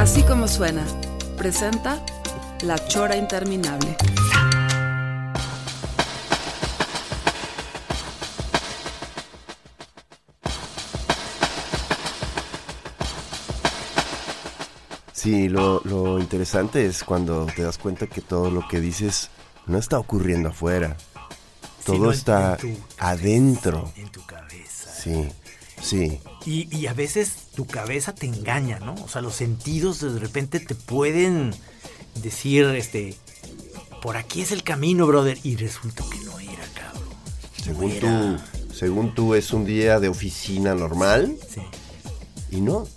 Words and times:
Así 0.00 0.22
como 0.22 0.48
suena, 0.48 0.82
presenta 1.36 2.02
La 2.62 2.78
Chora 2.88 3.18
Interminable. 3.18 3.98
Sí, 15.12 15.50
lo, 15.50 15.82
lo 15.84 16.18
interesante 16.18 16.86
es 16.86 17.04
cuando 17.04 17.44
te 17.54 17.62
das 17.62 17.76
cuenta 17.76 18.06
que 18.06 18.22
todo 18.22 18.50
lo 18.50 18.66
que 18.66 18.80
dices 18.80 19.28
no 19.66 19.76
está 19.76 19.98
ocurriendo 19.98 20.48
afuera. 20.48 20.96
Todo 21.84 21.96
Sino 21.96 22.10
está 22.10 22.54
en 22.54 22.74
tu 22.74 22.82
adentro. 22.96 23.92
En 23.96 24.08
tu 24.08 24.24
cabeza. 24.24 24.90
Sí, 24.90 25.28
sí. 25.82 26.22
Y, 26.46 26.74
y 26.74 26.86
a 26.86 26.94
veces 26.94 27.49
tu 27.60 27.66
cabeza 27.66 28.14
te 28.14 28.24
engaña, 28.24 28.78
¿no? 28.78 28.94
O 29.04 29.08
sea, 29.08 29.20
los 29.20 29.34
sentidos 29.34 30.00
de 30.00 30.18
repente 30.18 30.60
te 30.60 30.74
pueden 30.74 31.54
decir, 32.22 32.64
este, 32.64 33.14
por 34.00 34.16
aquí 34.16 34.40
es 34.40 34.50
el 34.50 34.62
camino, 34.62 35.06
brother. 35.06 35.36
Y 35.42 35.56
resulta 35.56 36.02
que 36.10 36.20
no 36.20 36.38
era, 36.40 36.64
cabrón. 36.74 37.02
Según 37.62 37.90
No 38.00 38.38
tú, 38.38 38.74
según 38.74 39.14
tú 39.14 39.34
es 39.34 39.52
un 39.52 39.66
día 39.66 40.00
de 40.00 40.08
oficina 40.08 40.74
normal 40.74 41.36
Sí. 41.52 41.60
y 42.50 42.62
no. 42.62 42.88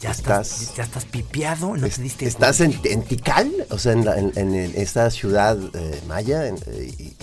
Ya 0.00 0.12
estás, 0.12 0.60
Estás- 0.60 0.76
ya 0.76 0.84
estás 0.84 1.04
pipeado, 1.06 1.76
no 1.76 1.84
Es- 1.88 1.96
te 1.96 2.02
diste 2.02 2.26
¿Estás 2.26 2.60
en, 2.60 2.78
en 2.84 3.02
Tikal? 3.02 3.50
O 3.70 3.78
sea, 3.80 3.94
en, 3.94 4.04
la- 4.04 4.16
en- 4.16 4.32
en 4.36 4.54
esta 4.76 5.10
ciudad 5.10 5.58
eh, 5.74 6.00
maya. 6.06 6.46
en- 6.46 6.58
eh, 6.66 6.94
y 6.98 7.16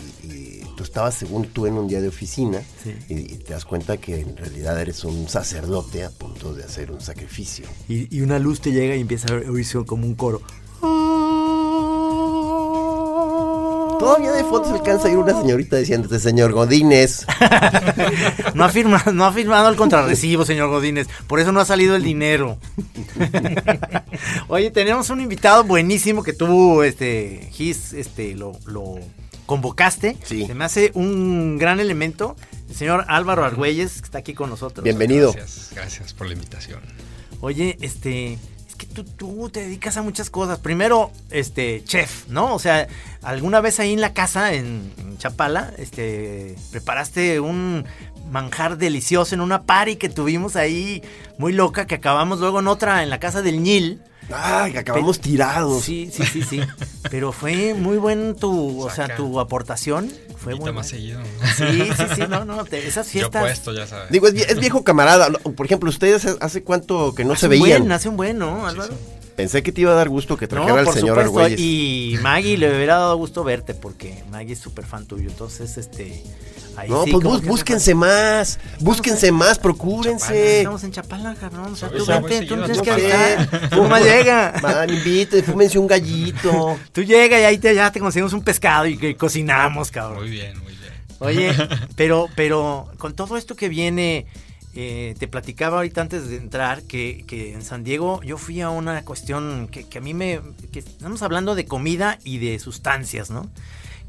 tú 0.82 0.86
estabas, 0.86 1.14
según 1.14 1.46
tú, 1.46 1.68
en 1.68 1.76
un 1.76 1.88
día 1.88 2.02
de 2.02 2.08
oficina. 2.08 2.62
Sí. 2.84 2.96
Y, 3.08 3.14
y 3.14 3.38
te 3.38 3.54
das 3.54 3.66
cuenta 3.66 3.98
que 3.98 4.20
en 4.20 4.36
realidad 4.36 4.82
eres 4.82 5.04
un 5.04 5.30
sacerdote 5.30 6.04
a 6.04 6.10
punto 6.10 6.54
de 6.54 6.64
hacer 6.64 6.92
un 6.92 7.02
sacrificio. 7.02 7.66
Y, 7.88 8.16
y 8.16 8.22
una 8.22 8.40
luz 8.40 8.62
te 8.62 8.72
llega 8.72 8.96
y 8.96 9.02
empieza 9.02 9.28
a 9.32 9.52
oírse 9.52 9.78
como 9.86 10.08
un 10.08 10.16
coro. 10.16 10.42
Todavía 14.00 14.32
de 14.32 14.44
fondo 14.44 14.68
se 14.68 14.74
alcanza 14.74 15.08
a 15.08 15.12
ir 15.12 15.18
una 15.18 15.40
señorita 15.40 15.78
diciéndote, 15.78 16.18
señor 16.20 16.52
Godínez. 16.54 17.26
No 18.56 18.66
ha, 18.66 18.70
firmado, 18.70 19.14
no 19.14 19.26
ha 19.26 19.32
firmado 19.32 19.70
el 19.70 19.76
contrarrecibo, 19.76 20.44
señor 20.44 20.70
Godínez. 20.70 21.08
Por 21.28 21.40
eso 21.40 21.52
no 21.52 21.60
ha 21.60 21.66
salido 21.66 21.96
el 21.96 22.04
dinero. 22.04 22.58
Oye, 24.48 24.72
tenemos 24.72 25.10
un 25.10 25.22
invitado 25.22 25.64
buenísimo 25.64 26.24
que 26.24 26.34
tú, 26.34 26.84
este, 26.84 27.48
Gis, 27.52 27.94
este, 27.94 28.36
lo, 28.36 28.54
lo 28.66 28.96
convocaste. 29.52 30.16
Sí. 30.24 30.48
Se 30.48 30.56
me 30.56 30.64
hace 30.64 30.92
un 30.94 31.58
gran 31.58 31.82
elemento. 31.82 32.38
El 32.70 32.76
señor 32.76 33.04
Álvaro 33.10 33.44
Argüelles, 33.44 34.00
que 34.00 34.06
está 34.06 34.20
aquí 34.20 34.34
con 34.34 34.50
nosotros. 34.50 34.82
Bienvenido. 34.82 35.34
Gracias, 35.34 35.72
gracias 35.76 36.14
por 36.14 36.28
la 36.28 36.34
invitación. 36.36 36.80
Oye, 37.42 37.78
este, 37.82 38.40
es 38.70 38.76
que 38.78 38.86
tú, 38.86 39.04
tú 39.04 39.50
te 39.50 39.60
dedicas 39.60 39.98
a 39.98 40.04
muchas 40.04 40.30
cosas. 40.30 40.60
Primero, 40.60 41.12
este, 41.32 41.84
chef, 41.84 42.30
¿no? 42.30 42.56
O 42.56 42.60
sea, 42.60 42.88
alguna 43.24 43.60
vez 43.60 43.82
ahí 43.82 43.92
en 43.92 44.00
la 44.00 44.14
casa, 44.14 44.54
en, 44.54 44.94
en 44.98 45.18
Chapala, 45.18 45.74
este, 45.78 46.56
preparaste 46.72 47.42
un 47.42 47.84
manjar 48.32 48.78
delicioso 48.78 49.36
en 49.36 49.42
una 49.42 49.64
party 49.64 49.98
que 49.98 50.08
tuvimos 50.08 50.56
ahí, 50.56 51.04
muy 51.38 51.52
loca, 51.52 51.88
que 51.88 51.96
acabamos 51.96 52.40
luego 52.40 52.62
en 52.62 52.70
otra, 52.70 53.04
en 53.04 53.10
la 53.10 53.20
casa 53.20 53.42
del 53.42 53.62
Ñil. 53.62 54.00
Ay, 54.34 54.72
que 54.74 54.80
acabamos 54.80 55.20
tirados. 55.20 55.84
Sí, 55.84 56.10
sí, 56.14 56.24
sí, 56.26 56.42
sí. 56.44 56.62
Pero 57.10 57.32
fue 57.32 57.74
muy 57.74 57.98
buen 57.98 58.36
tu, 58.36 58.82
o 58.82 58.90
sea, 58.90 59.16
tu 59.16 59.40
aportación. 59.40 60.12
Fue 60.38 60.56
muy 60.56 60.72
más 60.72 60.88
seguido. 60.88 61.22
Sí, 61.56 61.64
sí, 61.96 62.04
sí, 62.16 62.22
no, 62.28 62.46
no, 62.46 62.66
te- 62.66 62.88
esas 62.88 63.06
Yo 63.08 63.12
fiestas. 63.12 63.42
puesto, 63.44 63.74
ya 63.74 63.86
sabes. 63.86 64.10
Digo, 64.10 64.28
es, 64.28 64.34
vie- 64.34 64.46
es 64.50 64.60
viejo 64.60 64.84
camarada. 64.84 65.30
Por 65.30 65.66
ejemplo, 65.66 65.90
ustedes 65.90 66.26
hace- 66.40 66.64
cuánto 66.64 67.14
que 67.14 67.24
no 67.24 67.34
hace 67.34 67.42
se 67.42 67.48
veían. 67.50 67.82
buen, 67.82 67.92
hace 67.92 68.10
un 68.10 68.18
buen, 68.18 68.38
¿no, 68.40 68.66
Álvaro? 68.66 68.94
Pensé 69.36 69.62
que 69.64 69.72
te 69.72 69.82
iba 69.82 69.92
a 69.92 69.96
dar 69.96 70.10
gusto 70.10 70.38
que 70.38 70.48
trajera 70.48 70.74
No, 70.74 70.80
al 70.80 70.86
por 70.86 70.94
señor 70.94 71.16
supuesto. 71.24 71.40
Argüelles. 71.40 71.60
Y 71.60 72.18
Maggie 72.22 72.58
le 72.58 72.76
hubiera 72.76 72.96
dado 72.96 73.16
gusto 73.18 73.44
verte 73.44 73.74
porque 73.74 74.24
Maggie 74.32 74.54
es 74.54 74.60
súper 74.60 74.86
fan 74.86 75.06
tuyo. 75.06 75.30
Entonces, 75.30 75.78
este. 75.78 76.24
Ahí 76.78 76.90
No, 76.90 77.04
sí, 77.04 77.12
pues 77.12 77.42
búsquense 77.44 77.94
más. 77.94 78.60
Búsquense 78.80 79.32
más, 79.32 79.60
procúrense. 79.60 80.60
Estamos 80.60 80.84
en 80.84 80.92
Chapala, 80.92 81.36
cabrón. 81.36 81.74
O 81.74 81.76
sea, 81.76 81.90
Voy- 81.90 81.98
tú 81.98 82.06
vente, 82.06 82.46
tú 82.46 82.56
no 82.56 82.64
tienes 82.66 82.82
que 82.82 82.92
avisar. 82.92 83.70
Tú 83.70 83.84
nomás 83.84 84.04
llega. 84.04 84.54
Man, 84.62 84.90
invite, 84.90 85.44
fúmense 85.44 85.78
un 85.78 85.88
gallito. 85.88 86.78
Tú 86.92 87.04
llega 87.04 87.40
y 87.40 87.44
ahí 87.44 87.58
te, 87.58 87.74
ya 87.76 87.92
te 87.92 88.00
conseguimos 88.00 88.34
un 88.34 88.44
pescado 88.44 88.86
y 88.86 88.98
que 88.98 89.16
cocinamos, 89.16 89.92
cabrón. 89.92 90.22
Muy 90.22 90.30
bien, 90.32 90.58
muy 90.60 90.74
bien. 90.74 90.94
Oye, 91.20 91.54
pero, 91.96 92.28
pero 92.36 92.90
con 92.98 93.14
todo 93.14 93.38
esto 93.38 93.56
que 93.56 93.70
viene, 93.70 94.26
eh, 94.74 95.16
te 95.20 95.28
platicaba 95.28 95.78
ahorita 95.78 96.02
antes 96.02 96.30
de 96.30 96.38
entrar 96.38 96.84
que, 96.84 97.26
que 97.28 97.54
en 97.54 97.62
San 97.64 97.84
Diego 97.84 98.22
yo 98.24 98.38
fui 98.38 98.62
a 98.62 98.70
una 98.70 99.04
cuestión 99.04 99.68
que, 99.70 99.84
que 99.88 99.98
a 99.98 100.02
mí 100.02 100.14
me... 100.14 100.40
que 100.72 100.80
estamos 100.80 101.22
hablando 101.22 101.56
de 101.56 101.66
comida 101.66 102.18
y 102.24 102.38
de 102.40 102.58
sustancias, 102.60 103.30
¿no? 103.30 103.50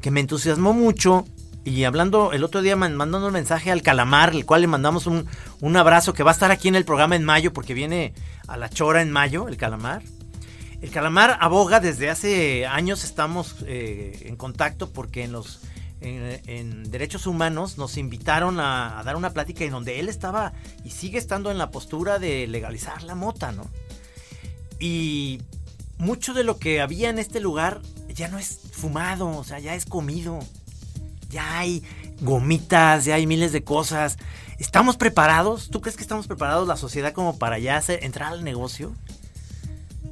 Que 0.01 0.11
me 0.11 0.21
entusiasmó 0.21 0.73
mucho 0.73 1.25
y 1.65 1.83
hablando 1.85 2.33
el 2.33 2.43
otro 2.43 2.61
día 2.61 2.75
man- 2.75 2.95
mandando 2.95 3.27
un 3.27 3.33
mensaje 3.33 3.71
al 3.71 3.81
Calamar, 3.81 4.31
el 4.33 4.45
cual 4.45 4.61
le 4.61 4.67
mandamos 4.67 5.07
un, 5.07 5.25
un 5.61 5.77
abrazo 5.77 6.13
que 6.13 6.23
va 6.23 6.31
a 6.31 6.33
estar 6.33 6.51
aquí 6.51 6.67
en 6.67 6.75
el 6.75 6.85
programa 6.85 7.15
en 7.15 7.23
mayo 7.23 7.53
porque 7.53 7.73
viene 7.73 8.13
a 8.47 8.57
la 8.57 8.69
chora 8.69 9.01
en 9.01 9.11
mayo, 9.11 9.47
el 9.47 9.57
Calamar. 9.57 10.01
El 10.81 10.89
Calamar 10.89 11.37
aboga 11.39 11.79
desde 11.79 12.09
hace 12.09 12.65
años, 12.65 13.05
estamos 13.05 13.55
eh, 13.65 14.23
en 14.25 14.35
contacto 14.35 14.91
porque 14.91 15.23
en 15.23 15.31
los 15.31 15.61
en, 16.01 16.41
en 16.47 16.91
derechos 16.91 17.27
humanos 17.27 17.77
nos 17.77 17.95
invitaron 17.95 18.59
a, 18.59 18.99
a 18.99 19.03
dar 19.03 19.15
una 19.15 19.29
plática 19.29 19.63
en 19.63 19.71
donde 19.71 20.01
él 20.01 20.09
estaba 20.09 20.51
y 20.83 20.89
sigue 20.89 21.17
estando 21.17 21.49
en 21.49 21.57
la 21.57 21.71
postura 21.71 22.19
de 22.19 22.45
legalizar 22.47 23.03
la 23.03 23.15
mota, 23.15 23.53
¿no? 23.53 23.69
Y 24.79 25.41
mucho 25.97 26.33
de 26.33 26.43
lo 26.43 26.57
que 26.57 26.81
había 26.81 27.09
en 27.09 27.19
este 27.19 27.39
lugar 27.39 27.81
ya 28.13 28.27
no 28.27 28.37
es 28.37 28.59
fumado, 28.73 29.29
o 29.29 29.45
sea, 29.45 29.59
ya 29.59 29.75
es 29.75 29.85
comido. 29.85 30.39
Ya 31.33 31.59
hay 31.59 31.83
gomitas, 32.21 33.05
ya 33.05 33.15
hay 33.15 33.27
miles 33.27 33.51
de 33.51 33.63
cosas. 33.63 34.17
¿Estamos 34.59 34.95
preparados? 34.95 35.69
¿Tú 35.69 35.81
crees 35.81 35.97
que 35.97 36.03
estamos 36.03 36.27
preparados 36.27 36.67
la 36.67 36.77
sociedad 36.77 37.11
como 37.11 37.37
para 37.37 37.59
ya 37.59 37.75
hacer, 37.75 38.03
entrar 38.03 38.31
al 38.31 38.43
negocio? 38.43 38.93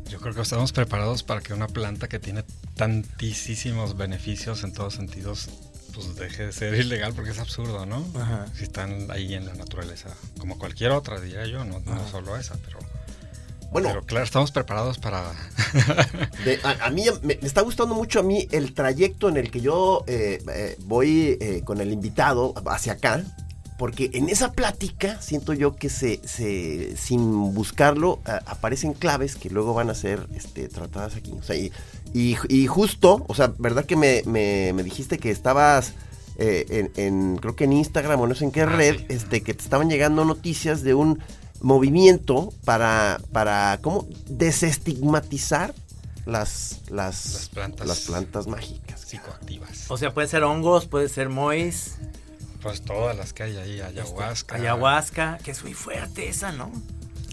Yo 0.09 0.20
creo 0.20 0.34
que 0.34 0.42
estamos 0.42 0.74
preparados 0.74 1.24
para 1.24 1.40
que 1.40 1.54
una 1.54 1.68
planta 1.68 2.09
que 2.09 2.20
tiene 2.20 2.44
tantísimos 2.76 3.96
beneficios 3.96 4.64
en 4.66 4.74
todos 4.74 4.96
sentidos, 4.96 5.48
pues 5.94 6.16
deje 6.16 6.48
de 6.48 6.52
ser 6.52 6.74
ilegal 6.74 7.14
porque 7.14 7.32
es 7.32 7.40
absurdo, 7.40 7.86
¿no? 7.86 8.06
Ajá. 8.20 8.48
Si 8.53 8.64
están 8.64 9.09
ahí 9.09 9.34
en 9.36 9.46
la 9.46 9.53
naturaleza, 9.53 10.09
como 10.38 10.59
cualquier 10.59 10.92
otra, 10.92 11.22
diría 11.22 11.46
yo, 11.46 11.64
no, 11.64 11.80
no 11.80 12.08
solo 12.09 12.36
esa, 12.36 12.58
pero, 12.58 12.80
Bueno, 13.72 13.88
pero 13.90 14.04
claro, 14.04 14.26
estamos 14.26 14.52
preparados 14.52 14.98
para... 15.00 15.24
de- 16.46 16.59
a, 16.64 16.86
a 16.88 16.90
mí 16.90 17.06
me, 17.24 17.38
me 17.42 17.48
está 17.48 17.62
gustando 17.62 17.96
mucho 17.96 18.20
a 18.20 18.24
mí 18.24 18.48
el 18.52 18.74
trayecto 18.74 19.30
en 19.30 19.38
el 19.38 19.50
que 19.50 19.62
yo 19.62 20.04
eh, 20.08 20.44
eh, 20.54 20.78
voy 20.86 21.38
eh, 21.40 21.62
con 21.64 21.80
el 21.82 21.92
invitado 21.92 22.54
hacia 22.68 22.94
acá. 22.94 23.24
Porque 23.78 24.12
en 24.14 24.30
esa 24.30 24.52
plática 24.52 25.20
siento 25.22 25.54
yo 25.54 25.76
que 25.76 25.90
se, 25.90 26.20
se 26.24 26.96
sin 26.97 27.56
buscarlo 27.56 28.20
a- 28.26 28.41
aparecen 28.46 28.94
claves 28.94 29.35
que 29.35 29.50
luego 29.50 29.73
van 29.73 29.90
a 29.90 29.96
ser 29.96 30.28
este, 30.35 30.68
tratadas 30.68 31.16
aquí. 31.16 31.32
O 31.32 31.41
sea, 31.41 31.56
y, 31.56 31.72
y- 32.14 32.35
y 32.47 32.68
justo, 32.68 33.26
o 33.28 33.34
sea, 33.34 33.52
¿verdad 33.58 33.85
que 33.85 33.96
me, 33.96 34.22
me- 34.28 34.72
me 34.73 34.84
dijiste 34.84 35.18
que 35.18 35.32
estabas 35.32 35.94
en, 36.38 36.91
en- 36.96 37.38
creo 37.38 37.56
que 37.56 37.64
en 37.64 37.73
Instagram 37.73 38.20
o 38.22 38.28
no 38.28 38.35
sé 38.35 38.46
en 38.46 38.52
qué 38.52 38.62
Ah, 38.62 38.66
red, 38.68 39.02
este, 39.09 39.41
que 39.41 39.53
te 39.56 39.64
estaban 39.64 39.90
llegando 39.90 40.26
noticias 40.26 40.84
de 40.84 40.94
un 40.94 41.20
movimiento 41.61 42.53
para, 42.66 43.19
para 43.31 43.79
¿cómo? 43.81 44.08
Desestigmatizar 44.28 45.73
las, 46.25 46.81
las, 46.90 47.34
Las 47.34 47.49
plantas. 47.49 47.87
las 47.87 47.99
plantas 48.02 48.47
mágicas. 48.47 49.02
psicoactivas. 49.02 49.85
O 49.90 49.97
sea, 49.97 50.13
puede 50.13 50.28
ser 50.28 50.43
hongos, 50.43 50.85
puede 50.85 51.09
ser 51.09 51.29
mois, 51.29 51.96
Pues 52.61 52.81
todas 52.81 53.17
las 53.17 53.34
que 53.34 53.43
hay 53.43 53.58
ahí, 53.58 53.81
ayahuasca, 53.81 54.55
ayahuasca, 54.55 55.37
que 55.43 55.52
es 55.52 55.63
muy 55.63 55.73
fuerte 55.73 56.29
esa, 56.29 56.52
¿no? 56.52 56.72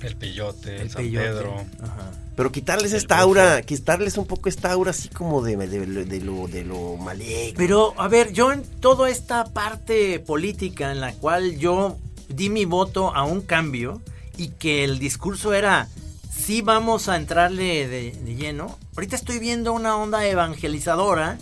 el 0.02 0.16
peyote, 0.16 0.80
el, 0.80 0.90
San 0.90 1.02
peyote. 1.02 1.26
Pedro. 1.26 1.56
Ajá. 1.82 2.12
Pero 2.36 2.52
quitarles 2.52 2.92
El 2.92 2.98
esta 2.98 3.16
bufo. 3.16 3.40
aura, 3.40 3.62
quitarles 3.62 4.16
un 4.16 4.26
poco 4.26 4.48
esta 4.48 4.70
aura 4.70 4.92
así 4.92 5.08
como 5.08 5.42
de, 5.42 5.56
de, 5.56 5.66
de- 5.86 6.04
de 6.04 6.20
lo, 6.20 6.46
de 6.46 6.64
lo 6.64 6.96
maligno. 6.96 7.54
Pero, 7.56 7.94
a 8.00 8.06
ver, 8.06 8.32
yo 8.32 8.52
en 8.52 8.62
toda 8.62 9.10
esta 9.10 9.44
parte 9.46 10.20
política 10.20 10.92
en 10.92 11.00
la 11.00 11.12
cual 11.14 11.58
yo 11.58 11.98
di 12.28 12.48
mi 12.48 12.64
voto 12.64 13.12
a 13.12 13.24
un 13.24 13.40
cambio 13.40 14.00
y 14.38 14.48
que 14.48 14.84
el 14.84 14.98
discurso 14.98 15.52
era, 15.52 15.88
sí 16.34 16.62
vamos 16.62 17.08
a 17.08 17.16
entrarle 17.16 17.86
de, 17.88 18.12
lleno, 18.36 18.78
ahorita 18.96 19.16
estoy 19.16 19.38
viendo 19.38 19.72
una 19.74 19.96
onda 19.96 20.24
evangelizadora 20.26 21.36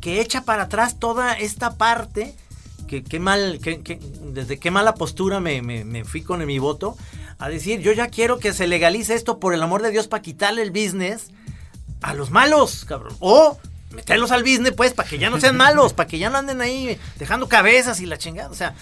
que 0.00 0.20
echa 0.20 0.42
para 0.44 0.64
atrás 0.64 0.98
toda 1.00 1.32
esta 1.34 1.76
parte, 1.78 2.34
que, 2.86 3.02
qué 3.02 3.18
mal, 3.18 3.58
que, 3.62 3.80
que- 3.82 3.98
desde 4.32 4.58
qué 4.58 4.70
mala 4.70 4.94
postura 4.94 5.40
me, 5.40 5.62
me- 5.62 5.84
me 5.84 6.04
fui 6.04 6.22
con 6.22 6.44
mi 6.46 6.58
voto, 6.58 6.96
a 7.38 7.48
decir, 7.48 7.80
yo 7.80 7.92
ya 7.92 8.08
quiero 8.08 8.38
que 8.38 8.52
se 8.52 8.66
legalice 8.68 9.14
esto 9.14 9.38
por 9.40 9.54
el 9.54 9.62
amor 9.62 9.82
de 9.82 9.90
Dios 9.90 10.06
para 10.06 10.22
quitarle 10.22 10.62
el 10.62 10.70
business 10.70 11.28
a 12.02 12.14
los 12.14 12.30
malos, 12.30 12.84
cabrón. 12.84 13.16
O 13.20 13.58
meterlos 13.92 14.30
al 14.30 14.42
business, 14.42 14.72
pues, 14.76 14.92
para 14.94 15.08
que 15.08 15.18
ya 15.18 15.28
no 15.30 15.40
sean 15.40 15.56
malos, 15.56 15.92
para 15.92 16.06
que 16.08 16.18
ya 16.18 16.30
no 16.30 16.38
anden 16.38 16.60
ahí 16.60 16.98
dejando 17.18 17.48
cabezas 17.48 18.00
y 18.00 18.06
la 18.06 18.16
chingada. 18.18 18.48
O 18.50 18.54
sea, 18.54 18.74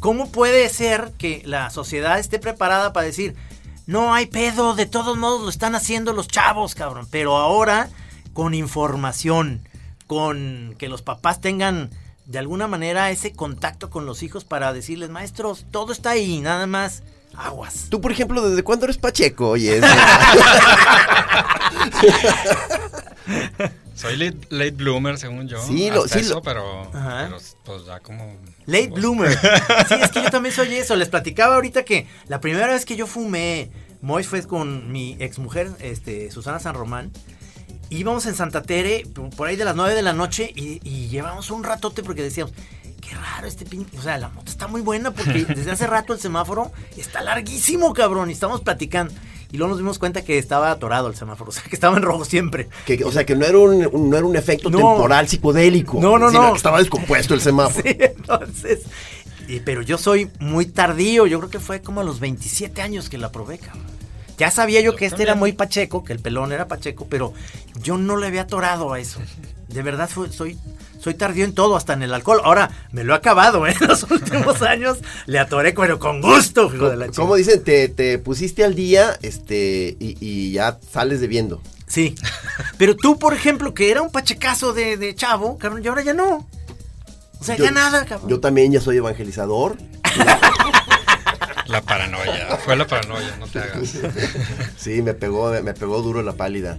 ¿cómo 0.00 0.30
puede 0.30 0.68
ser 0.68 1.12
que 1.18 1.42
la 1.44 1.70
sociedad 1.70 2.18
esté 2.18 2.38
preparada 2.38 2.92
para 2.92 3.06
decir, 3.06 3.34
no 3.86 4.14
hay 4.14 4.26
pedo, 4.26 4.74
de 4.74 4.86
todos 4.86 5.16
modos 5.16 5.42
lo 5.42 5.48
están 5.48 5.74
haciendo 5.74 6.12
los 6.12 6.28
chavos, 6.28 6.74
cabrón? 6.74 7.06
Pero 7.10 7.36
ahora, 7.36 7.88
con 8.32 8.54
información, 8.54 9.60
con 10.06 10.74
que 10.78 10.88
los 10.88 11.02
papás 11.02 11.40
tengan 11.40 11.90
de 12.26 12.38
alguna 12.38 12.66
manera 12.66 13.10
ese 13.10 13.32
contacto 13.32 13.90
con 13.90 14.06
los 14.06 14.22
hijos 14.22 14.44
para 14.44 14.72
decirles, 14.72 15.10
maestros, 15.10 15.66
todo 15.70 15.92
está 15.92 16.10
ahí, 16.10 16.40
nada 16.40 16.66
más 16.66 17.02
aguas. 17.36 17.86
Tú, 17.88 18.00
por 18.00 18.10
ejemplo, 18.12 18.48
¿desde 18.48 18.64
cuándo 18.64 18.86
eres 18.86 18.98
Pacheco? 18.98 19.50
Oye, 19.50 19.80
Soy 23.96 24.16
late, 24.16 24.36
late 24.50 24.70
bloomer, 24.72 25.18
según 25.18 25.48
yo. 25.48 25.60
Sí, 25.66 25.90
lo- 25.90 26.06
sí, 26.06 26.18
eso, 26.20 26.34
lo- 26.34 26.42
pero, 26.42 26.88
pero, 26.92 27.38
pues 27.64 27.84
ya 27.86 27.98
como... 28.00 28.36
Late 28.66 28.88
bloomer. 28.88 29.30
Sí, 29.88 29.94
es 30.00 30.10
que 30.12 30.22
yo 30.22 30.30
también 30.30 30.54
soy 30.54 30.74
eso. 30.74 30.94
Les 30.96 31.08
platicaba 31.08 31.54
ahorita 31.56 31.84
que 31.84 32.06
la 32.28 32.40
primera 32.40 32.66
vez 32.68 32.84
que 32.84 32.94
yo 32.96 33.06
fumé 33.06 33.70
Mois 34.02 34.26
fue 34.28 34.42
con 34.46 34.92
mi 34.92 35.16
exmujer, 35.18 35.70
este, 35.80 36.30
Susana 36.30 36.58
San 36.60 36.74
Román. 36.74 37.10
Íbamos 37.88 38.26
en 38.26 38.34
Santa 38.34 38.62
Tere, 38.62 39.04
por 39.36 39.48
ahí 39.48 39.56
de 39.56 39.64
las 39.64 39.76
9 39.76 39.94
de 39.94 40.02
la 40.02 40.12
noche, 40.12 40.52
y, 40.54 40.80
y 40.82 41.08
llevamos 41.08 41.50
un 41.50 41.62
ratote 41.62 42.02
porque 42.02 42.20
decíamos, 42.22 42.52
qué 43.00 43.14
raro 43.14 43.46
este 43.46 43.64
pin... 43.64 43.86
O 43.96 44.02
sea, 44.02 44.18
la 44.18 44.28
moto 44.28 44.50
está 44.50 44.66
muy 44.66 44.80
buena 44.80 45.12
porque 45.12 45.44
desde 45.48 45.70
hace 45.70 45.86
rato 45.86 46.12
el 46.12 46.18
semáforo 46.20 46.72
está 46.96 47.22
larguísimo, 47.22 47.94
cabrón. 47.94 48.28
Y 48.28 48.32
estamos 48.32 48.60
platicando. 48.60 49.14
Y 49.52 49.58
luego 49.58 49.70
nos 49.70 49.78
dimos 49.78 49.98
cuenta 49.98 50.22
que 50.24 50.38
estaba 50.38 50.70
atorado 50.70 51.08
el 51.08 51.14
semáforo, 51.16 51.50
o 51.50 51.52
sea, 51.52 51.62
que 51.64 51.74
estaba 51.76 51.96
en 51.96 52.02
rojo 52.02 52.24
siempre. 52.24 52.68
que, 52.84 53.02
o 53.04 53.12
sea, 53.12 53.24
que 53.24 53.36
no 53.36 53.44
era 53.46 53.58
un, 53.58 53.86
un- 53.92 54.10
no 54.10 54.16
era 54.16 54.26
un 54.26 54.36
efecto 54.36 54.70
No. 54.70 54.78
temporal 54.78 55.28
psicodélico. 55.28 56.00
No, 56.00 56.18
no, 56.18 56.30
sino 56.30 56.42
no. 56.42 56.50
que 56.52 56.56
estaba 56.56 56.78
descompuesto 56.78 57.34
el 57.34 57.40
semáforo. 57.42 57.82
Sí, 57.88 57.96
entonces. 58.00 58.80
y- 59.48 59.60
pero 59.60 59.82
yo 59.82 59.98
soy 59.98 60.30
muy 60.40 60.66
tardío. 60.66 61.26
Yo 61.26 61.38
creo 61.38 61.50
que 61.50 61.60
fue 61.60 61.80
como 61.80 62.00
a 62.00 62.04
los 62.04 62.18
27 62.20 62.82
años 62.82 63.08
que 63.08 63.18
la 63.18 63.30
probé, 63.32 63.58
cabrón. 63.58 63.84
Ya 64.38 64.50
sabía 64.50 64.82
yo, 64.82 64.94
que 64.96 65.06
este 65.06 65.22
era 65.22 65.34
muy 65.34 65.52
pacheco, 65.52 66.04
que 66.04 66.12
el 66.12 66.18
pelón 66.18 66.52
era 66.52 66.68
pacheco, 66.68 67.06
pero 67.08 67.32
yo 67.82 67.96
no 67.96 68.18
le 68.18 68.26
había 68.26 68.42
atorado 68.42 68.92
a 68.92 69.00
eso. 69.00 69.18
De 69.68 69.80
verdad 69.80 70.10
soy, 70.30 70.58
soy 71.06 71.14
tardío 71.14 71.44
en 71.44 71.54
todo, 71.54 71.76
hasta 71.76 71.92
en 71.92 72.02
el 72.02 72.12
alcohol. 72.12 72.40
Ahora 72.42 72.68
me 72.90 73.04
lo 73.04 73.12
he 73.14 73.16
acabado, 73.16 73.64
¿eh? 73.68 73.76
En 73.80 73.86
los 73.86 74.02
últimos 74.10 74.60
años 74.74 74.98
le 75.26 75.38
atoré, 75.38 75.72
pero 75.72 76.00
con 76.00 76.20
gusto, 76.20 76.68
hijo 76.74 76.90
de 76.90 76.96
la 76.96 77.06
Como 77.06 77.36
chingada. 77.36 77.36
dicen, 77.36 77.62
te, 77.62 77.88
te 77.88 78.18
pusiste 78.18 78.64
al 78.64 78.74
día 78.74 79.16
este 79.22 79.96
y, 80.00 80.16
y 80.20 80.50
ya 80.50 80.78
sales 80.92 81.20
debiendo. 81.20 81.62
Sí. 81.86 82.16
Pero 82.76 82.96
tú, 82.96 83.20
por 83.20 83.34
ejemplo, 83.34 83.72
que 83.72 83.92
era 83.92 84.02
un 84.02 84.10
pachecazo 84.10 84.72
de, 84.72 84.96
de 84.96 85.14
chavo, 85.14 85.56
cabrón, 85.58 85.80
y 85.84 85.86
ahora 85.86 86.02
ya 86.02 86.12
no. 86.12 86.48
O 87.38 87.44
sea, 87.44 87.54
Yo- 87.56 87.62
ya 87.66 87.70
nada, 87.70 88.04
cabrón. 88.04 88.28
Yo 88.28 88.40
también 88.40 88.72
ya 88.72 88.80
soy 88.80 88.96
evangelizador. 88.96 89.76
La 91.68 91.82
paranoia. 91.82 92.56
Fue 92.64 92.74
la 92.74 92.86
paranoia, 92.86 93.36
no 93.38 93.46
te 93.46 93.60
hagas. 93.60 93.94
Sí, 94.76 95.02
me 95.02 95.14
pegó, 95.14 95.50
me 95.62 95.72
pegó 95.74 96.02
duro 96.02 96.22
la 96.22 96.32
pálida. 96.32 96.78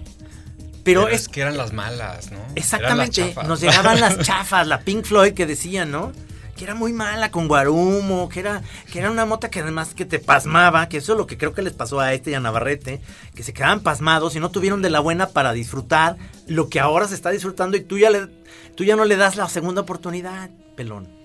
Pero 0.94 1.07
es 1.07 1.28
que 1.28 1.42
eran 1.42 1.57
las 1.57 1.74
malas, 1.74 2.31
¿no? 2.31 2.39
Las 2.39 2.57
Exactamente, 2.57 3.36
nos 3.48 3.62
llegaban 3.62 4.00
las 4.00 4.19
chafas, 4.25 4.68
la 4.68 4.81
Pink 4.81 5.06
Floyd 5.06 5.34
que 5.34 5.45
decían, 5.45 5.92
¿no? 5.92 6.12
Que 6.56 6.63
era 6.63 6.74
muy 6.74 6.92
mala 6.92 7.30
con 7.30 7.48
Guarumo, 7.48 8.30
que 8.30 8.39
era, 8.39 8.63
que 8.92 8.98
era 8.98 9.12
una 9.12 9.25
mota 9.28 9.50
que 9.51 9.60
además 9.60 9.94
que 9.94 10.06
te 10.06 10.18
pasmaba, 10.18 10.89
que 10.89 10.98
eso 10.98 11.12
es 11.13 11.18
lo 11.19 11.28
que 11.28 11.38
creo 11.38 11.54
que 11.54 11.62
les 11.62 11.74
pasó 11.74 12.00
a 12.00 12.13
este 12.16 12.31
y 12.31 12.34
a 12.34 12.39
Navarrete, 12.39 13.00
que 13.36 13.44
se 13.44 13.54
quedaban 13.54 13.81
pasmados 13.81 14.36
y 14.36 14.39
no 14.39 14.50
tuvieron 14.50 14.81
de 14.81 14.89
la 14.89 15.00
buena 15.00 15.30
para 15.30 15.54
disfrutar 15.54 16.18
lo 16.48 16.68
que 16.69 16.80
ahora 16.80 17.07
se 17.07 17.13
está 17.13 17.30
disfrutando 17.30 17.78
y 17.78 17.81
tú 17.81 18.00
ya, 18.00 18.10
le, 18.10 18.28
tú 18.75 18.84
ya 18.84 18.95
no 18.95 19.06
le 19.06 19.18
das 19.18 19.36
la 19.36 19.48
segunda 19.50 19.81
oportunidad, 19.81 20.50
pelón. 20.75 21.16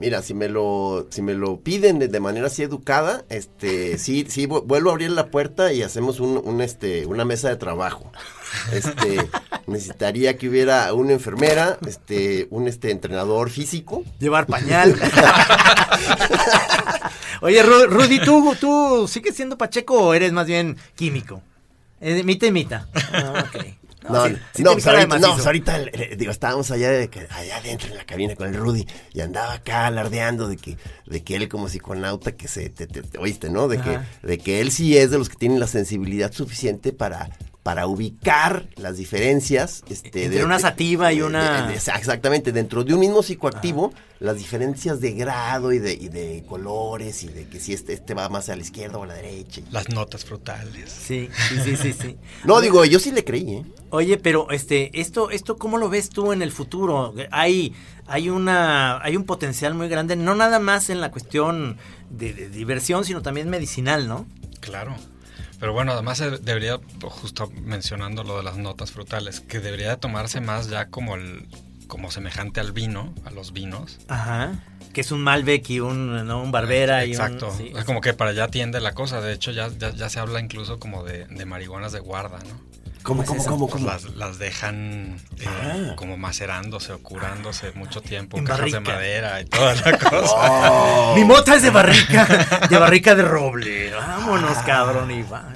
Mira, 0.00 0.22
si 0.22 0.32
me 0.32 0.48
lo, 0.48 1.08
si 1.10 1.22
me 1.22 1.34
lo 1.34 1.58
piden 1.58 1.98
de, 1.98 2.06
de 2.06 2.20
manera 2.20 2.46
así 2.46 2.62
educada, 2.62 3.24
este, 3.30 3.98
sí, 3.98 4.26
sí, 4.28 4.46
vu- 4.46 4.62
vuelvo 4.64 4.90
a 4.90 4.92
abrir 4.92 5.10
la 5.10 5.26
puerta 5.26 5.72
y 5.72 5.82
hacemos 5.82 6.20
un, 6.20 6.40
un, 6.44 6.60
este, 6.60 7.04
una 7.06 7.24
mesa 7.24 7.48
de 7.48 7.56
trabajo. 7.56 8.12
Este, 8.72 9.28
necesitaría 9.66 10.38
que 10.38 10.48
hubiera 10.48 10.92
una 10.94 11.12
enfermera, 11.12 11.78
este, 11.86 12.46
un 12.50 12.68
este 12.68 12.90
entrenador 12.90 13.50
físico. 13.50 14.02
Llevar 14.18 14.46
pañal. 14.46 14.94
Oye, 17.40 17.62
Ru- 17.64 17.86
Rudy, 17.88 18.20
¿tú, 18.20 18.54
¿tú 18.60 19.06
sigues 19.08 19.36
siendo 19.36 19.56
Pacheco 19.56 19.94
o 20.08 20.14
eres 20.14 20.32
más 20.32 20.46
bien 20.46 20.76
químico? 20.96 21.40
Eh, 22.00 22.22
mita 22.24 22.46
y 22.46 22.52
mita. 22.52 22.88
Ah. 23.12 23.44
No, 24.08 24.26
sí- 24.26 24.36
sí 24.54 24.62
no, 24.62 24.70
te 24.70 24.76
pues 24.76 24.86
ahorita, 24.86 25.18
no, 25.18 25.34
pues 25.34 25.44
ahorita, 25.44 25.80
eh, 25.82 26.14
digo, 26.16 26.30
estábamos 26.30 26.70
allá, 26.70 26.88
de 26.90 27.10
que- 27.10 27.26
allá 27.30 27.58
adentro 27.58 27.88
en 27.90 27.96
la 27.98 28.04
cabina 28.06 28.34
con 28.36 28.46
el 28.46 28.54
Rudy 28.54 28.86
y 29.12 29.20
andaba 29.20 29.52
acá 29.52 29.86
alardeando 29.86 30.48
de 30.48 30.56
que, 30.56 30.78
de 31.06 31.22
que 31.22 31.36
él 31.36 31.46
como 31.50 31.68
psiconauta 31.68 32.32
que 32.32 32.48
se, 32.48 32.70
te, 32.70 32.86
te- 32.86 33.02
te- 33.02 33.18
oíste, 33.18 33.50
¿no? 33.50 33.68
De 33.68 33.78
que, 33.82 33.98
de 34.22 34.38
que 34.38 34.62
él 34.62 34.70
sí 34.72 34.96
es 34.96 35.10
de 35.10 35.18
los 35.18 35.28
que 35.28 35.36
tienen 35.36 35.60
la 35.60 35.66
sensibilidad 35.66 36.32
suficiente 36.32 36.94
para, 36.94 37.28
para 37.68 37.86
ubicar 37.86 38.66
las 38.76 38.96
diferencias. 38.96 39.84
Este, 39.90 40.24
Entre 40.24 40.42
una 40.42 40.58
sativa 40.58 41.12
y 41.12 41.18
de- 41.18 41.24
una- 41.24 41.66
de- 41.66 41.72
de- 41.72 41.74
exactamente, 41.74 42.50
dentro 42.50 42.82
de 42.82 42.94
un 42.94 43.00
mismo 43.00 43.22
psicoactivo, 43.22 43.92
las 44.20 44.38
diferencias 44.38 45.02
de 45.02 45.12
grado 45.12 45.70
y 45.74 45.78
de, 45.78 45.92
y 45.92 46.08
de 46.08 46.44
colores 46.48 47.22
y 47.24 47.28
de 47.28 47.46
que 47.46 47.60
si 47.60 47.74
este, 47.74 47.92
este 47.92 48.14
va 48.14 48.30
más 48.30 48.48
a 48.48 48.56
la 48.56 48.62
izquierda 48.62 48.96
o 48.96 49.02
a 49.02 49.06
la 49.06 49.12
derecha. 49.12 49.60
Las 49.70 49.90
notas 49.90 50.24
frutales. 50.24 50.90
Sí, 50.90 51.28
sí, 51.50 51.56
sí, 51.62 51.76
sí, 51.76 51.92
sí. 51.92 52.16
No, 52.44 52.62
digo, 52.62 52.86
yo 52.86 52.98
sí 52.98 53.12
le 53.12 53.22
creí, 53.22 53.56
¿eh? 53.56 53.64
Oye, 53.90 54.16
pero 54.16 54.50
este, 54.50 54.98
esto, 54.98 55.28
esto, 55.30 55.58
¿cómo 55.58 55.76
lo 55.76 55.90
ves 55.90 56.08
tú 56.08 56.32
en 56.32 56.40
el 56.40 56.52
futuro? 56.52 57.12
Hay, 57.30 57.74
hay 58.06 58.30
una, 58.30 58.98
hay 59.04 59.14
un 59.14 59.24
potencial 59.24 59.74
muy 59.74 59.88
grande, 59.90 60.16
no 60.16 60.34
nada 60.34 60.58
más 60.58 60.88
en 60.88 61.02
la 61.02 61.10
cuestión 61.10 61.76
de, 62.08 62.32
de 62.32 62.48
diversión, 62.48 63.04
sino 63.04 63.20
también 63.20 63.50
medicinal, 63.50 64.08
¿no? 64.08 64.26
Claro. 64.60 64.96
Pero 65.58 65.72
bueno, 65.72 65.92
además 65.92 66.20
eh, 66.20 66.38
debería, 66.40 66.78
justo 67.02 67.50
mencionando 67.62 68.24
lo 68.24 68.36
de 68.36 68.42
las 68.42 68.56
notas 68.56 68.92
frutales, 68.92 69.40
que 69.40 69.60
debería 69.60 69.90
de 69.90 69.96
tomarse 69.96 70.40
más 70.40 70.68
ya 70.68 70.86
como 70.86 71.16
el 71.16 71.48
como 71.88 72.10
semejante 72.10 72.60
al 72.60 72.72
vino, 72.72 73.14
a 73.24 73.30
los 73.30 73.52
vinos. 73.52 73.98
Ajá. 74.08 74.52
Que 74.92 75.00
es 75.00 75.10
un 75.10 75.22
Malbec 75.22 75.68
y 75.70 75.80
un, 75.80 76.26
¿no? 76.26 76.42
un 76.42 76.52
Barbera 76.52 77.04
y 77.04 77.08
un. 77.08 77.22
Exacto. 77.22 77.50
sí. 77.56 77.72
Es 77.74 77.84
como 77.84 78.00
que 78.00 78.12
para 78.12 78.30
allá 78.30 78.48
tiende 78.48 78.78
la 78.80 78.92
cosa. 78.92 79.20
De 79.20 79.32
hecho, 79.32 79.50
ya, 79.50 79.68
ya, 79.68 79.90
ya 79.90 80.08
se 80.08 80.20
habla 80.20 80.38
incluso 80.40 80.78
como 80.78 81.02
de, 81.02 81.26
de 81.26 81.44
marihuanas 81.46 81.92
de 81.92 82.00
guarda, 82.00 82.38
¿no? 82.40 82.67
¿Cómo, 83.02 83.22
es 83.22 83.28
cómo, 83.28 83.40
eso? 83.40 83.50
cómo, 83.50 83.66
Pues 83.68 83.82
cómo? 83.82 83.86
las, 83.92 84.04
las 84.16 84.38
dejan 84.38 85.16
eh, 85.38 85.44
Ah. 85.46 85.94
como 85.96 86.16
macerándose 86.16 86.92
o 86.92 86.98
curándose 87.02 87.72
mucho 87.72 88.00
tiempo, 88.02 88.36
En 88.38 88.44
cajas 88.44 88.66
de 88.66 88.72
barrica. 88.72 88.92
madera 88.92 89.40
y 89.40 89.44
toda 89.46 89.74
la 89.74 89.98
cosa. 89.98 90.70
Oh. 90.72 91.14
Mi 91.16 91.24
mota 91.24 91.56
es 91.56 91.62
de 91.62 91.70
barrica, 91.70 92.26
de 92.68 92.76
barrica 92.78 93.14
de 93.14 93.22
roble. 93.22 93.92
Vámonos, 93.94 94.58
cabrón, 94.58 95.10
y 95.10 95.22
va. 95.22 95.52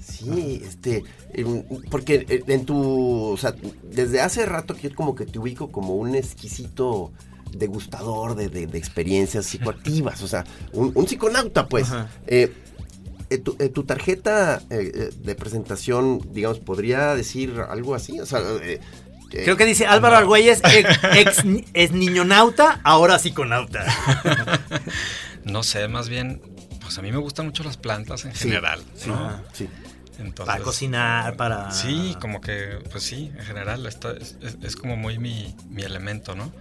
Sí, 0.00 0.62
este, 0.66 1.02
em, 1.32 1.62
porque 1.90 2.26
eh, 2.28 2.42
en 2.46 2.64
tu, 2.66 3.32
o 3.32 3.36
sea, 3.36 3.54
desde 3.82 4.20
hace 4.20 4.44
rato 4.46 4.74
que 4.74 4.88
yo 4.90 4.94
como 4.94 5.14
que 5.14 5.26
te 5.26 5.38
ubico 5.38 5.70
como 5.70 5.94
un 5.94 6.14
exquisito 6.14 7.12
degustador 7.52 8.36
de, 8.36 8.48
de- 8.48 8.66
de 8.66 8.78
experiencias 8.78 9.46
psicoactivas, 9.46 10.22
o 10.22 10.28
sea, 10.28 10.44
un, 10.72 10.92
un 10.94 11.06
psiconauta, 11.08 11.66
pues. 11.66 11.88
Eh, 12.26 12.52
eh, 13.30 13.38
tu, 13.38 13.56
eh, 13.58 13.68
tu 13.68 13.84
tarjeta 13.84 14.60
eh, 14.70 15.10
de 15.16 15.34
presentación, 15.34 16.20
digamos, 16.32 16.58
podría 16.58 17.14
decir 17.14 17.54
algo 17.68 17.94
así, 17.94 18.20
o 18.20 18.26
sea, 18.26 18.40
eh, 18.40 18.80
eh, 19.32 19.42
Creo 19.44 19.56
que 19.56 19.64
dice 19.64 19.86
Álvaro 19.86 20.16
Argüelles, 20.16 20.60
ex, 20.74 20.98
ex- 21.14 21.44
es 21.72 21.92
niñonauta, 21.92 22.80
ahora 22.84 23.18
psiconauta. 23.18 23.84
No 25.44 25.62
sé, 25.62 25.88
más 25.88 26.08
bien, 26.08 26.40
pues 26.82 26.98
a 26.98 27.02
mí 27.02 27.10
me 27.12 27.18
gustan 27.18 27.46
mucho 27.46 27.62
las 27.64 27.76
plantas 27.76 28.24
en 28.24 28.34
Sí, 28.34 28.48
general, 28.48 28.82
sí, 28.94 29.08
¿no? 29.08 29.42
sí. 29.52 29.68
Entonces, 30.18 30.52
Para 30.52 30.62
cocinar, 30.62 31.36
para. 31.36 31.70
Sí, 31.70 32.14
como 32.20 32.42
que, 32.42 32.78
pues 32.90 33.04
sí, 33.04 33.32
en 33.34 33.44
general 33.44 33.86
está- 33.86 34.12
es- 34.12 34.36
es 34.62 34.76
como 34.76 34.96
muy 34.96 35.18
mi, 35.18 35.54
mi 35.70 35.82
elemento, 35.82 36.34
¿no? 36.34 36.52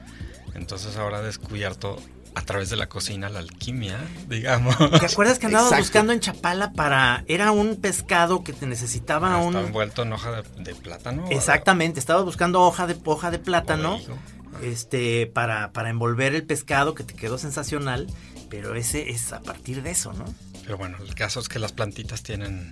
Entonces 0.55 0.95
ahora 0.95 1.19
he 1.19 1.23
descubierto 1.23 1.97
a 2.35 2.41
través 2.43 2.69
de 2.69 2.75
la 2.75 2.87
cocina 2.87 3.29
la 3.29 3.39
alquimia, 3.39 3.97
digamos. 4.27 4.75
¿Te 4.99 5.05
acuerdas 5.05 5.39
que 5.39 5.47
andabas 5.47 5.67
Exacto. 5.71 5.83
buscando 5.85 6.13
en 6.13 6.19
Chapala 6.19 6.71
para. 6.73 7.23
Era 7.27 7.51
un 7.51 7.75
pescado 7.77 8.43
que 8.43 8.53
te 8.53 8.65
necesitaba 8.67 9.33
Ah, 9.33 9.37
un. 9.39 9.55
Está 9.55 9.67
envuelto 9.67 10.03
en 10.03 10.13
hoja 10.13 10.31
de, 10.31 10.63
de 10.63 10.75
plátano. 10.75 11.25
Exactamente, 11.29 11.99
estabas 11.99 12.23
buscando 12.25 12.61
hoja 12.61 12.87
de 12.87 12.97
hoja 13.05 13.31
de 13.31 13.39
plátano. 13.39 13.99
Este, 14.63 15.27
para, 15.27 15.71
para 15.71 15.89
envolver 15.89 16.33
el 16.35 16.43
pescado 16.45 16.95
que 16.95 17.03
te 17.03 17.13
quedó 17.13 17.37
sensacional. 17.37 18.07
pero 18.49 18.75
ese 18.75 19.09
es 19.11 19.31
a 19.31 19.41
partir 19.41 19.83
de 19.83 19.91
eso, 19.91 20.11
¿no? 20.13 20.25
Pero 20.63 20.77
bueno, 20.77 20.97
el 21.05 21.13
caso 21.15 21.39
es 21.39 21.47
que 21.49 21.59
las 21.59 21.71
plantitas 21.71 22.23
tienen, 22.23 22.71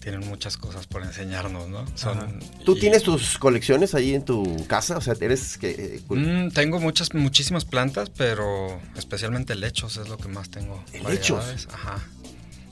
tienen 0.00 0.20
muchas 0.26 0.56
cosas 0.56 0.86
por 0.86 1.02
enseñarnos, 1.04 1.68
¿no? 1.68 1.84
Son, 1.94 2.40
¿Tú 2.64 2.76
y- 2.76 2.80
tienes 2.80 3.02
tus 3.02 3.38
colecciones 3.38 3.94
ahí 3.94 4.14
en 4.14 4.24
tu 4.24 4.66
casa? 4.66 4.96
O 4.96 5.00
sea, 5.00 5.14
eres 5.20 5.56
que... 5.58 5.70
eh, 5.70 6.00
Mm, 6.08 6.48
tengo 6.50 6.80
muchas, 6.80 7.14
muchísimas 7.14 7.64
plantas, 7.64 8.10
pero 8.10 8.80
especialmente 8.96 9.52
helechos 9.52 9.96
es 9.98 10.08
lo 10.08 10.16
que 10.16 10.28
más 10.28 10.50
tengo. 10.50 10.82
Variedades, 11.02 11.68
Ajá. 11.72 11.98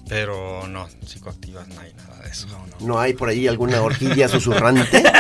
Pero 0.08 0.66
no, 0.66 0.88
psicoactivas 1.06 1.68
no 1.68 1.80
hay 1.80 1.92
nada 1.92 2.23
de 2.23 2.30
eso. 2.30 2.47
¿No 2.80 2.99
hay 2.99 3.12
por 3.12 3.28
ahí 3.28 3.47
alguna 3.47 3.82
orquídea 3.82 4.28
susurrante? 4.28 5.02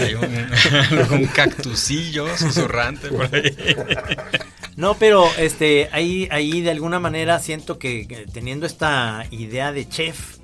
Hay 0.00 0.14
un, 0.14 1.12
un 1.12 1.26
cactusillo 1.28 2.36
susurrante 2.36 3.08
por 3.08 3.34
ahí. 3.34 3.56
No, 4.76 4.92
pero 4.98 5.26
este, 5.38 5.88
ahí, 5.92 6.28
ahí 6.30 6.60
de 6.60 6.70
alguna 6.70 6.98
manera 7.00 7.38
siento 7.38 7.78
que, 7.78 8.06
que 8.06 8.26
teniendo 8.26 8.66
esta 8.66 9.24
idea 9.30 9.72
de 9.72 9.88
chef, 9.88 10.36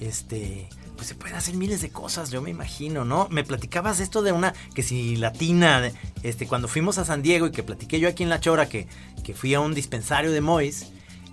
este, 0.00 0.68
pues 0.96 1.08
se 1.08 1.14
pueden 1.14 1.36
hacer 1.36 1.54
miles 1.54 1.80
de 1.80 1.90
cosas, 1.90 2.30
yo 2.30 2.42
me 2.42 2.50
imagino, 2.50 3.04
¿no? 3.04 3.28
Me 3.30 3.44
platicabas 3.44 4.00
esto 4.00 4.22
de 4.22 4.32
una, 4.32 4.52
que 4.74 4.82
si 4.82 5.16
latina, 5.16 5.92
este, 6.22 6.46
cuando 6.46 6.68
fuimos 6.68 6.98
a 6.98 7.04
San 7.04 7.22
Diego 7.22 7.46
y 7.46 7.52
que 7.52 7.62
platiqué 7.62 8.00
yo 8.00 8.08
aquí 8.08 8.22
en 8.22 8.28
La 8.28 8.40
Chora, 8.40 8.68
que, 8.68 8.86
que 9.24 9.34
fui 9.34 9.54
a 9.54 9.60
un 9.60 9.74
dispensario 9.74 10.32
de 10.32 10.40
Mois, 10.40 10.86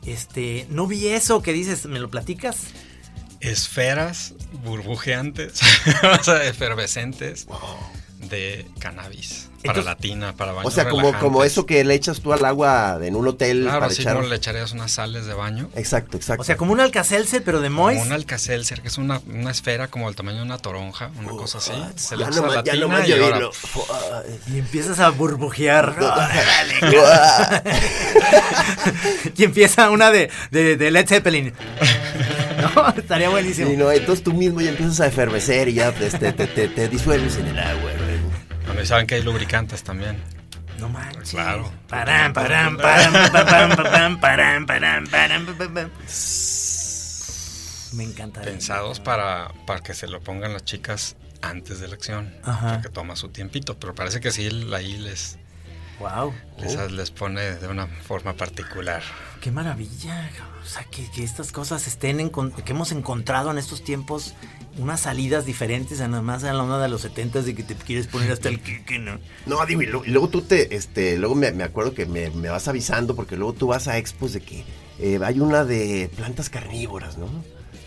este, 0.06 0.68
no 0.70 0.88
vi 0.88 1.08
eso 1.08 1.42
que 1.42 1.54
dices, 1.54 1.86
¿me 1.88 2.00
lo 2.00 2.10
platicas? 2.10 2.68
Esferas 3.40 4.34
burbujeantes, 4.64 5.60
o 6.20 6.24
sea, 6.24 6.46
efervescentes 6.46 7.48
de 8.30 8.68
cannabis. 8.80 9.50
Para 9.66 9.80
Entonces- 9.80 9.86
la 9.86 9.96
tina, 9.96 10.34
para 10.34 10.52
baños 10.54 10.72
O 10.72 10.76
sea, 10.76 10.90
como, 10.90 11.14
como 11.20 11.44
eso 11.44 11.66
que 11.66 11.84
le 11.84 11.94
echas 11.96 12.22
tú 12.22 12.34
al 12.34 12.44
agua 12.46 13.00
en 13.02 13.16
un 13.16 13.28
hotel 13.28 13.64
Claro, 13.64 13.80
para 13.80 13.92
así 13.92 14.02
echar... 14.02 14.16
como 14.16 14.28
le 14.28 14.36
echarías 14.36 14.72
unas 14.72 14.92
sales 14.92 15.26
de 15.26 15.34
baño. 15.34 15.70
Exacto, 15.76 16.18
exacto. 16.18 16.42
O 16.42 16.46
sea, 16.46 16.58
como 16.58 16.74
un 16.74 16.80
alcacelser, 16.80 17.44
pero 17.44 17.62
de 17.62 17.70
Mois. 17.70 17.98
Como 17.98 18.10
un 18.10 18.14
alcacelser, 18.14 18.82
que 18.82 18.88
es 18.90 18.98
una, 18.98 19.22
una 19.28 19.52
esfera 19.52 19.88
como 19.88 20.08
del 20.08 20.16
tamaño 20.16 20.38
de 20.38 20.44
una 20.44 20.58
toronja, 20.58 21.10
una 21.20 21.30
cosa 21.30 21.58
así. 21.60 21.72
Se 21.96 22.16
le 22.16 22.24
ya 22.24 22.30
echa 22.30 22.40
a 22.40 22.42
nomás- 22.44 22.56
la 22.56 22.64
ya 22.64 22.72
tina 22.74 22.86
nomás 22.86 23.08
y 23.08 23.14
ahora, 23.14 23.40
empiezas 24.54 25.00
a 25.00 25.10
burbujear. 25.10 25.96
Órale, 26.00 26.76
y 29.38 29.44
empieza 29.44 29.90
una 29.90 30.12
de, 30.12 30.30
de, 30.52 30.78
de 30.78 30.92
Led 30.92 31.08
Zeppelin. 31.08 31.54
No, 32.56 32.88
estaría 32.98 33.28
buenísimo. 33.30 33.70
Sí, 33.70 33.76
no, 33.78 33.92
entonces 33.92 34.24
tú 34.24 34.34
mismo 34.34 34.62
ya 34.62 34.70
empiezas 34.70 35.02
a 35.02 35.08
efervecer 35.08 35.68
y 35.68 35.74
ya 35.74 35.90
este, 35.90 36.32
te, 36.32 36.48
te- 36.48 36.70
te 36.70 36.88
disuelves 36.88 37.36
en 37.38 37.48
el 37.48 37.60
agua. 37.60 37.92
Y 38.86 38.88
saben 38.88 39.08
que 39.08 39.16
hay 39.16 39.24
lubricantes 39.24 39.82
también. 39.82 40.22
No 40.80 40.90
manches. 40.90 41.32
Claro. 41.32 41.74
Parán, 41.90 42.34
parán, 42.34 42.78
parán, 42.78 43.32
parán, 43.32 43.76
parán, 44.20 44.68
parán, 44.68 45.08
parán, 45.08 45.48
Me 47.94 48.04
encanta. 48.04 48.42
Pensados 48.42 49.00
para, 49.00 49.52
para 49.66 49.80
que 49.80 49.96
se 49.96 50.08
lo 50.08 50.22
pongan 50.22 50.54
las 50.54 50.66
chicas 50.66 51.16
antes 51.42 51.80
de 51.80 51.88
la 51.88 51.96
acción. 51.96 52.32
Ajá. 52.44 52.68
O 52.68 52.70
sea, 52.70 52.82
que 52.82 52.90
toma 52.90 53.16
su 53.16 53.30
tiempito. 53.30 53.80
Pero 53.80 53.96
parece 53.96 54.20
que 54.20 54.30
sí, 54.30 54.48
ahí 54.76 54.98
les, 54.98 55.40
Wow. 56.00 56.34
les, 56.62 56.92
les 56.92 57.12
pone 57.12 57.42
de 57.56 57.68
una 57.68 57.88
forma 57.88 58.34
particular. 58.34 59.02
Qué 59.42 59.52
maravilla. 59.52 60.30
O 60.64 60.68
sea, 60.68 60.84
que, 60.84 61.10
que 61.12 61.24
estas 61.24 61.52
cosas 61.52 61.88
estén 61.88 62.20
en, 62.20 62.30
con- 62.30 62.52
que 62.52 62.72
hemos 62.72 62.92
encontrado 62.92 63.52
en 63.52 63.58
estos 63.58 63.84
tiempos 63.84 64.34
unas 64.78 65.02
salidas 65.02 65.46
diferentes 65.46 66.02
a 66.02 66.08
nada 66.08 66.22
más 66.22 66.44
a 66.44 66.52
la 66.52 66.62
onda 66.64 66.80
de 66.80 66.90
los 66.90 67.02
70 67.02 67.44
de 67.44 67.56
que 67.56 67.64
te 67.64 67.76
quieres 67.76 68.08
poner 68.08 68.32
hasta 68.32 68.50
el 68.50 68.60
kiki, 68.60 68.98
¿no? 68.98 69.20
No, 69.46 69.66
digo, 69.66 69.82
y, 69.84 69.86
lo- 69.86 70.04
y 70.04 70.10
luego 70.10 70.28
tú 70.30 70.42
te, 70.42 70.76
este, 70.76 71.18
luego 71.18 71.36
me, 71.36 71.52
me 71.54 71.64
acuerdo 71.64 71.94
que 71.94 72.06
me, 72.06 72.30
me 72.32 72.50
vas 72.50 72.68
avisando 72.68 73.16
porque 73.16 73.38
luego 73.38 73.54
tú 73.54 73.68
vas 73.68 73.88
a 73.88 73.98
expos 73.98 74.34
de 74.34 74.42
que 74.42 74.66
eh, 75.00 75.20
hay 75.24 75.40
una 75.40 75.64
de 75.64 76.10
plantas 76.16 76.50
carnívoras, 76.50 77.18
¿no? 77.18 77.30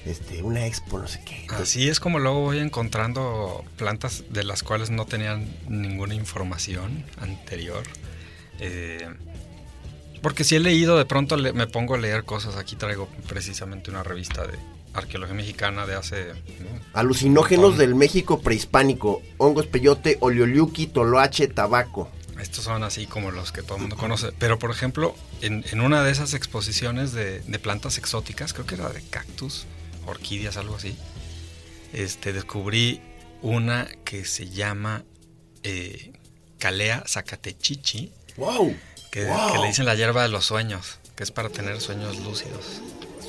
Este, 0.09 0.43
una 0.43 0.67
expo, 0.67 0.99
no 0.99 1.07
sé 1.07 1.21
qué. 1.25 1.47
Así 1.51 1.89
es 1.89 2.01
como 2.01 2.19
luego 2.19 2.41
voy 2.41 2.59
encontrando 2.59 3.65
plantas 3.77 4.25
de 4.31 4.43
las 4.45 4.63
cuales 4.63 4.91
no 4.91 5.05
tenían 5.05 5.47
ninguna 5.69 6.15
información 6.15 7.05
anterior. 7.21 7.83
Eh, 8.59 9.07
porque 10.23 10.45
si 10.45 10.57
he 10.57 10.61
leído, 10.61 10.97
de 10.99 11.05
pronto 11.05 11.37
le- 11.37 11.53
me 11.53 11.67
pongo 11.67 11.95
a 11.95 11.99
leer 11.99 12.25
cosas. 12.25 12.57
Aquí 12.57 12.75
traigo 12.77 13.07
precisamente 13.29 13.91
una 13.91 14.03
revista 14.03 14.47
de 14.47 14.59
arqueología 14.95 15.35
mexicana 15.35 15.87
de 15.87 15.95
hace... 15.95 16.29
¿no? 16.33 16.81
alucinógenos 16.95 17.77
del 17.79 17.95
México 17.95 18.41
prehispánico, 18.41 19.23
hongos 19.37 19.67
peyote, 19.67 20.17
oleoliuqui, 20.21 20.87
toloache, 20.89 21.47
tabaco. 21.49 22.11
Estos 22.41 22.65
son 22.65 22.83
así 22.83 23.07
como 23.07 23.31
los 23.31 23.53
que 23.53 23.63
todo 23.63 23.75
el 23.77 23.83
mundo 23.83 23.97
conoce. 23.97 24.33
Pero, 24.39 24.59
por 24.59 24.71
ejemplo, 24.71 25.15
en, 25.43 25.65
en 25.71 25.81
una 25.81 26.03
de 26.03 26.11
esas 26.13 26.35
exposiciones 26.35 27.13
de, 27.13 27.41
de 27.41 27.59
plantas 27.59 27.99
exóticas, 27.99 28.53
creo 28.55 28.65
que 28.67 28.77
era 28.77 28.89
de 28.89 29.03
cactus, 29.03 29.67
orquídeas, 30.09 30.57
algo 30.57 30.77
así, 30.77 30.97
este, 31.93 32.33
descubrí 32.33 33.01
una 33.43 33.89
que 34.05 34.25
se 34.25 34.49
llama 34.49 35.05
eh, 35.63 36.13
Calea 36.59 37.05
zacatechichi, 37.07 38.13
¡Wow! 38.37 38.75
que, 39.11 39.25
Wow. 39.27 39.53
que 39.53 39.59
le 39.59 39.67
dicen 39.69 39.85
la 39.87 39.95
hierba 39.95 40.23
de 40.23 40.29
los 40.29 40.45
sueños, 40.45 40.99
que 41.17 41.23
es 41.25 41.31
para 41.31 41.49
tener 41.49 41.81
sueños 41.81 42.19
lúcidos. 42.19 42.81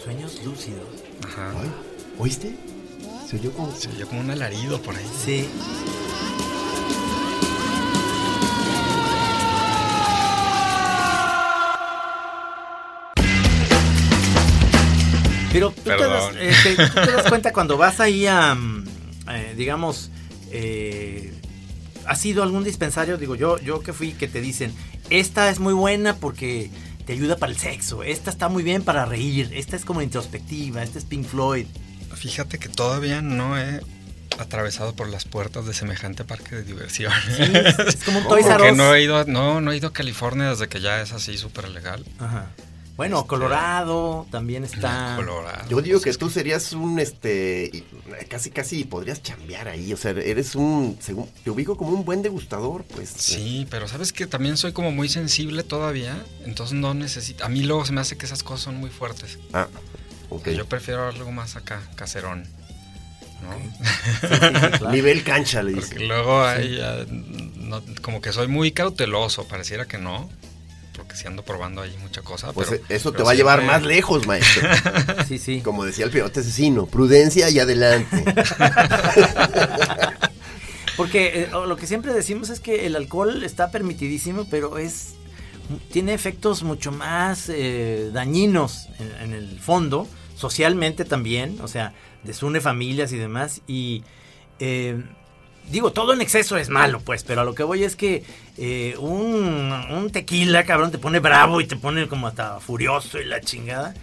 Sueños 0.03 0.43
lúcidos. 0.43 0.87
Ajá. 1.27 1.53
¿Oíste? 2.17 2.55
Se 3.29 3.35
oyó 3.37 3.51
como... 3.53 3.75
Se 3.75 3.89
oyó 3.89 4.07
como 4.07 4.21
un 4.21 4.31
alarido 4.31 4.81
por 4.81 4.95
ahí. 4.95 5.05
Sí. 5.23 5.47
Pero 15.51 15.71
tú 15.71 15.81
te, 15.83 15.97
das, 15.97 16.35
este, 16.39 16.75
tú 16.75 16.93
te 16.93 17.11
das 17.11 17.29
cuenta 17.29 17.51
cuando 17.51 17.77
vas 17.77 17.99
ahí 17.99 18.27
a, 18.27 18.53
mm, 18.55 18.85
eh, 19.29 19.53
digamos, 19.57 20.11
eh, 20.51 21.33
¿has 22.05 22.25
ido 22.25 22.41
a 22.41 22.45
algún 22.45 22.63
dispensario? 22.63 23.17
Digo, 23.17 23.35
yo, 23.35 23.59
yo 23.59 23.81
que 23.81 23.93
fui, 23.93 24.13
que 24.13 24.27
te 24.27 24.41
dicen, 24.41 24.73
esta 25.09 25.49
es 25.49 25.59
muy 25.59 25.73
buena 25.73 26.15
porque 26.15 26.69
te 27.05 27.13
ayuda 27.13 27.37
para 27.37 27.51
el 27.51 27.57
sexo, 27.57 28.03
esta 28.03 28.29
está 28.29 28.49
muy 28.49 28.63
bien 28.63 28.83
para 28.83 29.05
reír, 29.05 29.51
esta 29.53 29.75
es 29.75 29.85
como 29.85 30.01
introspectiva, 30.01 30.83
esta 30.83 30.99
es 30.99 31.05
Pink 31.05 31.25
Floyd. 31.25 31.65
Fíjate 32.13 32.59
que 32.59 32.69
todavía 32.69 33.21
no 33.21 33.57
he 33.57 33.81
atravesado 34.37 34.95
por 34.95 35.09
las 35.09 35.25
puertas 35.25 35.65
de 35.65 35.73
semejante 35.73 36.23
parque 36.23 36.57
de 36.57 36.63
diversión. 36.63 37.11
Sí, 37.35 37.43
es, 37.87 38.03
como 38.03 38.19
un 38.19 38.27
Toys 38.29 38.45
R 38.45 38.71
Us. 38.71 38.77
no 38.77 38.93
he 38.93 39.03
ido, 39.03 39.25
no, 39.25 39.61
no 39.61 39.71
he 39.71 39.77
ido 39.77 39.87
a 39.87 39.93
California 39.93 40.49
desde 40.49 40.67
que 40.67 40.81
ya 40.81 41.01
es 41.01 41.11
así 41.11 41.37
súper 41.37 41.69
legal. 41.69 42.05
Ajá. 42.19 42.51
Bueno, 42.99 43.19
Este, 43.19 43.27
Colorado 43.29 44.27
también 44.29 44.65
está. 44.65 45.13
Colorado. 45.15 45.69
Yo 45.69 45.81
digo 45.81 46.01
que 46.01 46.11
tú 46.15 46.29
serías 46.29 46.73
un, 46.73 46.99
este, 46.99 47.85
casi, 48.27 48.51
casi 48.51 48.83
podrías 48.83 49.23
chambear 49.23 49.69
ahí, 49.69 49.93
o 49.93 49.95
sea, 49.95 50.11
eres 50.11 50.53
un, 50.53 50.97
según, 50.99 51.29
te 51.41 51.49
ubico 51.49 51.77
como 51.77 51.91
un 51.91 52.03
buen 52.03 52.21
degustador, 52.21 52.83
pues. 52.83 53.07
Sí, 53.15 53.65
pero 53.69 53.87
sabes 53.87 54.11
que 54.11 54.27
también 54.27 54.57
soy 54.57 54.73
como 54.73 54.91
muy 54.91 55.07
sensible 55.07 55.63
todavía, 55.63 56.21
entonces 56.43 56.77
no 56.77 56.93
necesito. 56.93 57.45
A 57.45 57.47
mí 57.47 57.61
luego 57.63 57.85
se 57.85 57.93
me 57.93 58.01
hace 58.01 58.17
que 58.17 58.25
esas 58.25 58.43
cosas 58.43 58.63
son 58.65 58.75
muy 58.75 58.89
fuertes. 58.89 59.39
Ah, 59.53 59.67
ok. 60.29 60.49
Yo 60.49 60.65
prefiero 60.65 61.07
algo 61.07 61.31
más 61.31 61.55
acá, 61.55 61.81
caserón. 61.95 62.43
¿no? 63.41 63.49
Sí, 63.79 64.27
sí, 64.27 64.27
sí, 64.27 64.77
claro. 64.77 64.91
Nivel 64.91 65.23
cancha, 65.23 65.63
le 65.63 65.71
Porque 65.71 65.95
dice. 65.95 66.05
luego 66.05 66.43
hay, 66.43 66.81
ah, 66.81 67.05
no- 67.09 67.81
como 68.01 68.19
que 68.19 68.33
soy 68.33 68.49
muy 68.49 68.73
cauteloso, 68.73 69.47
pareciera 69.47 69.85
que 69.85 69.97
no, 69.97 70.29
si 71.19 71.27
ando 71.27 71.43
probando 71.43 71.81
ahí 71.81 71.95
mucha 72.01 72.21
cosa. 72.21 72.53
Pues 72.53 72.69
pero, 72.69 72.81
eh, 72.81 72.85
eso 72.89 73.11
te 73.11 73.17
pero 73.17 73.25
va 73.25 73.31
a 73.31 73.35
llevar 73.35 73.63
más 73.63 73.83
lejos, 73.83 74.25
maestro. 74.25 74.69
Sí, 75.27 75.37
sí. 75.37 75.61
Como 75.61 75.85
decía 75.85 76.05
el 76.05 76.11
peote 76.11 76.39
asesino, 76.39 76.85
prudencia 76.85 77.49
y 77.49 77.59
adelante. 77.59 78.23
Porque 80.97 81.43
eh, 81.43 81.49
lo 81.51 81.75
que 81.75 81.87
siempre 81.87 82.13
decimos 82.13 82.49
es 82.49 82.59
que 82.59 82.85
el 82.85 82.95
alcohol 82.95 83.43
está 83.43 83.71
permitidísimo, 83.71 84.47
pero 84.49 84.77
es 84.77 85.15
tiene 85.91 86.13
efectos 86.13 86.63
mucho 86.63 86.91
más 86.91 87.47
eh, 87.49 88.09
dañinos 88.11 88.89
en, 88.99 89.11
en 89.21 89.33
el 89.33 89.59
fondo, 89.59 90.07
socialmente 90.35 91.05
también, 91.05 91.59
o 91.61 91.67
sea, 91.67 91.93
desune 92.23 92.59
familias 92.61 93.11
y 93.11 93.17
demás. 93.17 93.61
Y 93.67 94.03
eh, 94.59 95.03
digo, 95.71 95.91
todo 95.91 96.13
en 96.13 96.21
exceso 96.21 96.57
es 96.57 96.69
malo, 96.69 96.99
pues, 97.01 97.23
pero 97.23 97.41
a 97.41 97.43
lo 97.43 97.55
que 97.55 97.63
voy 97.63 97.83
es 97.83 97.95
que 97.95 98.23
eh, 98.57 98.95
un, 98.99 99.71
un 99.91 100.09
tequila, 100.11 100.65
cabrón, 100.65 100.91
te 100.91 100.97
pone 100.97 101.19
bravo 101.19 101.61
y 101.61 101.67
te 101.67 101.75
pone 101.75 102.07
como 102.07 102.27
hasta 102.27 102.59
furioso 102.59 103.19
y 103.19 103.25
la 103.25 103.41
chingada. 103.41 103.93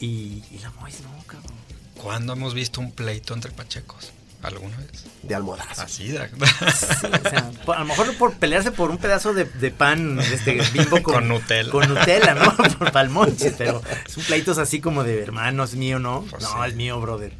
Y, 0.00 0.42
y 0.50 0.58
la 0.62 0.70
Mois 0.80 1.00
no, 1.02 1.10
cabrón. 1.26 1.52
¿Cuándo 1.96 2.32
hemos 2.32 2.54
visto 2.54 2.80
un 2.80 2.90
pleito 2.92 3.34
entre 3.34 3.50
pachecos? 3.52 4.12
¿Alguna 4.42 4.76
vez? 4.78 5.04
De 5.22 5.36
almohadas. 5.36 5.78
Así, 5.78 6.08
de- 6.08 6.28
Sí, 6.28 7.06
o 7.06 7.30
sea, 7.30 7.48
por- 7.64 7.76
a 7.76 7.78
lo 7.78 7.84
mejor 7.84 8.12
por 8.16 8.34
pelearse 8.34 8.72
por 8.72 8.90
un 8.90 8.98
pedazo 8.98 9.32
de, 9.34 9.44
de 9.44 9.70
pan 9.70 10.18
este 10.18 10.60
bimbo 10.72 11.00
con, 11.00 11.14
Con 11.14 11.28
Nutella. 11.28 11.70
Con 11.70 11.88
Nutella, 11.88 12.34
¿no? 12.34 12.56
Por 12.78 12.90
palmonches, 12.90 13.54
pero 13.56 13.80
son 14.08 14.24
pleitos 14.24 14.58
así 14.58 14.80
como 14.80 15.04
de 15.04 15.22
hermano, 15.22 15.62
es 15.62 15.76
mío, 15.76 16.00
¿no? 16.00 16.26
Pues 16.28 16.42
no, 16.42 16.48
sí. 16.64 16.70
es 16.70 16.74
mío, 16.74 17.00
brother. 17.00 17.32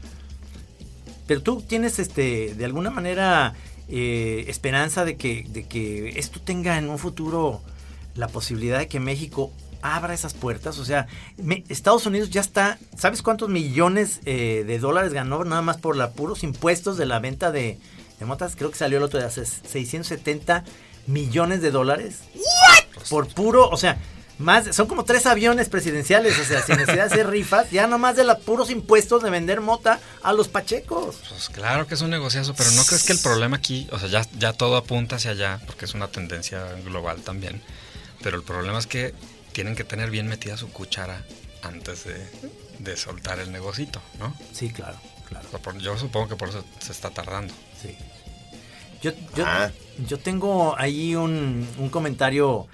Pero 1.33 1.41
tú 1.43 1.62
tienes, 1.62 1.99
este, 1.99 2.53
de 2.55 2.65
alguna 2.67 2.91
manera, 2.91 3.55
eh, 3.89 4.45
esperanza 4.49 5.07
de 5.07 5.17
que, 5.17 5.47
de 5.49 5.65
que 5.65 6.19
esto 6.19 6.43
tenga 6.43 6.77
en 6.77 6.91
un 6.91 6.99
futuro 6.99 7.62
la 8.17 8.29
posibilidad 8.29 8.79
de 8.79 8.87
que 8.87 9.01
México 9.01 9.51
abra 9.81 10.12
esas 10.12 10.35
puertas. 10.35 10.79
O 10.79 10.85
sea, 10.85 11.07
me- 11.39 11.65
Estados 11.71 12.05
Unidos 12.05 12.29
ya 12.29 12.43
está, 12.43 12.79
¿sabes 12.99 13.23
cuántos 13.23 13.49
millones 13.49 14.21
eh, 14.27 14.65
de 14.67 14.79
dólares 14.79 15.15
ganó 15.15 15.43
nada 15.45 15.62
más 15.62 15.79
por 15.79 15.97
los 15.97 16.11
puros 16.11 16.43
impuestos 16.45 16.99
de 16.99 17.07
la 17.07 17.19
venta 17.19 17.51
de, 17.51 17.79
de 18.21 18.27
motas? 18.27 18.55
Creo 18.55 18.71
que 18.71 18.77
salió 18.77 18.99
el 18.99 19.05
otro 19.05 19.19
día, 19.19 19.29
hace 19.29 19.47
670 19.47 20.65
millones 21.07 21.62
de 21.62 21.71
dólares. 21.71 22.19
Por 23.09 23.27
puro, 23.29 23.71
o 23.71 23.79
sea, 23.79 23.97
más, 24.43 24.75
son 24.75 24.87
como 24.87 25.05
tres 25.05 25.27
aviones 25.27 25.69
presidenciales, 25.69 26.39
o 26.39 26.45
sea, 26.45 26.63
sin 26.63 26.77
necesidad 26.79 27.09
de 27.09 27.15
hacer 27.15 27.31
rifas, 27.31 27.71
ya 27.71 27.87
nomás 27.87 28.17
de 28.17 28.25
los 28.25 28.39
puros 28.39 28.71
impuestos 28.71 29.23
de 29.23 29.31
vender 29.31 29.61
mota 29.61 30.01
a 30.23 30.33
los 30.33 30.49
pachecos. 30.49 31.17
Pues 31.29 31.49
claro 31.49 31.87
que 31.87 31.95
es 31.95 32.01
un 32.03 32.11
negociazo, 32.11 32.55
pero 32.55 32.71
¿no 32.73 32.85
crees 32.85 33.05
que 33.05 33.13
el 33.13 33.19
problema 33.21 33.57
aquí, 33.57 33.89
o 33.93 33.99
sea, 33.99 34.09
ya, 34.09 34.27
ya 34.39 34.53
todo 34.53 34.77
apunta 34.77 35.17
hacia 35.17 35.31
allá, 35.33 35.61
porque 35.67 35.85
es 35.87 35.95
una 35.95 36.09
tendencia 36.09 36.65
global 36.85 37.23
también, 37.23 37.63
pero 38.23 38.37
el 38.37 38.43
problema 38.43 38.79
es 38.79 38.87
que 38.87 39.15
tienen 39.53 39.75
que 39.77 39.85
tener 39.85 40.11
bien 40.11 40.27
metida 40.29 40.57
su 40.57 40.71
cuchara 40.71 41.25
antes 41.63 42.05
de, 42.05 42.27
de 42.79 42.97
soltar 42.97 43.39
el 43.39 43.53
negocito, 43.53 44.01
¿no? 44.19 44.35
Sí, 44.53 44.71
claro, 44.71 44.99
claro. 45.29 45.47
Yo 45.79 45.97
supongo 45.99 46.29
que 46.29 46.37
por 46.37 46.49
eso 46.49 46.65
se 46.81 46.93
está 46.93 47.11
tardando. 47.11 47.53
Sí. 47.81 47.97
Yo, 49.03 49.13
yo, 49.35 49.45
Ah. 49.47 49.71
yo 50.07 50.19
tengo 50.19 50.79
ahí 50.79 51.15
un, 51.17 51.69
un 51.79 51.89
comentario 51.91 52.67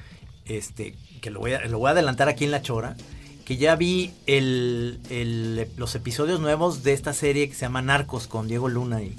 este, 0.44 0.94
que 1.18 1.30
lo 1.30 1.40
voy, 1.40 1.52
a, 1.54 1.60
lo 1.66 1.78
voy 1.78 1.88
a 1.88 1.92
adelantar 1.92 2.28
aquí 2.28 2.44
en 2.44 2.50
La 2.50 2.62
Chora, 2.62 2.96
que 3.44 3.56
ya 3.56 3.76
vi 3.76 4.12
el, 4.26 5.00
el- 5.10 5.68
los 5.76 5.94
episodios 5.94 6.40
nuevos 6.40 6.82
de 6.82 6.92
esta 6.92 7.12
serie 7.12 7.48
que 7.48 7.54
se 7.54 7.62
llama 7.62 7.82
Narcos 7.82 8.26
con 8.26 8.46
Diego 8.48 8.68
Luna. 8.68 9.02
Y 9.02 9.14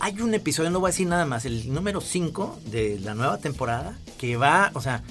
hay 0.00 0.20
un 0.20 0.32
episodio, 0.34 0.70
no 0.70 0.80
voy 0.80 0.88
a 0.88 0.92
decir 0.92 1.06
nada 1.06 1.26
más, 1.26 1.44
el 1.44 1.72
número 1.72 2.00
5 2.00 2.60
de 2.66 2.98
la 3.00 3.14
nueva 3.14 3.38
temporada, 3.38 3.96
que 4.18 4.36
va, 4.36 4.70
o 4.74 4.80
sea, 4.80 5.02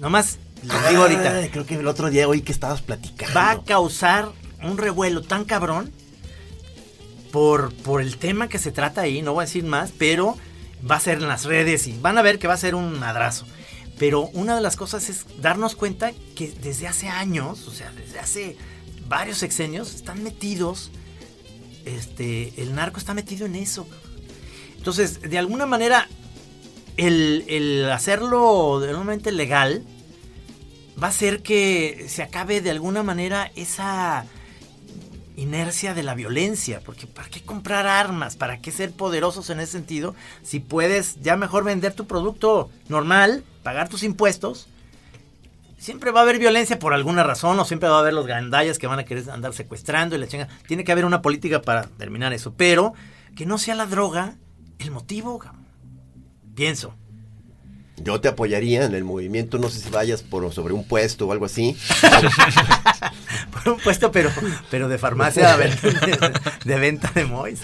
nomás 0.00 0.38
les 0.62 0.88
digo 0.90 1.02
ahorita, 1.02 1.36
Ay, 1.36 1.48
creo 1.48 1.64
que 1.66 1.74
el 1.76 1.86
otro 1.88 2.10
día 2.10 2.28
oí 2.28 2.42
que 2.42 2.52
estabas 2.52 2.82
platicando. 2.82 3.34
va 3.34 3.50
a 3.52 3.62
causar 3.62 4.30
un 4.62 4.76
revuelo 4.78 5.22
tan 5.22 5.44
cabrón 5.44 5.90
por, 7.32 7.72
por 7.74 8.00
el 8.00 8.16
tema 8.16 8.48
que 8.48 8.58
se 8.58 8.70
trata 8.72 9.00
ahí, 9.02 9.22
no 9.22 9.32
voy 9.32 9.42
a 9.42 9.46
decir 9.46 9.64
más, 9.64 9.92
pero 9.96 10.36
va 10.88 10.96
a 10.96 11.00
ser 11.00 11.18
en 11.18 11.28
las 11.28 11.44
redes 11.44 11.86
y 11.86 11.98
van 12.00 12.18
a 12.18 12.22
ver 12.22 12.38
que 12.38 12.46
va 12.46 12.54
a 12.54 12.58
ser 12.58 12.74
un 12.74 12.98
madrazo. 12.98 13.46
Pero 13.98 14.28
una 14.32 14.56
de 14.56 14.60
las 14.60 14.76
cosas 14.76 15.08
es 15.08 15.26
darnos 15.40 15.76
cuenta 15.76 16.12
que 16.34 16.50
desde 16.50 16.88
hace 16.88 17.08
años, 17.08 17.68
o 17.68 17.70
sea, 17.70 17.92
desde 17.92 18.18
hace 18.18 18.56
varios 19.08 19.38
sexenios, 19.38 19.94
están 19.94 20.22
metidos, 20.22 20.90
este, 21.84 22.52
el 22.60 22.74
narco 22.74 22.98
está 22.98 23.14
metido 23.14 23.46
en 23.46 23.54
eso. 23.54 23.86
Entonces, 24.76 25.20
de 25.20 25.38
alguna 25.38 25.66
manera, 25.66 26.08
el, 26.96 27.44
el 27.48 27.90
hacerlo 27.90 28.80
de 28.80 29.32
legal 29.32 29.84
va 31.02 31.08
a 31.08 31.10
hacer 31.10 31.42
que 31.42 32.06
se 32.08 32.22
acabe 32.22 32.60
de 32.60 32.70
alguna 32.70 33.02
manera 33.02 33.50
esa 33.56 34.26
inercia 35.36 35.94
de 35.94 36.02
la 36.02 36.14
violencia, 36.14 36.80
porque 36.84 37.06
¿para 37.06 37.28
qué 37.28 37.42
comprar 37.42 37.86
armas? 37.86 38.36
¿Para 38.36 38.60
qué 38.60 38.70
ser 38.70 38.92
poderosos 38.92 39.50
en 39.50 39.60
ese 39.60 39.72
sentido? 39.72 40.14
Si 40.42 40.60
puedes 40.60 41.20
ya 41.20 41.36
mejor 41.36 41.64
vender 41.64 41.94
tu 41.94 42.06
producto 42.06 42.70
normal, 42.88 43.44
pagar 43.64 43.88
tus 43.88 44.04
impuestos. 44.04 44.68
Siempre 45.76 46.12
va 46.12 46.20
a 46.20 46.22
haber 46.22 46.38
violencia 46.38 46.78
por 46.78 46.94
alguna 46.94 47.24
razón, 47.24 47.58
o 47.58 47.64
siempre 47.64 47.88
va 47.88 47.96
a 47.96 48.00
haber 48.00 48.14
los 48.14 48.26
gandallas 48.26 48.78
que 48.78 48.86
van 48.86 49.00
a 49.00 49.04
querer 49.04 49.28
andar 49.30 49.52
secuestrando 49.52 50.14
y 50.14 50.18
la 50.18 50.28
chinga. 50.28 50.48
Tiene 50.68 50.84
que 50.84 50.92
haber 50.92 51.04
una 51.04 51.20
política 51.20 51.60
para 51.60 51.82
terminar 51.98 52.32
eso, 52.32 52.54
pero 52.56 52.94
que 53.36 53.44
no 53.44 53.58
sea 53.58 53.74
la 53.74 53.86
droga 53.86 54.36
el 54.78 54.90
motivo. 54.92 55.42
Pienso. 56.54 56.94
Yo 57.96 58.20
te 58.20 58.28
apoyaría 58.28 58.84
en 58.84 58.94
el 58.94 59.04
movimiento, 59.04 59.58
no 59.58 59.68
sé 59.68 59.78
si 59.80 59.90
vayas 59.90 60.22
por 60.22 60.52
sobre 60.52 60.72
un 60.74 60.86
puesto 60.86 61.26
o 61.26 61.32
algo 61.32 61.44
así. 61.44 61.76
por 63.52 63.74
un 63.74 63.80
puesto, 63.80 64.10
pero, 64.10 64.30
pero 64.70 64.88
de 64.88 64.98
farmacia 64.98 65.56
de, 65.56 65.68
de- 65.68 66.32
de 66.64 66.78
venta 66.78 67.10
de 67.14 67.24
Mois. 67.24 67.60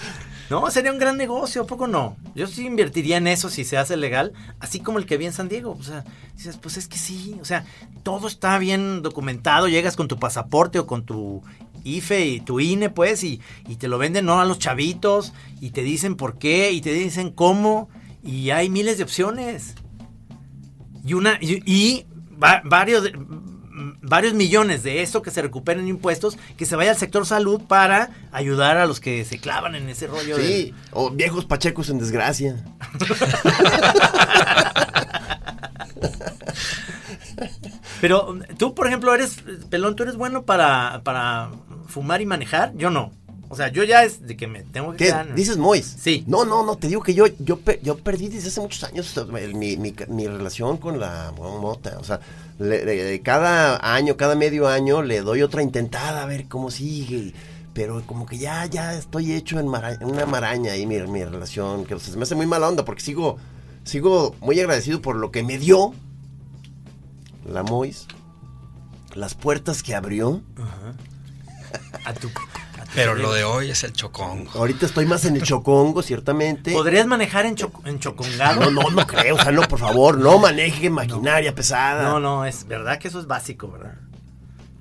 No, 0.51 0.69
sería 0.69 0.91
un 0.91 0.99
gran 0.99 1.15
negocio, 1.15 1.61
¿a 1.61 1.65
poco 1.65 1.87
no? 1.87 2.17
Yo 2.35 2.45
sí 2.45 2.65
invertiría 2.65 3.15
en 3.15 3.27
eso 3.27 3.49
si 3.49 3.63
se 3.63 3.77
hace 3.77 3.95
legal, 3.95 4.33
así 4.59 4.81
como 4.81 4.99
el 4.99 5.05
que 5.05 5.15
vi 5.15 5.25
en 5.25 5.31
San 5.31 5.47
Diego. 5.47 5.77
O 5.79 5.81
sea, 5.81 6.03
dices, 6.35 6.57
pues 6.57 6.75
es 6.75 6.89
que 6.89 6.97
sí, 6.97 7.37
o 7.41 7.45
sea, 7.45 7.63
todo 8.03 8.27
está 8.27 8.57
bien 8.57 9.01
documentado, 9.01 9.69
llegas 9.69 9.95
con 9.95 10.09
tu 10.09 10.19
pasaporte 10.19 10.77
o 10.77 10.85
con 10.87 11.05
tu 11.05 11.41
IFE 11.85 12.25
y 12.25 12.41
tu 12.41 12.59
INE, 12.59 12.89
pues, 12.89 13.23
y, 13.23 13.39
y 13.65 13.77
te 13.77 13.87
lo 13.87 13.97
venden 13.97 14.25
no 14.25 14.41
a 14.41 14.45
los 14.45 14.59
chavitos, 14.59 15.31
y 15.61 15.69
te 15.69 15.83
dicen 15.83 16.15
por 16.15 16.37
qué, 16.37 16.73
y 16.73 16.81
te 16.81 16.91
dicen 16.91 17.31
cómo, 17.31 17.87
y 18.21 18.49
hay 18.49 18.69
miles 18.69 18.97
de 18.97 19.05
opciones. 19.05 19.75
Y 21.05 21.13
una, 21.13 21.37
y, 21.39 21.63
y 21.65 22.05
va- 22.43 22.61
varios, 22.65 23.09
varios 24.01 24.33
millones 24.33 24.83
de 24.83 25.01
eso 25.01 25.21
que 25.21 25.31
se 25.31 25.41
recuperen 25.41 25.87
impuestos, 25.87 26.37
que 26.57 26.65
se 26.65 26.75
vaya 26.75 26.91
al 26.91 26.97
sector 26.97 27.25
salud 27.25 27.61
para 27.67 28.09
ayudar 28.31 28.77
a 28.77 28.85
los 28.85 28.99
que 28.99 29.23
se 29.25 29.37
clavan 29.39 29.75
en 29.75 29.89
ese 29.89 30.07
rollo. 30.07 30.37
de- 30.37 30.43
Sí, 30.45 30.73
o 30.91 31.09
viejos 31.11 31.45
pachecos 31.45 31.89
en 31.89 31.99
desgracia. 31.99 32.63
Pero 37.99 38.37
tú, 38.57 38.73
por 38.73 38.87
ejemplo, 38.87 39.13
eres, 39.13 39.37
pelón, 39.69 39.95
tú 39.95 40.03
eres 40.03 40.15
bueno 40.15 40.43
para, 40.43 41.01
para 41.03 41.49
fumar 41.87 42.21
y 42.21 42.25
manejar, 42.25 42.73
yo 42.75 42.89
no. 42.89 43.11
O 43.51 43.55
sea, 43.57 43.67
yo 43.67 43.83
ya 43.83 44.03
es 44.05 44.25
de 44.25 44.37
que 44.37 44.47
me 44.47 44.63
tengo 44.63 44.91
que 44.93 44.97
¿Qué? 44.97 45.05
quedar- 45.07 45.35
¿Dices 45.35 45.57
Mois? 45.57 45.97
Sí. 45.99 46.23
No, 46.25 46.45
no, 46.45 46.65
no, 46.65 46.77
te 46.77 46.87
digo 46.87 47.03
que 47.03 47.13
yo, 47.13 47.25
yo, 47.39 47.59
yo 47.83 47.97
perdí 47.97 48.29
desde 48.29 48.47
hace 48.47 48.61
muchos 48.61 48.81
años 48.85 49.13
mi, 49.53 49.75
mi- 49.75 49.93
mi 50.07 50.25
relación 50.27 50.77
con 50.77 50.99
la 51.01 51.33
mota. 51.37 51.97
O 51.99 52.03
sea, 52.05 52.21
le- 52.59 52.85
le- 52.85 53.21
cada 53.21 53.77
año, 53.93 54.15
cada 54.15 54.35
medio 54.35 54.69
año 54.69 55.01
le 55.01 55.19
doy 55.19 55.41
otra 55.41 55.61
intentada 55.63 56.23
a 56.23 56.25
ver 56.25 56.47
cómo 56.47 56.71
sigue. 56.71 57.33
Pero 57.73 58.01
como 58.05 58.25
que 58.25 58.37
ya, 58.37 58.65
ya 58.67 58.93
estoy 58.95 59.33
hecho 59.33 59.59
en, 59.59 59.67
mara- 59.67 59.93
en 59.95 60.05
una 60.05 60.25
maraña 60.25 60.71
ahí 60.71 60.85
mi, 60.85 60.97
mi 61.01 61.23
relación. 61.25 61.83
Que 61.85 61.95
o 61.95 61.99
sea, 61.99 62.11
se 62.11 62.17
me 62.17 62.23
hace 62.23 62.35
muy 62.35 62.45
mala 62.45 62.69
onda 62.69 62.85
porque 62.85 63.01
sigo, 63.01 63.37
sigo 63.83 64.33
muy 64.39 64.57
agradecido 64.61 65.01
por 65.01 65.17
lo 65.17 65.29
que 65.31 65.43
me 65.43 65.57
dio 65.57 65.93
la 67.45 67.63
Mois. 67.63 68.07
Las 69.13 69.35
puertas 69.35 69.83
que 69.83 69.93
abrió. 69.93 70.41
a 72.05 72.13
tu 72.13 72.29
Pero 72.95 73.15
lo 73.15 73.31
de 73.33 73.43
hoy 73.43 73.69
es 73.71 73.83
el 73.83 73.93
chocón. 73.93 74.47
Ahorita 74.53 74.85
estoy 74.85 75.05
más 75.05 75.23
en 75.25 75.35
el 75.37 75.43
chocongo, 75.43 76.01
ciertamente. 76.03 76.71
¿Podrías 76.73 77.07
manejar 77.07 77.45
en, 77.45 77.55
cho- 77.55 77.71
en 77.85 77.99
chocongado? 77.99 78.69
No, 78.69 78.71
no, 78.83 78.89
no 78.89 79.07
creo, 79.07 79.35
o 79.35 79.39
sea, 79.41 79.51
no, 79.51 79.61
por 79.63 79.79
favor, 79.79 80.17
no 80.17 80.37
maneje 80.39 80.89
maquinaria 80.89 81.55
pesada. 81.55 82.03
No, 82.03 82.19
no, 82.19 82.45
es 82.45 82.67
verdad 82.67 82.99
que 82.99 83.07
eso 83.07 83.19
es 83.19 83.27
básico, 83.27 83.69
¿verdad? 83.71 83.95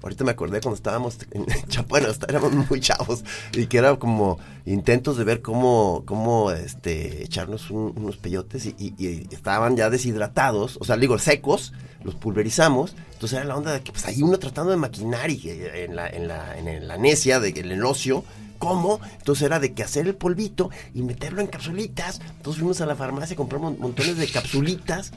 Ahorita 0.02 0.24
me 0.24 0.30
acordé 0.30 0.62
cuando 0.62 0.76
estábamos 0.76 1.18
en 1.30 1.44
Cha- 1.68 1.82
bueno, 1.82 2.08
éramos 2.26 2.52
muy 2.52 2.80
chavos 2.80 3.22
y 3.52 3.66
que 3.66 3.78
era 3.78 3.94
como 3.96 4.38
intentos 4.64 5.16
de 5.18 5.24
ver 5.24 5.42
cómo, 5.42 6.02
cómo 6.06 6.50
este, 6.52 7.22
echarnos 7.22 7.70
un- 7.70 7.92
unos 7.96 8.16
peyotes 8.16 8.64
y, 8.66 8.74
y- 8.78 8.94
y 8.98 9.28
estaban 9.30 9.76
ya 9.76 9.90
deshidratados, 9.90 10.78
o 10.80 10.84
sea, 10.84 10.96
digo, 10.96 11.18
secos, 11.18 11.72
los 12.04 12.14
pulverizamos. 12.14 12.94
Entonces 13.12 13.38
era 13.38 13.46
la 13.46 13.56
onda 13.56 13.72
de 13.72 13.82
que 13.82 13.92
pues 13.92 14.04
ahí 14.06 14.22
uno 14.22 14.38
tratando 14.38 14.70
de 14.70 14.76
maquinar 14.76 15.30
y 15.30 15.40
eh, 15.50 15.84
en 15.84 15.96
la, 15.96 16.08
en 16.08 16.28
la, 16.28 16.58
en 16.58 16.86
la 16.88 16.96
necia, 16.96 17.40
de, 17.40 17.48
en 17.50 17.70
el 17.70 17.84
ocio. 17.84 18.24
¿Cómo? 18.58 19.00
Entonces 19.18 19.44
era 19.46 19.58
de 19.58 19.72
que 19.72 19.82
hacer 19.82 20.06
el 20.06 20.14
polvito 20.14 20.68
y 20.94 21.02
meterlo 21.02 21.40
en 21.40 21.46
capsulitas. 21.46 22.20
Entonces 22.36 22.60
fuimos 22.60 22.80
a 22.82 22.86
la 22.86 22.94
farmacia, 22.96 23.34
compramos 23.36 23.78
montones 23.78 24.16
de 24.18 24.28
capsulitas. 24.28 25.12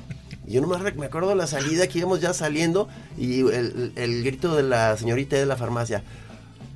Y 0.47 0.53
yo 0.53 0.61
nomás 0.61 0.81
me 0.95 1.05
acuerdo 1.05 1.29
de 1.29 1.35
la 1.35 1.47
salida 1.47 1.87
que 1.87 1.99
íbamos 1.99 2.19
ya 2.21 2.33
saliendo 2.33 2.87
y 3.17 3.39
el, 3.41 3.93
el 3.95 4.23
grito 4.23 4.55
de 4.55 4.63
la 4.63 4.95
señorita 4.97 5.35
de 5.35 5.45
la 5.45 5.55
farmacia. 5.57 6.03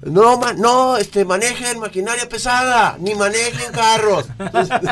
No, 0.04 0.38
ma- 0.38 0.54
no, 0.54 0.96
este, 0.98 1.26
manejen 1.26 1.80
maquinaria 1.80 2.30
pesada, 2.30 2.98
ni 3.00 3.16
manejen 3.16 3.72
carros. 3.72 4.28
Entonces, 4.38 4.78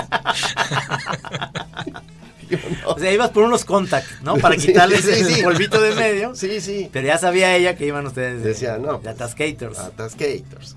no. 2.83 2.89
O 2.89 2.99
sea, 2.99 3.11
ibas 3.11 3.29
por 3.31 3.43
unos 3.43 3.65
contacts, 3.65 4.21
¿no? 4.21 4.35
Para 4.37 4.55
Sí, 4.59 4.67
quitarles 4.67 5.01
sí, 5.01 5.11
el 5.11 5.25
sí. 5.35 5.43
polvito 5.43 5.81
de 5.81 5.95
medio. 5.95 6.35
Sí, 6.35 6.61
sí. 6.61 6.89
Pero 6.91 7.07
ya 7.07 7.17
sabía 7.17 7.55
ella 7.55 7.75
que 7.75 7.85
iban 7.85 8.05
ustedes 8.05 8.41
de, 8.43 8.49
Decía, 8.49 8.77
no, 8.77 8.93
de 8.93 8.97
pues, 8.99 9.07
atascators. 9.15 9.77
Atascators. 9.79 10.75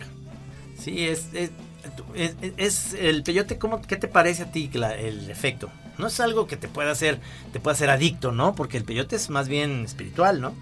Sí, 0.83 1.07
es, 1.07 1.27
es, 1.35 1.51
es- 2.15 2.35
es 2.57 2.95
el 2.99 3.23
peyote, 3.23 3.59
¿cómo, 3.59 3.83
¿qué 3.83 3.97
te 3.97 4.09
parece 4.09 4.45
a 4.45 4.53
ti 4.53 4.71
la- 4.73 4.95
el 4.95 5.31
efecto? 5.31 5.71
No 5.99 6.07
es 6.07 6.21
algo 6.21 6.47
que 6.47 6.57
te 6.57 6.69
pueda 6.69 6.93
hacer, 6.93 7.19
te 7.53 7.59
pueda 7.61 7.75
hacer 7.75 7.91
adicto, 7.91 8.31
¿no? 8.33 8.55
Porque 8.55 8.77
el 8.77 8.85
peyote 8.85 9.17
es 9.17 9.31
más 9.31 9.49
bien 9.49 9.85
espiritual, 9.85 10.41
¿no? 10.41 10.55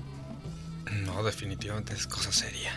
No, 1.05 1.22
definitivamente 1.22 1.92
es 1.94 2.07
cosa 2.07 2.33
seria. 2.33 2.72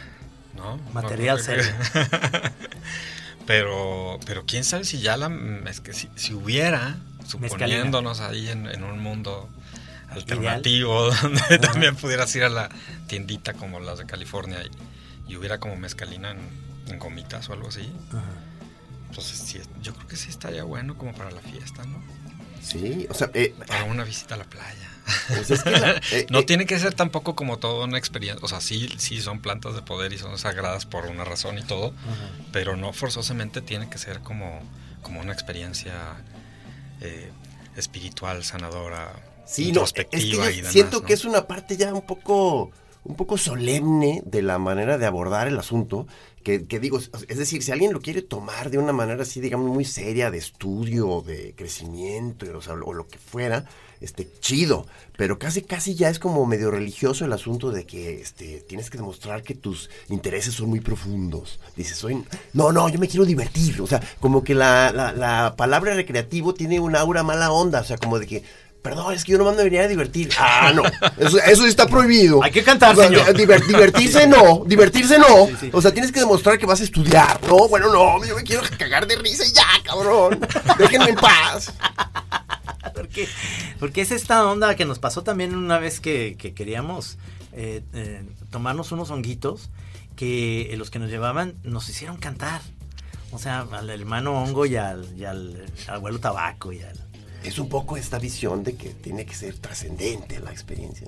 ¿no? 0.55 0.77
Material 0.93 1.37
No, 1.37 1.43
serio. 1.43 1.63
pero, 3.45 4.19
pero 4.25 4.43
quién 4.45 4.63
sabe 4.63 4.83
si 4.83 4.99
ya 4.99 5.17
la. 5.17 5.31
Es 5.69 5.79
que 5.79 5.93
si, 5.93 6.09
si 6.15 6.33
hubiera, 6.33 6.97
suponiéndonos 7.29 8.19
ahí 8.21 8.49
en, 8.49 8.67
en 8.67 8.83
un 8.83 8.99
mundo 8.99 9.49
alternativo, 10.09 11.11
donde 11.21 11.59
también 11.59 11.95
pudieras 11.95 12.35
ir 12.35 12.43
a 12.43 12.49
la 12.49 12.69
tiendita 13.07 13.53
como 13.53 13.79
las 13.79 13.99
de 13.99 14.05
California 14.05 14.59
y, 15.27 15.31
y 15.33 15.35
hubiera 15.37 15.59
como 15.59 15.75
mezcalina 15.75 16.31
en, 16.31 16.39
en 16.87 16.99
gomitas 16.99 17.49
o 17.49 17.53
algo 17.53 17.67
así. 17.69 17.91
Entonces, 19.09 19.39
sí, 19.39 19.59
yo 19.81 19.93
creo 19.95 20.07
que 20.07 20.15
sí 20.15 20.29
estaría 20.29 20.63
bueno 20.63 20.97
como 20.97 21.13
para 21.13 21.31
la 21.31 21.41
fiesta, 21.41 21.83
¿no? 21.85 22.01
Sí, 22.61 23.07
o 23.09 23.13
sea, 23.13 23.31
eh, 23.33 23.55
para 23.67 23.85
una 23.85 24.03
visita 24.03 24.35
a 24.35 24.37
la 24.37 24.43
playa. 24.43 24.89
pues 25.29 25.49
es 25.49 25.63
que 25.63 25.71
la- 25.71 25.99
eh, 26.11 26.27
No 26.29 26.39
eh, 26.39 26.43
tiene 26.43 26.65
que 26.65 26.77
ser 26.77 26.93
tampoco 26.93 27.35
como 27.35 27.57
toda 27.57 27.85
una 27.85 27.97
experiencia. 27.97 28.43
O 28.45 28.47
sea, 28.49 28.61
sí, 28.61 28.93
sí 28.97 29.21
son 29.21 29.39
plantas 29.39 29.73
de 29.75 29.81
poder 29.81 30.13
y 30.13 30.17
son 30.17 30.37
sagradas 30.37 30.85
por 30.85 31.05
una 31.07 31.23
razón 31.23 31.57
y 31.57 31.63
todo, 31.63 31.93
pero 32.51 32.75
no 32.75 32.93
forzosamente 32.93 33.61
tiene 33.61 33.89
que 33.89 33.97
ser 33.97 34.19
como, 34.19 34.61
como 35.01 35.21
una 35.21 35.33
experiencia 35.33 35.93
eh, 37.01 37.29
espiritual, 37.75 38.43
sanadora, 38.43 39.13
Sí, 39.49 39.71
no, 39.71 39.83
es 39.83 39.93
que 39.93 40.05
yo 40.29 40.43
demás. 40.45 40.71
siento 40.71 40.99
¿no? 40.99 41.05
que 41.07 41.13
es 41.13 41.25
una 41.25 41.47
parte 41.47 41.75
ya 41.75 41.91
un 41.91 42.03
poco, 42.03 42.69
un 43.03 43.15
poco 43.15 43.35
solemne 43.35 44.21
de 44.23 44.43
la 44.43 44.59
manera 44.59 44.99
de 44.99 45.07
abordar 45.07 45.47
el 45.47 45.57
asunto. 45.57 46.05
Que, 46.43 46.67
que 46.67 46.79
digo, 46.79 46.99
es 46.99 47.37
decir, 47.37 47.63
si 47.63 47.71
alguien 47.71 47.91
lo 47.91 47.99
quiere 47.99 48.21
tomar 48.21 48.69
de 48.69 48.77
una 48.77 48.93
manera 48.93 49.23
así, 49.23 49.41
digamos, 49.41 49.71
muy 49.71 49.85
seria, 49.85 50.29
de 50.29 50.37
estudio, 50.37 51.21
de 51.25 51.53
crecimiento, 51.55 52.45
o, 52.55 52.61
sea, 52.61 52.75
o 52.75 52.93
lo 52.93 53.07
que 53.07 53.17
fuera, 53.17 53.65
este, 54.01 54.27
chido. 54.39 54.85
Pero 55.17 55.37
casi, 55.37 55.61
casi 55.61 55.95
ya 55.95 56.09
es 56.09 56.19
como 56.19 56.45
medio 56.45 56.71
religioso 56.71 57.25
el 57.25 57.33
asunto 57.33 57.71
de 57.71 57.85
que 57.85 58.21
este, 58.21 58.61
tienes 58.67 58.89
que 58.89 58.97
demostrar 58.97 59.43
que 59.43 59.53
tus 59.55 59.89
intereses 60.09 60.53
son 60.53 60.69
muy 60.69 60.79
profundos. 60.79 61.59
Dices, 61.75 61.97
soy, 61.97 62.23
no, 62.53 62.71
no, 62.71 62.87
yo 62.89 62.99
me 62.99 63.07
quiero 63.07 63.25
divertir. 63.25 63.81
O 63.81 63.87
sea, 63.87 64.01
como 64.19 64.43
que 64.43 64.55
la, 64.55 64.91
la, 64.93 65.11
la 65.11 65.55
palabra 65.57 65.93
recreativo 65.95 66.53
tiene 66.53 66.79
una 66.79 66.99
aura 67.01 67.23
mala 67.23 67.51
onda. 67.51 67.81
O 67.81 67.83
sea, 67.83 67.97
como 67.97 68.17
de 68.19 68.27
que, 68.27 68.43
Perdón, 68.81 69.13
es 69.13 69.25
que 69.25 69.33
yo 69.33 69.37
nomás 69.37 69.57
me 69.57 69.63
venía 69.65 69.81
a 69.81 69.87
divertir. 69.89 70.29
Ah, 70.39 70.71
no. 70.73 70.83
Eso, 71.17 71.37
eso 71.37 71.65
está 71.65 71.85
prohibido. 71.85 72.41
Hay 72.41 72.49
que 72.51 72.63
cantar, 72.63 72.93
O 72.93 72.95
sea, 72.95 73.09
señor. 73.09 73.25
diver- 73.35 73.65
divertirse 73.67 74.25
no. 74.25 74.63
Divertirse 74.65 75.19
no. 75.19 75.47
Sí, 75.47 75.55
sí. 75.59 75.69
O 75.73 75.81
sea, 75.81 75.91
tienes 75.91 76.13
que 76.13 76.21
demostrar 76.21 76.57
que 76.57 76.65
vas 76.65 76.79
a 76.79 76.85
estudiar. 76.85 77.41
No, 77.45 77.67
bueno, 77.67 77.91
no. 77.91 78.23
Yo 78.25 78.37
me 78.37 78.43
quiero 78.43 78.63
cagar 78.77 79.05
de 79.05 79.17
risa 79.17 79.43
y 79.45 79.51
ya, 79.51 79.65
cabrón. 79.83 80.39
Déjenme 80.77 81.09
en 81.09 81.15
paz. 81.17 81.73
Porque, 83.27 83.75
porque 83.79 84.01
es 84.01 84.11
esta 84.11 84.45
onda 84.45 84.75
que 84.75 84.85
nos 84.85 84.99
pasó 84.99 85.23
también 85.23 85.55
una 85.55 85.79
vez 85.79 85.99
que, 85.99 86.35
que 86.37 86.53
queríamos 86.53 87.17
eh, 87.53 87.81
eh, 87.93 88.23
tomarnos 88.51 88.91
unos 88.91 89.09
honguitos 89.11 89.69
que 90.15 90.73
los 90.77 90.89
que 90.89 90.99
nos 90.99 91.09
llevaban 91.09 91.55
nos 91.63 91.87
hicieron 91.89 92.17
cantar. 92.17 92.61
O 93.31 93.37
sea, 93.37 93.61
al 93.71 93.89
hermano 93.89 94.41
hongo 94.41 94.65
y 94.65 94.75
al, 94.75 95.07
y 95.17 95.23
al 95.25 95.65
abuelo 95.87 96.19
tabaco 96.19 96.71
y 96.73 96.81
al... 96.81 96.97
Es 97.43 97.57
un 97.59 97.69
poco 97.69 97.95
esta 97.95 98.19
visión 98.19 98.63
de 98.63 98.75
que 98.75 98.89
tiene 98.89 99.25
que 99.25 99.33
ser 99.35 99.55
trascendente 99.57 100.39
la 100.41 100.51
experiencia. 100.51 101.07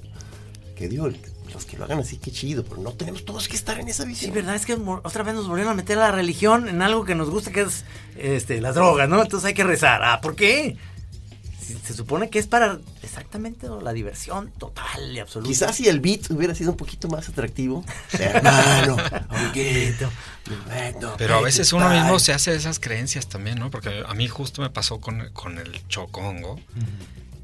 Que 0.75 0.87
digo, 0.87 1.09
los 1.53 1.65
que 1.65 1.77
lo 1.77 1.83
hagan 1.83 1.99
así, 1.99 2.17
qué 2.17 2.31
chido, 2.31 2.63
pero 2.63 2.77
no 2.81 2.91
tenemos 2.93 3.25
todos 3.25 3.47
que 3.49 3.55
estar 3.55 3.79
en 3.79 3.87
esa 3.89 4.03
Sí, 4.03 4.09
visión. 4.09 4.33
verdad 4.33 4.55
es 4.55 4.65
que 4.65 4.73
otra 4.73 5.23
vez 5.23 5.35
nos 5.35 5.47
volvieron 5.47 5.73
a 5.73 5.75
meter 5.75 5.97
a 5.97 6.03
la 6.03 6.11
religión 6.11 6.69
en 6.69 6.81
algo 6.81 7.03
que 7.03 7.15
nos 7.15 7.29
gusta, 7.29 7.51
que 7.51 7.61
es 7.61 7.83
este, 8.17 8.61
las 8.61 8.75
drogas, 8.75 9.09
¿no? 9.09 9.21
Entonces 9.21 9.45
hay 9.47 9.53
que 9.53 9.63
rezar. 9.65 10.01
Ah, 10.03 10.21
¿por 10.21 10.35
qué? 10.35 10.77
Se 11.83 11.93
supone 11.93 12.29
que 12.29 12.39
es 12.39 12.47
para 12.47 12.79
exactamente 13.03 13.67
la 13.81 13.93
diversión 13.93 14.51
total 14.57 15.11
y 15.11 15.19
absoluta. 15.19 15.49
Quizás 15.49 15.75
si 15.75 15.87
el 15.87 15.99
beat 15.99 16.29
hubiera 16.31 16.55
sido 16.55 16.71
un 16.71 16.77
poquito 16.77 17.07
más 17.07 17.29
atractivo. 17.29 17.83
Hermano, 18.13 18.97
honguito, 19.29 20.09
perfecto, 20.43 21.15
Pero 21.17 21.35
a 21.35 21.41
veces 21.41 21.73
uno 21.73 21.89
mismo 21.89 22.19
se 22.19 22.33
hace 22.33 22.55
esas 22.55 22.79
creencias 22.79 23.27
también, 23.27 23.59
¿no? 23.59 23.69
Porque 23.69 24.03
a 24.05 24.13
mí 24.13 24.27
justo 24.27 24.61
me 24.61 24.69
pasó 24.69 24.99
con, 24.99 25.29
con 25.33 25.57
el 25.57 25.87
chocongo, 25.87 26.59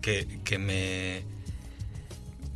que, 0.02 0.40
que 0.44 0.58
me, 0.58 1.24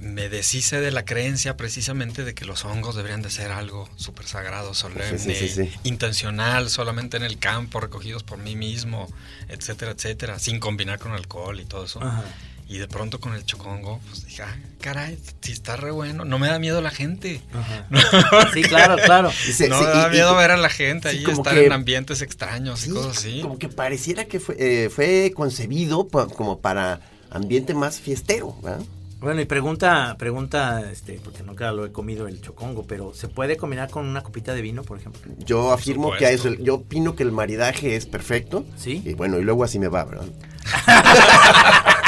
me 0.01 0.29
deshice 0.29 0.81
de 0.81 0.89
la 0.91 1.05
creencia 1.05 1.55
precisamente 1.55 2.23
de 2.25 2.33
que 2.33 2.43
los 2.43 2.65
hongos 2.65 2.95
deberían 2.95 3.21
de 3.21 3.29
ser 3.29 3.51
algo 3.51 3.87
súper 3.95 4.25
sagrado, 4.25 4.73
solemne, 4.73 5.19
Sí, 5.19 5.33
sí, 5.35 5.47
sí, 5.47 5.65
sí. 5.67 5.71
intencional, 5.83 6.69
solamente 6.69 7.17
en 7.17 7.23
el 7.23 7.37
campo, 7.37 7.79
recogidos 7.79 8.23
por 8.23 8.39
mí 8.39 8.55
mismo, 8.55 9.07
etcétera, 9.47 9.91
etcétera, 9.91 10.39
sin 10.39 10.59
combinar 10.59 10.97
con 10.99 11.11
alcohol 11.13 11.59
y 11.59 11.65
todo 11.65 11.85
eso. 11.85 12.01
Ajá. 12.01 12.23
Y 12.67 12.77
de 12.77 12.87
pronto 12.87 13.19
con 13.19 13.33
el 13.35 13.45
chocongo, 13.45 13.99
pues 14.09 14.25
dije, 14.25 14.43
ah, 14.43 14.55
caray, 14.79 15.19
si 15.41 15.51
está 15.51 15.75
re 15.75 15.91
bueno, 15.91 16.23
no 16.25 16.39
me 16.39 16.47
da 16.47 16.57
miedo 16.57 16.81
la 16.81 16.89
gente. 16.89 17.41
Ajá. 17.53 17.85
Sí, 18.53 18.63
claro, 18.63 18.95
claro. 18.95 19.27
No 19.47 19.53
sí, 19.53 19.63
me 19.63 19.69
da 19.69 20.03
y- 20.05 20.07
y- 20.07 20.11
miedo 20.13 20.35
ver 20.35 20.51
a 20.51 20.57
la 20.57 20.69
gente 20.69 21.11
sí, 21.11 21.17
ahí, 21.17 21.25
estar 21.31 21.53
que- 21.53 21.65
en 21.65 21.73
ambientes 21.73 22.21
extraños 22.21 22.79
Sí, 22.79 22.89
y 22.89 22.93
cosas 22.93 23.17
así. 23.17 23.41
Como 23.41 23.59
que 23.59 23.67
pareciera 23.69 24.25
que 24.25 24.39
fue, 24.39 24.55
eh, 24.57 24.89
fue 24.89 25.31
concebido 25.35 26.07
pa- 26.07 26.27
como 26.27 26.59
para 26.59 27.01
ambiente 27.29 27.73
más 27.73 27.99
fiestero, 27.99 28.55
¿verdad? 28.63 28.83
Bueno, 29.21 29.39
y 29.39 29.45
pregunta, 29.45 30.15
pregunta, 30.17 30.89
este, 30.91 31.19
porque 31.23 31.43
nunca 31.43 31.71
lo 31.71 31.85
he 31.85 31.91
comido 31.91 32.27
el 32.27 32.41
chocongo, 32.41 32.87
pero 32.87 33.13
¿se 33.13 33.27
puede 33.27 33.55
combinar 33.55 33.91
con 33.91 34.07
una 34.07 34.23
copita 34.23 34.51
de 34.55 34.63
vino, 34.63 34.81
por 34.81 34.97
ejemplo? 34.97 35.21
Yo 35.45 35.71
afirmo 35.71 36.11
que 36.17 36.33
es 36.33 36.43
el- 36.45 36.63
yo 36.63 36.73
opino 36.75 37.15
que 37.15 37.21
el 37.21 37.31
maridaje 37.31 37.95
es 37.95 38.07
perfecto. 38.07 38.65
Sí. 38.77 39.03
Y 39.05 39.13
bueno, 39.13 39.37
y 39.37 39.43
luego 39.43 39.63
así 39.63 39.77
me 39.77 39.89
va, 39.89 40.05
¿verdad? 40.05 40.25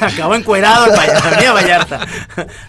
Acabó 0.00 0.34
encuerado 0.34 0.86
el 0.86 0.92
Vallarta, 0.92 1.40
mía 1.40 1.52
Vallarta. 1.52 2.06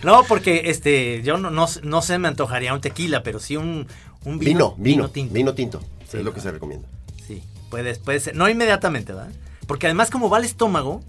No, 0.04 0.24
porque 0.24 0.64
este, 0.66 1.22
yo 1.24 1.38
no, 1.38 1.50
no, 1.52 1.68
no 1.84 2.02
se 2.02 2.18
me 2.20 2.28
antojaría 2.28 2.74
un 2.74 2.82
tequila, 2.82 3.24
pero 3.24 3.40
sí 3.40 3.58
un, 3.58 3.88
un 4.26 4.40
Vino, 4.40 4.76
vino, 4.78 5.08
vino, 5.10 5.30
vino 5.34 5.54
tinto. 5.54 5.80
tinto. 5.80 6.18
es 6.18 6.24
lo 6.24 6.34
que 6.34 6.42
se 6.42 6.52
recomienda. 6.52 6.88
Sí, 7.28 7.44
puede, 7.70 7.96
puede 7.96 8.20
ser. 8.20 8.36
No 8.36 8.50
inmediatamente, 8.50 9.14
¿verdad? 9.14 9.32
Porque 9.68 9.88
además, 9.88 10.10
como 10.10 10.30
va 10.30 10.38
al 10.38 10.46
estómago, 10.46 11.02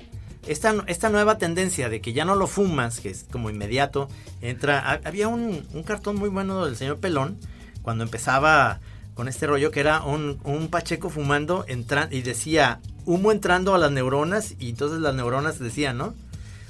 esta, 0.46 0.74
esta 0.86 1.08
nueva 1.08 1.38
tendencia 1.38 1.88
de 1.88 2.00
que 2.00 2.12
ya 2.12 2.24
no 2.24 2.34
lo 2.34 2.46
fumas, 2.46 3.00
que 3.00 3.10
es 3.10 3.24
como 3.30 3.50
inmediato, 3.50 4.08
entra. 4.40 4.78
ha- 4.80 5.00
Había 5.04 5.28
un, 5.28 5.66
un 5.72 5.82
cartón 5.82 6.16
muy 6.16 6.28
bueno 6.28 6.64
del 6.64 6.76
señor 6.76 6.98
Pelón 6.98 7.38
cuando 7.82 8.04
empezaba 8.04 8.80
con 9.14 9.28
este 9.28 9.46
rollo 9.46 9.70
que 9.70 9.80
era 9.80 10.02
un, 10.02 10.40
un 10.44 10.68
Pacheco 10.68 11.10
fumando 11.10 11.64
entra- 11.68 12.08
y 12.10 12.22
decía 12.22 12.80
humo 13.04 13.30
entrando 13.32 13.74
a 13.74 13.78
las 13.78 13.90
neuronas 13.92 14.54
y 14.58 14.70
entonces 14.70 15.00
las 15.00 15.14
neuronas 15.14 15.58
decían, 15.58 15.98
¿no? 15.98 16.14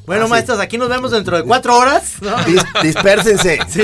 Bueno, 0.07 0.25
Ah, 0.25 0.27
sí. 0.27 0.31
maestros, 0.33 0.59
aquí 0.59 0.79
nos 0.79 0.89
vemos 0.89 1.13
dentro 1.13 1.37
de 1.37 1.45
cuatro 1.45 1.77
horas. 1.77 2.17
¿no? 2.21 2.37
Dis- 2.47 2.83
dispérsense. 2.83 3.59
Sí, 3.69 3.83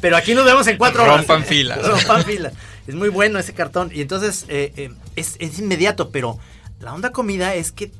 pero 0.00 0.16
aquí 0.16 0.34
nos 0.34 0.44
vemos 0.46 0.66
en 0.68 0.78
cuatro 0.78 1.02
horas. 1.04 1.18
Rompan 1.18 1.44
filas. 1.44 1.86
Rompan 1.86 2.24
filas. 2.24 2.52
Es 2.86 2.94
muy 2.94 3.10
bueno 3.10 3.38
ese 3.38 3.52
cartón. 3.52 3.90
Y 3.92 4.00
entonces 4.00 4.46
eh, 4.48 4.72
eh, 4.76 4.90
es, 5.16 5.36
es 5.38 5.58
inmediato, 5.58 6.10
pero 6.10 6.38
la 6.80 6.94
onda 6.94 7.10
comida 7.12 7.54
es 7.54 7.72
que 7.72 7.92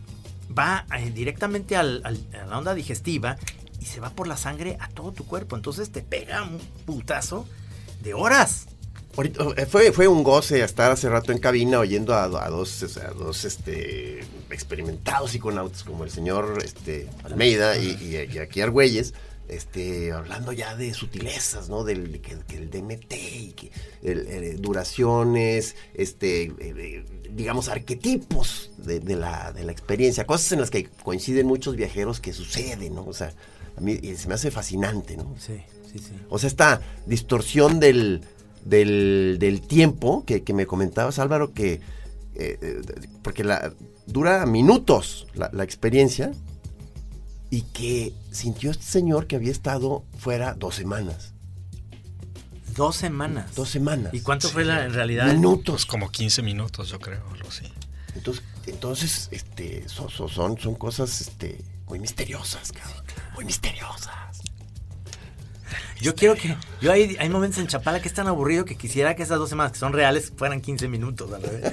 va 0.56 0.86
eh, 0.96 1.10
directamente 1.10 1.76
al- 1.76 2.00
al- 2.04 2.26
a 2.42 2.46
la 2.46 2.58
onda 2.58 2.74
digestiva 2.74 3.36
y 3.80 3.84
se 3.86 4.00
va 4.00 4.10
por 4.10 4.26
la 4.26 4.36
sangre 4.36 4.76
a 4.80 4.88
todo 4.88 5.12
tu 5.12 5.24
cuerpo. 5.26 5.56
Entonces 5.56 5.90
te 5.90 6.02
pega 6.02 6.42
un 6.42 6.58
putazo 6.84 7.46
de 8.02 8.14
horas. 8.14 8.66
Eh, 9.56 9.66
fue, 9.66 9.90
fue 9.92 10.06
un 10.06 10.22
goce 10.22 10.62
estar 10.62 10.92
hace 10.92 11.08
rato 11.08 11.32
en 11.32 11.38
cabina 11.38 11.80
oyendo 11.80 12.14
a, 12.14 12.24
a 12.24 12.48
dos, 12.50 12.82
o 12.84 12.88
sea, 12.88 13.08
a 13.08 13.10
dos 13.10 13.44
este, 13.44 14.20
experimentados 14.50 15.32
psiconautas 15.32 15.82
como 15.82 16.04
el 16.04 16.10
señor 16.10 16.60
este, 16.64 17.08
Almeida 17.24 17.76
y, 17.78 17.88
y- 18.00 18.32
y 18.34 18.38
aquí 18.38 18.60
Argüelles, 18.60 19.14
este, 19.48 20.12
hablando 20.12 20.52
ya 20.52 20.76
de 20.76 20.92
sutilezas, 20.94 21.68
¿no? 21.68 21.84
Del 21.84 22.20
que, 22.20 22.36
que 22.46 22.56
el 22.56 22.70
DMT 22.70 23.12
y 23.14 23.52
que 23.52 23.70
el- 24.02 24.26
eh, 24.28 24.56
duraciones, 24.58 25.76
este, 25.94 26.52
eh, 26.58 27.04
digamos, 27.30 27.68
arquetipos 27.68 28.70
de, 28.78 29.00
de 29.00 29.16
la, 29.16 29.52
de 29.52 29.64
la 29.64 29.72
experiencia, 29.72 30.26
cosas 30.26 30.52
en 30.52 30.60
las 30.60 30.70
que 30.70 30.88
coinciden 31.02 31.46
muchos 31.46 31.76
viajeros 31.76 32.20
que 32.20 32.32
suceden, 32.32 32.94
¿no? 32.94 33.04
O 33.04 33.12
sea, 33.12 33.32
a 33.76 33.80
mí 33.80 33.98
eh, 34.02 34.16
se 34.16 34.28
me 34.28 34.34
hace 34.34 34.50
fascinante, 34.50 35.16
¿no? 35.16 35.34
Sí, 35.38 35.54
sí, 35.92 35.98
sí. 35.98 36.12
O 36.28 36.38
sea, 36.38 36.48
esta 36.48 36.80
distorsión 37.06 37.80
del, 37.80 38.22
del, 38.64 39.36
del 39.38 39.60
tiempo 39.62 40.24
que, 40.26 40.42
que 40.42 40.52
me 40.52 40.66
comentabas, 40.66 41.18
Álvaro, 41.18 41.52
que 41.54 41.80
eh, 42.34 42.82
porque 43.22 43.42
la, 43.44 43.72
dura 44.06 44.46
minutos 44.46 45.26
la, 45.34 45.50
la 45.52 45.64
experiencia 45.64 46.32
y 47.50 47.62
que 47.62 48.12
sintió 48.30 48.70
este 48.70 48.84
señor 48.84 49.26
que 49.26 49.36
había 49.36 49.50
estado 49.52 50.04
fuera 50.18 50.54
dos 50.54 50.74
semanas. 50.74 51.32
Dos 52.76 52.96
semanas. 52.96 53.54
Dos 53.54 53.68
semanas. 53.70 54.12
¿Y 54.14 54.20
cuánto 54.20 54.48
fue 54.48 54.64
la, 54.64 54.84
en 54.84 54.92
realidad? 54.92 55.26
Minutos. 55.32 55.84
Como 55.86 56.10
15 56.10 56.42
minutos, 56.42 56.88
yo 56.90 57.00
creo, 57.00 57.24
algo 57.32 57.48
así. 57.48 57.64
Entonces, 58.14 58.44
entonces 58.66 59.28
este, 59.32 59.88
son, 59.88 60.08
son- 60.10 60.28
son, 60.28 60.58
son 60.58 60.74
cosas 60.76 61.20
este, 61.20 61.64
muy 61.86 61.98
misteriosas, 61.98 62.70
cabrón. 62.72 63.02
Muy 63.34 63.44
misteriosas. 63.44 64.12
Yo 66.00 66.14
quiero 66.14 66.36
que. 66.36 66.56
Yo 66.80 66.92
hay, 66.92 67.16
hay 67.18 67.28
momentos 67.28 67.58
en 67.58 67.66
Chapala 67.66 68.00
que 68.00 68.06
es 68.08 68.14
tan 68.14 68.28
aburrido 68.28 68.64
que 68.64 68.76
quisiera 68.76 69.16
que 69.16 69.24
esas 69.24 69.38
dos 69.38 69.48
semanas 69.50 69.72
que 69.72 69.78
son 69.80 69.92
reales 69.92 70.32
fueran 70.36 70.60
15 70.60 70.86
minutos. 70.88 71.32
a 71.32 71.38
la 71.38 71.48
vez. 71.48 71.72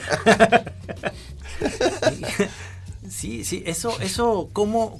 sí, 3.09 3.45
sí, 3.45 3.63
eso, 3.65 3.99
eso, 3.99 4.49
¿cómo, 4.53 4.99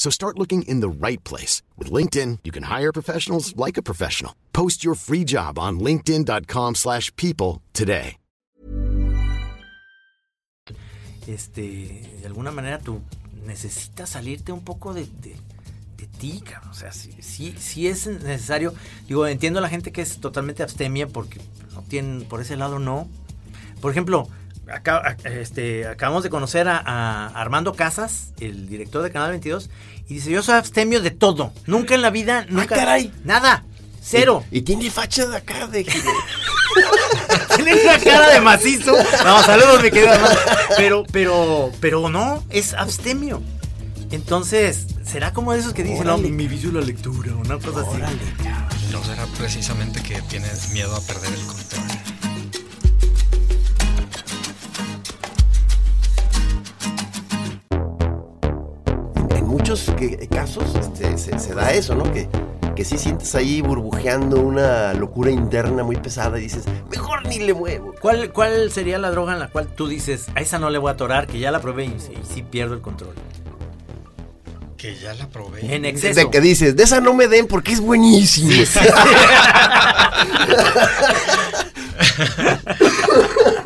So 0.00 0.08
start 0.08 0.38
looking 0.38 0.62
in 0.62 0.80
the 0.80 0.88
right 0.88 1.22
place. 1.24 1.62
With 1.76 1.92
LinkedIn, 1.92 2.38
you 2.42 2.50
can 2.50 2.64
hire 2.64 2.90
professionals 2.90 3.54
like 3.54 3.76
a 3.76 3.82
professional. 3.82 4.32
Post 4.52 4.82
your 4.82 4.94
free 4.96 5.24
job 5.24 5.58
on 5.58 5.78
linkedin.com/people 5.78 6.74
slash 6.74 7.14
people 7.16 7.60
today. 7.74 8.16
este, 11.26 11.60
de 12.20 12.26
alguna 12.26 12.50
manera 12.50 12.78
tú 12.78 13.02
necesitas 13.46 14.10
salirte 14.10 14.52
un 14.52 14.64
poco 14.64 14.94
de, 14.94 15.02
de, 15.02 15.36
de 15.96 16.06
ti, 16.18 16.40
cabrón. 16.40 16.70
O 16.70 16.74
sea, 16.74 16.92
sí 16.92 17.86
es 17.86 18.06
necesario. 18.06 18.72
Digo, 19.06 19.26
entiendo 19.26 19.58
a 19.58 19.62
la 19.62 19.68
gente 19.68 19.92
que 19.92 20.00
es 20.00 20.18
totalmente 20.18 20.62
abstemia 20.62 21.08
porque 21.08 21.40
no 21.74 21.82
tienen, 21.82 22.24
por 22.24 22.40
ese 22.40 22.56
lado 22.56 22.78
no. 22.78 23.06
Por 23.80 23.90
ejemplo, 23.90 24.28
acá, 24.72 25.16
este, 25.24 25.86
acabamos 25.86 26.22
de 26.22 26.30
conocer 26.30 26.68
a, 26.68 26.78
a 26.78 27.26
Armando 27.28 27.74
Casas, 27.74 28.32
el 28.40 28.68
director 28.68 29.02
de 29.02 29.10
Canal 29.10 29.30
22, 29.30 29.70
y 30.08 30.14
dice, 30.14 30.30
yo 30.30 30.42
soy 30.42 30.56
abstemio 30.56 31.00
de 31.00 31.10
todo. 31.10 31.52
Nunca 31.66 31.94
en 31.94 32.02
la 32.02 32.10
vida, 32.10 32.46
nunca. 32.48 32.76
caray. 32.76 33.12
Nada. 33.24 33.64
Cero. 34.02 34.44
Y, 34.50 34.58
y 34.58 34.62
tiene 34.62 34.90
facha 34.90 35.26
de 35.26 35.36
acá 35.36 35.66
de... 35.66 35.84
Tiene 37.56 37.74
una 37.74 37.98
cara 37.98 38.30
de 38.30 38.40
macizo. 38.40 38.96
No, 39.24 39.42
saludos, 39.42 39.82
mi 39.82 39.90
querido 39.90 40.12
hermano. 40.12 40.34
Pero, 40.76 41.04
pero, 41.12 41.72
pero 41.80 42.08
no, 42.08 42.42
es 42.50 42.74
abstemio. 42.74 43.42
Entonces, 44.10 44.86
¿será 45.04 45.32
como 45.32 45.52
de 45.52 45.60
esos 45.60 45.72
que 45.72 45.84
dicen, 45.84 46.06
no, 46.06 46.18
mi 46.18 46.48
vicio 46.48 46.72
la 46.72 46.80
lectura, 46.80 47.34
una 47.34 47.58
cosa 47.58 47.82
así? 47.82 48.00
No 48.92 49.04
será 49.04 49.26
precisamente 49.38 50.02
que 50.02 50.20
tienes 50.22 50.70
miedo 50.70 50.94
a 50.94 51.00
perder 51.00 51.32
el 51.32 51.46
control. 51.46 51.84
Muchos 59.50 59.90
que- 59.98 60.28
casos 60.28 60.64
este, 60.76 61.18
se, 61.18 61.38
se 61.38 61.54
da 61.54 61.72
eso, 61.72 61.94
¿no? 61.94 62.10
Que, 62.12 62.28
que 62.76 62.84
sí 62.84 62.96
sientes 62.98 63.34
ahí 63.34 63.60
burbujeando 63.60 64.40
una 64.40 64.94
locura 64.94 65.30
interna 65.30 65.82
muy 65.82 65.96
pesada 65.96 66.38
y 66.38 66.42
dices, 66.42 66.64
mejor 66.90 67.26
ni 67.26 67.38
le 67.40 67.52
muevo. 67.52 67.94
¿Cuál, 68.00 68.32
¿Cuál 68.32 68.70
sería 68.72 68.98
la 68.98 69.10
droga 69.10 69.32
en 69.34 69.40
la 69.40 69.48
cual 69.48 69.66
tú 69.68 69.88
dices, 69.88 70.26
a 70.34 70.40
esa 70.40 70.58
no 70.58 70.70
le 70.70 70.78
voy 70.78 70.90
a 70.90 70.92
atorar, 70.92 71.26
que 71.26 71.38
ya 71.38 71.50
la 71.50 71.60
probé 71.60 71.86
y, 71.86 71.96
sí- 71.98 72.12
y 72.12 72.34
sí 72.34 72.42
pierdo 72.42 72.74
el 72.74 72.80
control? 72.80 73.14
Que 74.76 74.96
ya 74.96 75.12
la 75.12 75.28
probé. 75.28 75.74
En 75.74 75.82
De 75.82 75.90
exceso. 75.90 76.30
que 76.30 76.40
dices, 76.40 76.74
de 76.74 76.84
esa 76.84 77.00
no 77.02 77.12
me 77.12 77.28
den 77.28 77.46
porque 77.46 77.72
es 77.72 77.80
buenísimo. 77.80 78.50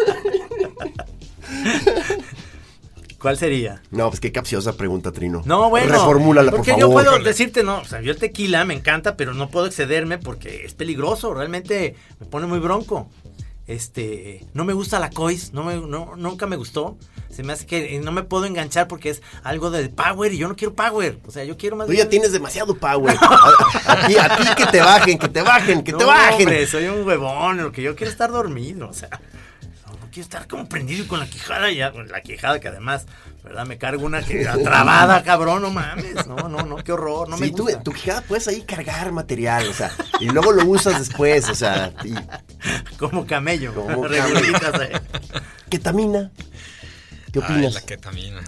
¿Cuál 3.24 3.38
sería? 3.38 3.80
No, 3.90 4.10
pues 4.10 4.20
qué 4.20 4.32
capciosa 4.32 4.76
pregunta, 4.76 5.10
Trino. 5.10 5.40
No, 5.46 5.70
bueno. 5.70 5.90
Reformúlala, 5.90 6.50
por 6.50 6.58
porque 6.58 6.72
favor. 6.72 6.86
yo 6.86 6.92
puedo 6.92 7.18
decirte, 7.24 7.62
no, 7.62 7.78
o 7.78 7.84
sea, 7.86 8.02
yo 8.02 8.12
el 8.12 8.18
tequila 8.18 8.66
me 8.66 8.74
encanta, 8.74 9.16
pero 9.16 9.32
no 9.32 9.48
puedo 9.48 9.64
excederme 9.64 10.18
porque 10.18 10.66
es 10.66 10.74
peligroso, 10.74 11.32
realmente 11.32 11.96
me 12.20 12.26
pone 12.26 12.46
muy 12.46 12.58
bronco. 12.58 13.08
Este, 13.66 14.44
no 14.52 14.66
me 14.66 14.74
gusta 14.74 14.98
la 14.98 15.08
cois, 15.08 15.54
no 15.54 15.64
me, 15.64 15.76
no, 15.76 16.16
nunca 16.16 16.46
me 16.46 16.56
gustó. 16.56 16.98
Se 17.30 17.42
me 17.42 17.54
hace 17.54 17.64
que 17.64 17.98
no 17.98 18.12
me 18.12 18.24
puedo 18.24 18.44
enganchar 18.44 18.88
porque 18.88 19.08
es 19.08 19.22
algo 19.42 19.70
de 19.70 19.88
power 19.88 20.34
y 20.34 20.36
yo 20.36 20.46
no 20.46 20.54
quiero 20.54 20.74
power. 20.74 21.18
O 21.26 21.30
sea, 21.30 21.44
yo 21.44 21.56
quiero 21.56 21.76
más 21.76 21.86
Tú 21.86 21.94
ya 21.94 22.10
tienes 22.10 22.30
demasiado 22.30 22.74
power. 22.76 23.16
A, 23.86 23.92
a 24.02 24.06
ti, 24.06 24.16
a 24.18 24.36
ti 24.36 24.42
que 24.54 24.66
te 24.66 24.80
bajen, 24.82 25.18
que 25.18 25.28
te 25.28 25.40
bajen, 25.40 25.82
que 25.82 25.92
te 25.92 25.98
No, 25.98 26.08
bajen. 26.08 26.40
hombre, 26.46 26.66
soy 26.66 26.84
un 26.88 27.06
huevón, 27.06 27.56
lo 27.56 27.72
que 27.72 27.80
yo 27.80 27.96
quiero 27.96 28.08
es 28.08 28.12
estar 28.12 28.30
dormido, 28.30 28.86
o 28.86 28.92
sea, 28.92 29.08
quiero 30.14 30.22
estar 30.26 30.46
como 30.46 30.68
prendido 30.68 31.08
con 31.08 31.18
la 31.18 31.26
quijada 31.26 31.72
ya, 31.72 31.90
la 31.90 32.20
quijada 32.20 32.60
que 32.60 32.68
además, 32.68 33.04
¿verdad? 33.42 33.66
Me 33.66 33.78
cargo 33.78 34.06
una 34.06 34.22
que 34.22 34.44
trabada, 34.44 35.24
cabrón, 35.24 35.62
no 35.62 35.72
mames, 35.72 36.24
no, 36.28 36.48
no, 36.48 36.62
no, 36.62 36.76
qué 36.76 36.92
horror, 36.92 37.28
no 37.28 37.36
me 37.36 37.46
sí, 37.48 37.52
tú, 37.52 37.64
gusta. 37.64 37.82
tu 37.82 37.92
quijada 37.92 38.20
puedes 38.22 38.46
ahí 38.46 38.62
cargar 38.62 39.10
material, 39.10 39.66
o 39.66 39.74
sea, 39.74 39.90
y 40.20 40.26
luego 40.26 40.52
lo 40.52 40.64
usas 40.66 41.00
después, 41.00 41.48
o 41.48 41.54
sea, 41.56 41.92
y 42.04 42.14
Como 42.96 43.26
camello, 43.26 43.74
Como 43.74 44.06
eh. 44.06 44.92
ketamina. 45.68 46.30
¿Qué 47.32 47.40
Ay, 47.40 47.52
opinas? 47.52 47.74
la 47.74 47.80
ketamina. 47.80 48.40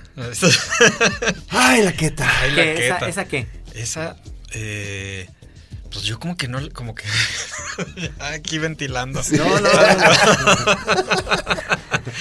Ay, 1.50 1.82
la 1.82 1.92
keta. 1.92 2.30
Ay, 2.42 2.50
la 2.52 2.62
¿Qué, 2.62 2.86
esa. 2.86 3.08
¿Esa 3.08 3.24
qué? 3.24 3.46
Esa, 3.74 4.16
eh, 4.52 5.28
pues 5.96 6.06
yo 6.06 6.18
como 6.20 6.36
que 6.36 6.46
no, 6.48 6.58
como 6.72 6.94
que 6.94 7.04
aquí 8.20 8.58
ventilando. 8.58 9.20
No, 9.32 9.60
no, 9.60 9.60
no. 9.60 9.68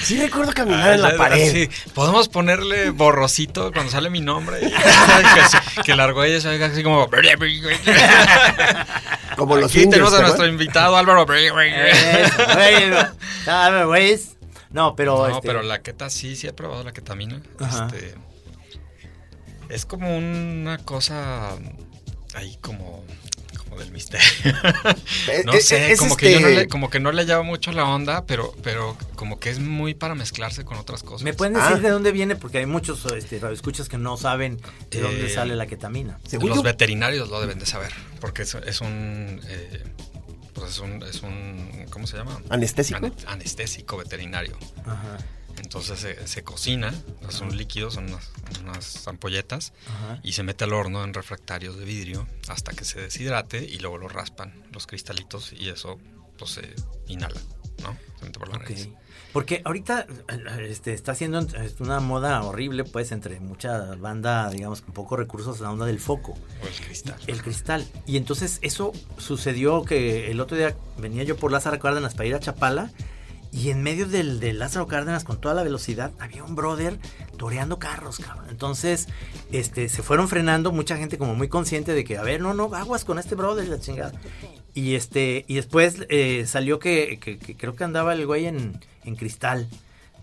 Sí 0.03 0.19
recuerdo 0.21 0.53
caminar 0.53 0.93
en 0.93 1.01
la 1.01 1.09
Ay, 1.09 1.17
pared. 1.17 1.51
sí. 1.51 1.69
Podemos 1.93 2.27
ponerle 2.29 2.89
borrosito 2.91 3.71
cuando 3.71 3.91
sale 3.91 4.09
mi 4.09 4.21
nombre. 4.21 4.59
y- 4.61 4.71
que, 5.75 5.81
que 5.83 5.91
el 5.91 5.99
argüelles 5.99 6.43
se 6.43 6.49
oiga 6.49 6.67
así 6.67 6.81
como. 6.83 7.09
Como 9.38 9.57
los 9.57 9.69
Aquí 9.69 9.79
indios, 9.83 9.91
tenemos 9.95 10.13
a 10.13 10.17
¿te 10.17 10.21
nuestro 10.23 10.47
invitado 10.47 10.95
Álvaro. 10.95 11.25
Güey, 11.25 11.49
no. 14.71 14.95
Pero. 14.95 15.27
No, 15.27 15.35
este, 15.35 15.47
pero 15.47 15.61
la 15.61 15.81
keta 15.81 16.09
sí, 16.09 16.35
sí 16.38 16.47
he 16.47 16.53
probado 16.53 16.83
la 16.83 16.93
ketamina. 16.93 17.41
Este, 17.59 18.15
es 19.69 19.85
como 19.85 20.15
una 20.17 20.77
cosa 20.79 21.51
ahí 22.33 22.57
como, 22.61 23.03
como 23.75 23.83
del 23.83 23.91
misterio. 23.91 24.25
No 25.45 25.53
sé, 25.53 25.91
es 25.91 25.99
como 25.99 26.15
que 26.17 26.31
yo 26.33 26.39
no 26.39 26.47
este- 26.47 26.61
le, 26.61 26.67
como 26.67 26.89
que 26.89 26.99
no 26.99 27.11
le 27.11 27.23
llamo 27.25 27.43
mucho 27.43 27.71
la 27.71 27.83
onda, 27.85 28.25
pero, 28.25 28.53
pero 28.63 28.97
como 29.15 29.39
que 29.39 29.49
es 29.49 29.59
muy 29.59 29.93
para 29.93 30.15
mezclarse 30.15 30.63
con 30.65 30.77
otras 30.77 31.03
cosas. 31.03 31.23
¿Me 31.23 31.33
pueden 31.33 31.53
decir 31.53 31.73
Ah. 31.77 31.79
de 31.79 31.89
dónde 31.89 32.11
viene? 32.11 32.35
Porque 32.35 32.59
hay 32.59 32.65
muchos 32.65 33.05
este, 33.05 33.39
radioescuchas 33.39 33.89
que 33.89 33.97
no 33.97 34.17
saben 34.17 34.59
de 34.91 35.01
dónde 35.01 35.27
Eh, 35.27 35.29
sale 35.29 35.55
la 35.55 35.67
ketamina. 35.67 36.19
Según 36.27 36.49
Los 36.49 36.63
veterinarios 36.63 37.29
lo 37.29 37.39
deben 37.41 37.59
de 37.59 37.65
saber, 37.65 37.91
porque 38.21 38.43
es, 38.43 38.55
es 38.55 38.81
un, 38.81 39.41
eh, 39.47 39.83
pues 40.53 40.71
es 40.71 40.79
un, 40.79 41.03
es 41.03 41.21
un, 41.21 41.85
¿cómo 41.89 42.07
se 42.07 42.17
llama? 42.17 42.39
¿Anestésico? 42.49 42.97
Ane- 42.99 43.13
anestésico 43.27 43.97
veterinario. 43.97 44.57
Ajá, 44.85 45.17
Entonces 45.57 45.99
se, 45.99 46.27
se 46.27 46.43
cocina, 46.43 46.93
es 47.27 47.39
un 47.41 47.55
líquido, 47.57 47.91
son 47.91 48.05
unas, 48.05 48.29
unas 48.61 49.07
ampolletas, 49.07 49.73
ajá. 49.87 50.19
y 50.23 50.33
se 50.33 50.43
mete 50.43 50.63
al 50.65 50.73
horno 50.73 51.03
en 51.03 51.13
refractarios 51.13 51.77
de 51.77 51.85
vidrio 51.85 52.27
hasta 52.47 52.73
que 52.73 52.85
se 52.85 53.01
deshidrate 53.01 53.63
y 53.63 53.79
luego 53.79 53.97
lo 53.97 54.07
raspan 54.07 54.53
los 54.71 54.85
cristalitos 54.87 55.53
y 55.53 55.69
eso 55.69 55.97
pues 56.37 56.51
se 56.51 56.73
inhala, 57.07 57.39
¿no? 57.81 57.97
Se 58.19 58.25
mete 58.25 58.39
por 58.39 58.49
la 58.49 58.57
nariz. 58.59 58.89
Porque 59.31 59.61
ahorita 59.65 60.07
este, 60.61 60.93
está 60.93 61.11
haciendo 61.11 61.39
este, 61.39 61.83
una 61.83 61.99
moda 61.99 62.41
horrible, 62.43 62.85
pues, 62.85 63.11
entre 63.11 63.41
mucha 63.41 63.95
banda, 63.95 64.49
digamos, 64.49 64.81
con 64.81 64.93
pocos 64.93 65.19
recursos, 65.19 65.59
la 65.59 65.71
onda 65.71 65.85
del 65.85 65.99
foco, 65.99 66.37
O 66.63 66.67
el 66.67 66.73
cristal. 66.85 67.15
el 67.27 67.41
cristal. 67.41 67.85
Y 68.05 68.15
entonces 68.15 68.59
eso 68.61 68.93
sucedió 69.17 69.83
que 69.83 70.31
el 70.31 70.39
otro 70.39 70.55
día 70.55 70.77
venía 70.97 71.23
yo 71.23 71.35
por 71.35 71.51
Lázaro 71.51 71.77
Cárdenas 71.79 72.13
para 72.13 72.27
ir 72.27 72.35
a 72.35 72.39
Chapala 72.39 72.91
y 73.55 73.69
en 73.69 73.81
medio 73.83 74.05
del, 74.05 74.39
del 74.41 74.59
Lázaro 74.59 74.85
Cárdenas 74.85 75.23
con 75.23 75.39
toda 75.39 75.55
la 75.55 75.63
velocidad 75.63 76.11
había 76.19 76.43
un 76.43 76.55
brother 76.55 76.99
toreando 77.37 77.79
carros, 77.79 78.17
cabrón. 78.19 78.47
Entonces, 78.49 79.07
este, 79.51 79.87
se 79.87 80.03
fueron 80.03 80.27
frenando, 80.27 80.71
mucha 80.73 80.97
gente 80.97 81.17
como 81.17 81.35
muy 81.35 81.47
consciente 81.47 81.93
de 81.93 82.03
que, 82.03 82.17
a 82.17 82.21
ver, 82.23 82.41
no, 82.41 82.53
no, 82.53 82.73
aguas 82.75 83.05
con 83.05 83.17
este 83.17 83.35
brother, 83.35 83.67
la 83.69 83.79
chingada. 83.79 84.11
Y 84.73 84.95
este, 84.95 85.45
y 85.47 85.55
después 85.55 86.05
eh, 86.09 86.43
salió 86.47 86.79
que, 86.79 87.17
que- 87.21 87.37
que 87.39 87.55
creo 87.55 87.75
que 87.75 87.85
andaba 87.85 88.13
el 88.13 88.25
güey 88.25 88.45
en, 88.45 88.77
en 89.05 89.15
cristal. 89.15 89.69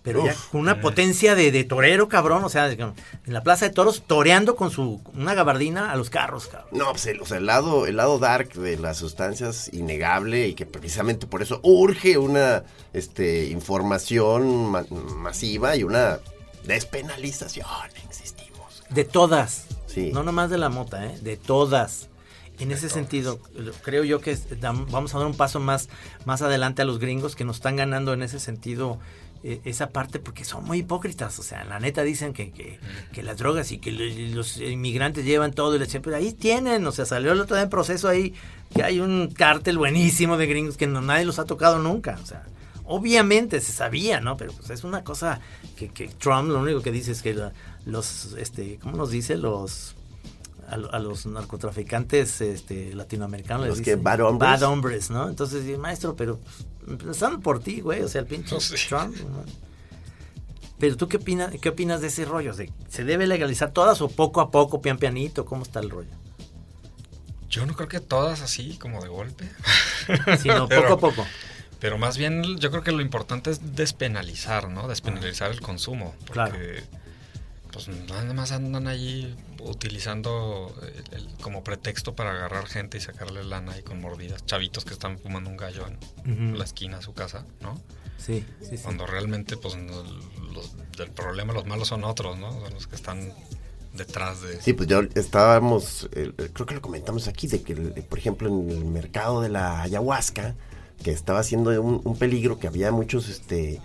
Pero 0.03 0.25
ya 0.27 0.35
con 0.51 0.61
una 0.61 0.81
potencia 0.81 1.37
de, 1.37 1.53
de 1.53 1.62
torero, 1.62 2.09
cabrón. 2.09 2.43
O 2.43 2.49
sea, 2.49 2.71
en 2.73 2.93
la 3.27 3.43
plaza 3.45 3.67
de 3.69 3.73
toros, 3.73 4.03
toreando 4.07 4.57
con 4.57 4.71
su 4.73 5.01
una 5.15 5.35
gabardina 5.35 5.93
a 5.93 5.97
los 5.97 6.11
carros, 6.11 6.49
cabrón. 6.49 6.71
No, 6.73 6.91
pues 6.91 7.07
el, 7.07 7.21
o 7.21 7.25
sea, 7.27 7.37
el 7.38 7.47
lado, 7.47 7.87
el 7.87 7.97
lado 7.97 8.19
dark 8.19 8.53
de 8.55 8.79
las 8.79 8.97
sustancias 8.97 9.71
innegable 9.73 10.49
y 10.49 10.55
que 10.55 10.67
precisamente 10.67 11.27
por 11.29 11.41
eso 11.41 11.61
urge 11.62 12.19
una 12.19 12.65
este, 12.93 13.47
información 13.47 14.71
ma- 14.73 14.85
masiva 14.91 15.77
y 15.77 15.85
una 15.85 16.19
despenalización. 16.65 17.67
Insistimos. 18.05 18.83
De 18.91 19.05
todas. 19.05 19.67
Sí. 19.87 20.11
No 20.12 20.23
nomás 20.23 20.51
de 20.51 20.59
la 20.59 20.69
mota, 20.69 21.05
¿eh? 21.07 21.19
De 21.21 21.37
todas. 21.37 22.09
En 22.59 22.71
ese 22.71 22.88
sentido, 22.88 23.41
creo 23.83 24.05
yo 24.05 24.21
que 24.21 24.38
vamos 24.91 25.15
a 25.15 25.19
dar 25.19 25.27
un 25.27 25.35
paso 25.37 25.59
más, 25.59 25.88
más 26.27 26.43
adelante 26.43 26.83
a 26.83 26.85
los 26.85 26.99
gringos 26.99 27.35
que 27.35 27.45
nos 27.45 27.57
están 27.57 27.77
ganando 27.77 28.12
en 28.12 28.23
ese 28.23 28.38
sentido 28.38 28.99
eh, 28.99 29.01
esa 29.43 29.91
parte 29.91 30.19
porque 30.19 30.45
son 30.45 30.65
muy 30.65 30.79
hipócritas. 30.79 31.39
O 31.39 31.43
sea, 31.43 31.65
la 31.65 31.81
neta 31.81 32.03
dicen 32.03 32.33
que, 32.33 32.51
que, 32.53 32.79
que 33.13 33.23
las 33.23 33.39
drogas 33.39 33.73
y 33.73 33.79
que 33.79 33.93
lo- 33.93 34.35
los 34.35 34.59
inmigrantes 34.59 35.25
llevan 35.25 35.53
todo 35.53 35.75
y 35.77 35.79
la 35.79 35.87
ch- 35.87 36.01
pero 36.03 36.17
ahí 36.17 36.33
tienen. 36.33 36.87
O 36.87 36.93
sea, 36.93 37.05
salió 37.05 37.33
el 37.33 37.41
otro 37.41 37.57
día 37.57 37.65
en 37.65 37.71
proceso 37.71 38.09
ahí 38.09 38.35
que 38.75 38.83
hay 38.83 39.01
un 39.01 39.29
cártel 39.35 39.79
buenísimo 39.79 40.37
de 40.37 40.47
gringos 40.47 40.77
que 40.77 40.87
no, 40.87 41.01
nadie 41.01 41.25
los 41.25 41.39
ha 41.39 41.45
tocado 41.45 41.79
nunca. 41.79 42.19
O 42.23 42.27
sea, 42.27 42.45
obviamente 42.85 43.61
se 43.61 43.73
sabía, 43.73 44.21
¿no? 44.21 44.37
Pero 44.37 44.53
pues 44.53 44.71
es 44.71 44.85
una 44.85 45.03
cosa 45.05 45.41
que, 45.77 45.89
que 45.89 46.09
Trump 46.09 46.49
lo 46.51 46.61
único 46.61 46.81
que 46.83 46.93
dice 46.93 47.13
es 47.13 47.23
que 47.23 47.37
los, 47.85 48.35
este, 48.39 48.79
¿cómo 48.83 48.97
nos 48.97 49.11
dice? 49.11 49.37
Los 49.37 49.97
a, 50.73 50.77
lo- 50.79 50.93
a 50.93 50.99
los 50.99 51.27
narcotraficantes 51.27 52.41
este, 52.41 52.95
latinoamericanos 52.95 53.67
Los 53.67 53.79
les 53.79 53.85
que 53.85 53.91
dicen 53.93 54.05
bad 54.05 54.21
hombres. 54.21 54.51
bad 54.51 54.63
hombres, 54.69 55.11
¿no? 55.11 55.29
Entonces, 55.29 55.79
maestro, 55.79 56.17
pero 56.17 56.39
pues, 56.39 56.67
empezando 56.89 57.41
por 57.41 57.61
ti, 57.63 57.81
güey, 57.81 58.03
o 58.03 58.09
sea, 58.09 58.21
el 58.23 58.27
pinche 58.27 58.59
sí. 58.61 58.75
Trump. 58.89 59.15
¿no? 59.17 59.45
Pero 60.79 60.97
tú 60.97 61.07
qué 61.09 61.19
opinas, 61.19 61.53
qué 61.61 61.69
opinas 61.69 62.01
de 62.01 62.09
ese 62.09 62.25
rollo? 62.25 62.55
¿De, 62.55 62.73
¿Se 62.89 63.05
debe 63.05 63.27
legalizar 63.27 63.71
todas 63.71 64.01
o 64.01 64.09
poco 64.09 64.41
a 64.41 64.51
poco, 64.51 64.81
pian 64.83 64.99
pianito? 64.99 65.45
¿Cómo 65.45 65.63
está 65.63 65.79
el 65.81 65.91
rollo? 65.91 66.11
Yo 67.49 67.67
no 67.67 67.75
creo 67.75 67.89
que 67.89 68.01
todas 68.01 68.41
así, 68.41 68.79
como 68.79 69.01
de 69.03 69.09
golpe. 69.09 69.49
Sino 70.41 70.69
poco 70.71 70.93
a 70.95 70.99
poco. 70.99 71.27
Pero 71.79 71.99
más 71.99 72.17
bien 72.17 72.57
yo 72.59 72.71
creo 72.71 72.83
que 72.83 72.93
lo 72.93 73.01
importante 73.03 73.51
es 73.51 73.75
despenalizar, 73.77 74.69
¿no? 74.71 74.89
Despenalizar 74.89 75.51
el 75.51 75.61
consumo. 75.61 76.15
Porque 76.21 76.33
Claro. 76.33 76.57
Pues 77.73 77.89
nada 77.89 78.33
más 78.35 78.53
andan 78.53 78.87
ahí 78.87 79.35
utilizando 79.61 80.75
el- 80.83 81.19
el- 81.21 81.29
como 81.41 81.65
pretexto 81.65 82.15
para 82.15 82.31
agarrar 82.33 82.67
gente 82.67 82.99
y 82.99 83.01
sacarle 83.01 83.43
lana 83.45 83.79
y 83.79 83.83
con 83.83 84.01
mordidas. 84.01 84.45
Chavitos 84.47 84.85
que 84.85 84.93
están 84.93 85.19
fumando 85.19 85.51
un 85.51 85.57
gallo 85.57 85.87
en 86.25 86.59
la 86.59 86.65
esquina 86.65 86.99
de 86.99 87.03
su 87.03 87.15
casa, 87.15 87.45
¿no? 87.61 87.81
Sí, 88.19 88.45
sí, 88.61 88.77
sí. 88.77 88.83
Cuando 88.83 89.07
realmente 89.07 89.57
pues 89.57 89.75
no- 89.77 90.03
los, 90.53 90.75
del 90.97 91.11
problema 91.11 91.53
los 91.53 91.67
malos 91.67 91.89
son 91.89 92.05
otros, 92.05 92.39
¿no? 92.39 92.53
Son 92.61 92.75
los 92.75 92.87
que 92.87 92.95
están 92.97 93.33
detrás 93.95 94.41
de... 94.43 94.61
Sí, 94.61 94.73
pues 94.75 94.89
ya 94.89 95.01
estábamos, 95.15 96.09
eh, 96.13 96.33
creo 96.53 96.67
que 96.67 96.75
lo 96.75 96.83
comentamos 96.83 97.27
aquí, 97.29 97.47
de 97.47 97.63
que, 97.63 97.73
el- 97.73 97.93
por 98.09 98.19
ejemplo, 98.19 98.49
en 98.49 98.71
el 98.71 98.85
mercado 98.85 99.41
de 99.41 99.49
la 99.49 99.83
ayahuasca, 99.83 100.55
que 101.03 101.11
estaba 101.11 101.43
siendo 101.43 101.71
un, 101.83 102.01
un 102.05 102.17
peligro, 102.17 102.59
que 102.59 102.69
había 102.69 102.93
muchos 102.93 103.29
este 103.29 103.81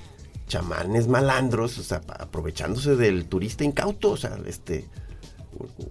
chamanes 0.47 1.07
malandros, 1.07 1.77
o 1.77 1.83
sea, 1.83 2.01
aprovechándose 2.19 2.95
del 2.95 3.25
turista 3.27 3.63
incauto, 3.63 4.11
o 4.11 4.17
sea, 4.17 4.37
este 4.47 4.85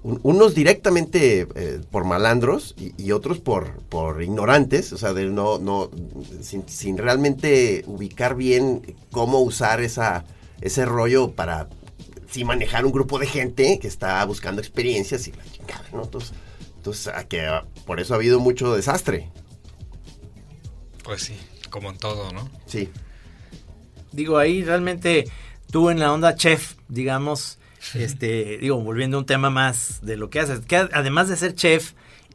un- 0.03 0.21
unos 0.23 0.55
directamente 0.55 1.49
eh, 1.55 1.81
por 1.91 2.05
malandros 2.05 2.75
y, 2.79 2.93
y 3.03 3.13
otros 3.13 3.41
por, 3.41 3.83
por 3.85 4.23
ignorantes, 4.23 4.93
o 4.93 4.99
sea, 4.99 5.13
de 5.13 5.27
no, 5.27 5.59
no, 5.59 5.91
sin, 6.41 6.69
sin 6.69 6.97
realmente 6.99 7.83
ubicar 7.87 8.37
bien 8.37 8.97
cómo 9.11 9.41
usar 9.41 9.81
esa, 9.81 10.25
ese 10.61 10.85
rollo 10.85 11.33
para 11.33 11.69
sí 12.31 12.45
manejar 12.45 12.85
un 12.87 12.93
grupo 12.93 13.19
de 13.19 13.27
gente 13.27 13.79
que 13.81 13.89
está 13.89 14.25
buscando 14.25 14.61
experiencias 14.61 15.27
y 15.29 15.33
la 15.33 15.45
chingada, 15.51 15.85
¿no? 15.93 16.05
Entonces, 16.05 16.33
entonces 16.77 17.09
a 17.09 17.25
que, 17.25 17.41
ah, 17.47 17.67
por 17.87 18.01
eso 18.01 18.15
ha 18.15 18.17
habido 18.17 18.39
mucho 18.41 18.75
desastre, 18.75 19.31
Pues 21.03 21.23
sí, 21.23 21.37
como 21.71 21.91
en 21.91 21.99
todo, 21.99 22.33
¿no? 22.33 22.51
sí. 22.67 22.91
Digo, 24.17 24.39
ahí 24.39 24.65
realmente 24.65 25.31
tú 25.71 25.91
en 25.91 26.01
la 26.01 26.13
onda 26.13 26.35
chef, 26.35 26.75
digamos, 26.89 27.59
este, 27.95 28.59
digo, 28.59 28.81
volviendo 28.81 29.19
a 29.19 29.21
un 29.21 29.27
tema 29.27 29.51
más 29.51 30.01
de 30.03 30.17
lo 30.17 30.31
que 30.31 30.41
haces, 30.41 30.61
que 30.61 30.77
además 30.77 31.29
de 31.29 31.37
ser 31.37 31.55
chef 31.55 31.93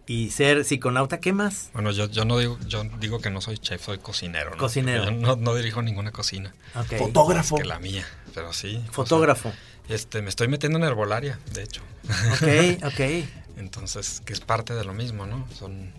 y 0.07 0.29
ser 0.29 0.65
psiconauta, 0.65 1.19
¿qué 1.19 1.33
más? 1.33 1.69
Bueno, 1.73 1.91
yo, 1.91 2.09
yo 2.09 2.25
no 2.25 2.37
digo, 2.37 2.57
yo 2.67 2.83
digo 2.99 3.19
que 3.19 3.29
no 3.29 3.41
soy 3.41 3.57
chef, 3.57 3.83
soy 3.83 3.97
cocinero, 3.97 4.51
¿no? 4.51 4.57
Cocinero. 4.57 5.05
Yo 5.05 5.11
no, 5.11 5.35
no 5.35 5.55
dirijo 5.55 5.81
ninguna 5.81 6.11
cocina. 6.11 6.53
Fotógrafo. 6.97 7.57
Que 7.57 7.65
la 7.65 7.79
mía, 7.79 8.05
pero 8.33 8.53
sí. 8.53 8.77
o 8.77 8.81
sea, 8.81 8.91
Fotógrafo. 8.91 9.51
este, 9.89 10.21
me 10.21 10.29
estoy 10.29 10.47
metiendo 10.47 10.77
en 10.77 10.83
herbolaria, 10.85 11.39
de 11.53 11.63
hecho. 11.63 11.81
Ok, 12.33 12.83
ok. 12.85 13.27
Entonces, 13.57 14.21
que 14.25 14.33
es 14.33 14.39
parte 14.39 14.73
de 14.73 14.83
lo 14.83 14.93
mismo, 14.93 15.25
¿no? 15.25 15.47
Son, 15.57 15.93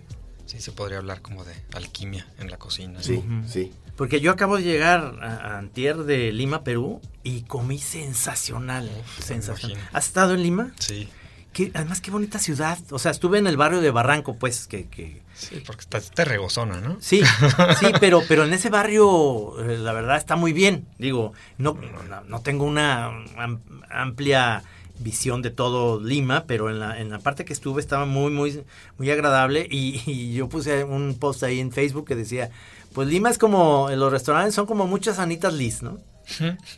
sí 0.47 0.61
se 0.61 0.73
podría 0.73 0.99
hablar 0.99 1.21
como 1.23 1.45
de 1.45 1.55
alquimia 1.75 2.27
en 2.39 2.51
la 2.51 2.57
cocina. 2.59 3.03
Sí, 3.03 3.23
sí. 3.47 3.73
Porque 3.97 4.21
yo 4.21 4.31
acabo 4.33 4.57
de 4.57 4.63
llegar 4.63 5.19
a, 5.23 5.59
Antier 5.59 5.99
de 5.99 6.33
Lima, 6.33 6.65
Perú, 6.65 7.01
y 7.23 7.43
comí 7.43 7.79
sensacional. 7.79 8.91
Uf, 9.01 9.25
sensacional. 9.25 9.79
¿Has 9.93 10.07
estado 10.07 10.35
en 10.35 10.43
Lima? 10.43 10.73
Sí, 10.79 11.09
Que, 11.53 11.71
además, 11.75 12.01
qué 12.01 12.11
bonita 12.11 12.39
ciudad. 12.39 12.79
O 12.91 12.99
sea, 12.99 13.11
estuve 13.11 13.39
en 13.39 13.47
el 13.47 13.57
barrio 13.59 13.81
de 13.83 13.91
Barranco, 13.91 14.39
pues, 14.39 14.67
que, 14.67 14.89
que 14.89 15.21
sí, 15.35 15.63
porque 15.67 15.83
está, 15.83 15.99
está 15.99 16.25
regosona, 16.25 16.81
¿no? 16.81 16.97
Sí, 17.01 17.23
sí, 17.81 17.87
pero, 18.01 18.23
pero 18.27 18.45
en 18.45 18.55
ese 18.55 18.71
barrio 18.71 19.63
eh, 19.63 19.77
la 19.79 19.93
verdad 19.93 20.17
está 20.17 20.37
muy 20.37 20.53
bien. 20.55 20.87
Digo, 20.99 21.35
no, 21.59 21.75
no, 22.09 22.23
no 22.23 22.41
tengo 22.41 22.65
una 22.65 23.07
am- 23.37 23.61
amplia 23.91 24.63
visión 24.99 25.43
de 25.43 25.51
todo 25.51 26.01
Lima, 26.01 26.45
pero 26.47 26.71
en 26.71 26.79
la, 26.79 27.01
en 27.01 27.11
la 27.11 27.19
parte 27.19 27.45
que 27.45 27.53
estuve 27.53 27.81
estaba 27.81 28.07
muy, 28.07 28.31
muy, 28.31 28.63
muy 28.99 29.11
agradable 29.11 29.67
y, 29.71 30.01
y 30.11 30.33
yo 30.35 30.49
puse 30.49 30.85
un 30.85 31.17
post 31.19 31.43
ahí 31.43 31.61
en 31.61 31.73
Facebook 31.73 32.07
que 32.07 32.15
decía, 32.17 32.51
pues 32.93 33.09
Lima 33.09 33.31
es 33.31 33.39
como, 33.39 33.89
los 33.91 34.13
restaurantes 34.13 34.55
son 34.55 34.67
como 34.67 34.87
muchas 34.87 35.19
Anitas 35.19 35.55
Liz, 35.55 35.83
¿no? 35.83 35.99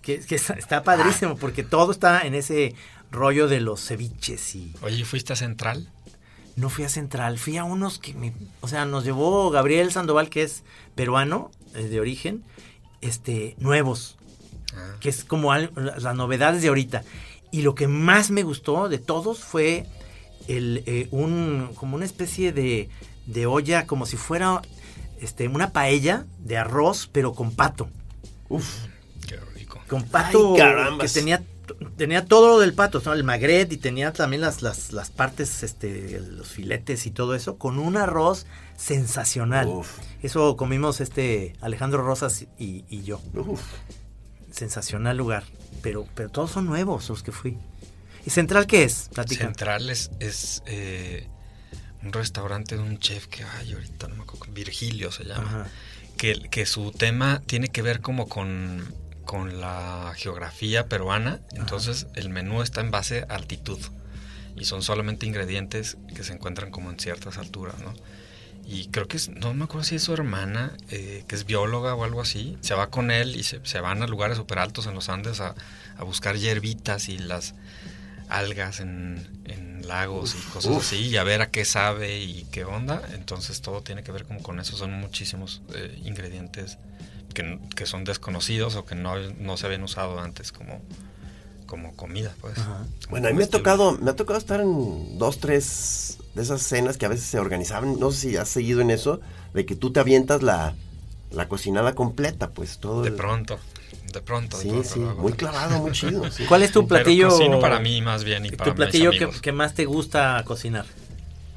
Que, 0.02 0.20
que 0.20 0.34
está, 0.36 0.54
está 0.54 0.82
padrísimo 0.82 1.36
porque 1.36 1.62
todo 1.62 1.92
está 1.92 2.22
en 2.22 2.34
ese 2.34 2.74
rollo 3.10 3.46
de 3.46 3.60
los 3.60 3.80
ceviches 3.86 4.54
y 4.56 4.72
Oye, 4.82 5.04
¿fuiste 5.04 5.32
a 5.34 5.36
Central? 5.36 5.88
no 6.56 6.70
fui 6.70 6.84
a 6.84 6.88
Central, 6.88 7.38
fui 7.38 7.56
a 7.58 7.64
unos 7.64 7.98
que 7.98 8.14
me, 8.14 8.32
o 8.60 8.68
sea, 8.68 8.84
nos 8.86 9.04
llevó 9.04 9.50
Gabriel 9.50 9.90
Sandoval, 9.92 10.28
que 10.30 10.42
es 10.44 10.62
peruano 10.94 11.50
eh, 11.74 11.82
de 11.88 12.00
origen, 12.00 12.42
este, 13.00 13.54
nuevos, 13.58 14.16
Ah, 14.76 14.96
que 14.98 15.08
es 15.08 15.24
como 15.24 15.52
al- 15.52 15.70
las 15.74 16.16
novedades 16.16 16.62
de 16.62 16.68
ahorita. 16.68 17.04
Y 17.54 17.62
lo 17.62 17.76
que 17.76 17.86
más 17.86 18.32
me 18.32 18.42
gustó 18.42 18.88
de 18.88 18.98
todos 18.98 19.44
fue 19.44 19.86
el, 20.48 20.82
eh, 20.86 21.06
un, 21.12 21.70
como 21.76 21.94
una 21.94 22.04
especie 22.04 22.52
de, 22.52 22.88
de 23.26 23.46
olla, 23.46 23.86
como 23.86 24.06
si 24.06 24.16
fuera 24.16 24.60
este, 25.20 25.46
una 25.46 25.70
paella 25.70 26.26
de 26.40 26.56
arroz, 26.56 27.08
pero 27.12 27.32
con 27.32 27.52
pato. 27.52 27.88
Uf, 28.48 28.86
qué 29.28 29.36
rico. 29.54 29.80
Con 29.88 30.02
pato 30.02 30.56
Ay, 30.60 30.98
que 30.98 31.06
tenía 31.06 31.44
tenía 31.96 32.24
todo 32.24 32.48
lo 32.48 32.58
del 32.58 32.74
pato, 32.74 33.00
¿no? 33.04 33.12
el 33.12 33.22
magret 33.22 33.72
y 33.72 33.76
tenía 33.76 34.12
también 34.12 34.42
las, 34.42 34.60
las, 34.60 34.90
las 34.92 35.10
partes, 35.10 35.62
este, 35.62 36.18
los 36.18 36.48
filetes 36.48 37.06
y 37.06 37.12
todo 37.12 37.36
eso, 37.36 37.56
con 37.56 37.78
un 37.78 37.96
arroz 37.96 38.46
sensacional. 38.76 39.68
Uf. 39.68 40.00
Eso 40.24 40.56
comimos 40.56 41.00
este 41.00 41.54
Alejandro 41.60 42.02
Rosas 42.02 42.46
y, 42.58 42.84
y 42.88 43.04
yo. 43.04 43.20
uf. 43.32 43.62
Sensacional 44.54 45.16
lugar. 45.16 45.44
Pero, 45.82 46.06
pero 46.14 46.28
todos 46.28 46.52
son 46.52 46.66
nuevos 46.66 47.08
los 47.08 47.22
que 47.24 47.32
fui. 47.32 47.58
¿Y 48.24 48.30
Central 48.30 48.66
qué 48.66 48.84
es? 48.84 49.10
Platica. 49.12 49.44
Central 49.44 49.90
es, 49.90 50.12
es, 50.20 50.62
eh, 50.66 51.26
un 52.04 52.12
restaurante 52.12 52.76
de 52.76 52.82
un 52.82 52.98
chef 52.98 53.26
que, 53.26 53.42
ay, 53.42 53.72
ahorita 53.72 54.06
no 54.08 54.16
me 54.16 54.22
acuerdo, 54.22 54.46
Virgilio 54.52 55.10
se 55.10 55.24
llama. 55.24 55.66
Que, 56.16 56.34
que 56.50 56.66
su 56.66 56.92
tema 56.92 57.42
tiene 57.44 57.68
que 57.68 57.82
ver 57.82 58.00
como 58.00 58.28
con, 58.28 58.94
con 59.24 59.60
la 59.60 60.12
geografía 60.16 60.86
peruana. 60.86 61.40
Entonces 61.52 62.06
el 62.14 62.28
menú 62.28 62.62
está 62.62 62.80
en 62.80 62.92
base 62.92 63.26
a 63.28 63.34
altitud. 63.34 63.80
Y 64.56 64.66
son 64.66 64.82
solamente 64.82 65.26
ingredientes 65.26 65.96
que 66.14 66.22
se 66.22 66.32
encuentran 66.32 66.70
como 66.70 66.90
en 66.90 67.00
ciertas 67.00 67.38
alturas, 67.38 67.80
¿no? 67.80 67.92
Y 68.66 68.88
creo 68.88 69.06
que 69.06 69.18
es, 69.18 69.28
no 69.28 69.52
me 69.52 69.64
acuerdo 69.64 69.84
si 69.84 69.96
es 69.96 70.02
su 70.02 70.14
hermana, 70.14 70.72
eh, 70.90 71.24
que 71.28 71.34
es 71.34 71.44
bióloga 71.44 71.94
o 71.94 72.04
algo 72.04 72.20
así. 72.20 72.56
Se 72.60 72.74
va 72.74 72.88
con 72.88 73.10
él 73.10 73.36
y 73.36 73.42
se, 73.42 73.60
se 73.64 73.80
van 73.80 74.02
a 74.02 74.06
lugares 74.06 74.36
súper 74.38 74.58
altos 74.58 74.86
en 74.86 74.94
los 74.94 75.08
Andes 75.08 75.40
a, 75.40 75.54
a 75.98 76.04
buscar 76.04 76.36
hierbitas 76.36 77.08
y 77.08 77.18
las 77.18 77.54
algas 78.28 78.80
en, 78.80 79.28
en 79.44 79.86
lagos 79.86 80.34
y 80.34 80.38
cosas 80.50 80.70
uf. 80.72 80.78
así 80.78 80.96
y 81.08 81.16
a 81.18 81.24
ver 81.24 81.42
a 81.42 81.50
qué 81.50 81.64
sabe 81.66 82.20
y 82.20 82.44
qué 82.50 82.64
onda. 82.64 83.02
Entonces 83.12 83.60
todo 83.60 83.82
tiene 83.82 84.02
que 84.02 84.12
ver 84.12 84.24
como 84.24 84.42
con 84.42 84.58
eso. 84.60 84.76
Son 84.76 84.92
muchísimos 84.92 85.60
eh, 85.74 86.00
ingredientes 86.04 86.78
que, 87.34 87.58
que 87.76 87.84
son 87.84 88.04
desconocidos 88.04 88.76
o 88.76 88.86
que 88.86 88.94
no, 88.94 89.18
no 89.18 89.56
se 89.58 89.66
habían 89.66 89.82
usado 89.82 90.18
antes 90.20 90.52
como, 90.52 90.80
como 91.66 91.94
comida, 91.96 92.34
pues. 92.40 92.54
Bueno, 93.10 93.28
a 93.28 93.30
mí 93.30 93.36
me 93.36 93.44
ha 93.44 93.48
tocado, 93.50 93.92
me 93.98 94.10
ha 94.10 94.16
tocado 94.16 94.38
estar 94.38 94.60
en 94.60 95.18
dos, 95.18 95.38
tres 95.38 96.18
de 96.34 96.42
esas 96.42 96.62
cenas 96.62 96.96
que 96.96 97.06
a 97.06 97.08
veces 97.08 97.26
se 97.26 97.38
organizaban, 97.38 97.98
no 97.98 98.10
sé 98.10 98.30
si 98.30 98.36
has 98.36 98.48
seguido 98.48 98.80
en 98.80 98.90
eso, 98.90 99.20
de 99.52 99.64
que 99.66 99.76
tú 99.76 99.92
te 99.92 100.00
avientas 100.00 100.42
la, 100.42 100.74
la 101.30 101.48
cocinada 101.48 101.94
completa, 101.94 102.50
pues 102.50 102.78
todo. 102.78 103.02
De 103.02 103.08
el- 103.10 103.14
pronto, 103.16 103.58
de 104.12 104.20
pronto. 104.20 104.56
de 104.58 104.62
Sí, 104.62 104.68
pronto 104.68 104.88
sí, 104.88 105.00
muy 105.00 105.32
clavado, 105.32 105.78
muy 105.78 105.92
chido. 105.92 106.30
sí. 106.30 106.44
¿Cuál 106.48 106.62
es 106.62 106.72
tu 106.72 106.86
Pero 106.86 106.88
platillo? 106.88 107.28
cocino 107.28 107.60
para 107.60 107.78
mí 107.78 108.02
más 108.02 108.24
bien 108.24 108.46
y 108.46 108.50
para 108.50 108.70
tu 108.72 108.76
platillo 108.76 109.10
mis 109.10 109.18
que, 109.18 109.24
amigos. 109.26 109.42
que 109.42 109.52
más 109.52 109.74
te 109.74 109.84
gusta 109.84 110.42
cocinar? 110.44 110.86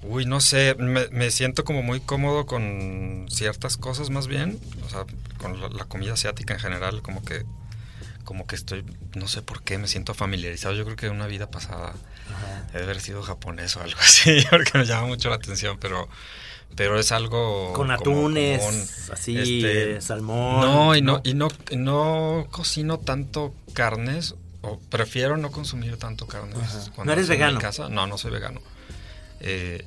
Uy, 0.04 0.26
no 0.26 0.40
sé, 0.40 0.76
me, 0.80 1.08
me 1.10 1.32
siento 1.32 1.64
como 1.64 1.82
muy 1.82 2.00
cómodo 2.00 2.46
con 2.46 3.26
ciertas 3.30 3.78
cosas 3.78 4.10
más 4.10 4.28
bien, 4.28 4.60
o 4.86 4.90
sea, 4.90 5.06
con 5.38 5.60
la, 5.60 5.70
la 5.70 5.86
comida 5.86 6.14
asiática 6.14 6.54
en 6.54 6.60
general, 6.60 7.02
como 7.02 7.24
que, 7.26 7.44
como 8.24 8.46
que 8.48 8.56
estoy, 8.56 8.86
no 9.16 9.28
sé 9.28 9.42
por 9.42 9.64
qué, 9.64 9.78
me 9.78 9.88
siento 9.88 10.14
familiarizado. 10.14 10.76
Yo 10.76 10.86
creo 10.86 10.96
que 10.96 11.10
una 11.10 11.28
vida 11.28 11.50
pasada 11.50 11.94
he 12.74 12.78
de 12.78 12.84
haber 12.84 13.00
sido 13.02 13.22
japonés 13.24 13.76
o 13.78 13.82
algo 13.82 14.00
así, 14.02 14.38
porque 14.50 14.78
me 14.78 14.86
llama 14.86 15.08
mucho 15.08 15.30
la 15.30 15.36
atención, 15.36 15.78
pero, 15.80 16.08
pero 16.76 17.00
es 17.00 17.12
algo 17.12 17.74
Con 17.74 17.88
como 17.88 17.94
atunes, 17.94 18.60
común. 18.62 18.88
así, 19.14 19.38
Este, 19.38 20.02
salmón. 20.02 20.62
No, 20.62 20.96
y 20.96 21.02
no, 21.02 21.22
y 21.24 21.34
no, 21.34 21.48
no 21.76 22.48
cocino 22.52 23.00
tanto 23.00 23.54
carnes, 23.74 24.36
o 24.62 24.80
prefiero 24.90 25.38
no 25.38 25.52
consumir 25.52 25.98
tanto 25.98 26.28
carnes. 26.28 26.58
Ajá. 26.58 26.80
cuando 26.96 27.06
¿No 27.06 27.12
eres 27.14 27.24
estoy 27.24 27.36
en 27.36 27.40
mi 27.42 27.46
vegano? 27.48 27.60
casa. 27.60 27.90
No, 27.90 28.08
no 28.08 28.18
soy 28.18 28.32
vegano. 28.32 28.62
Eh, 29.40 29.86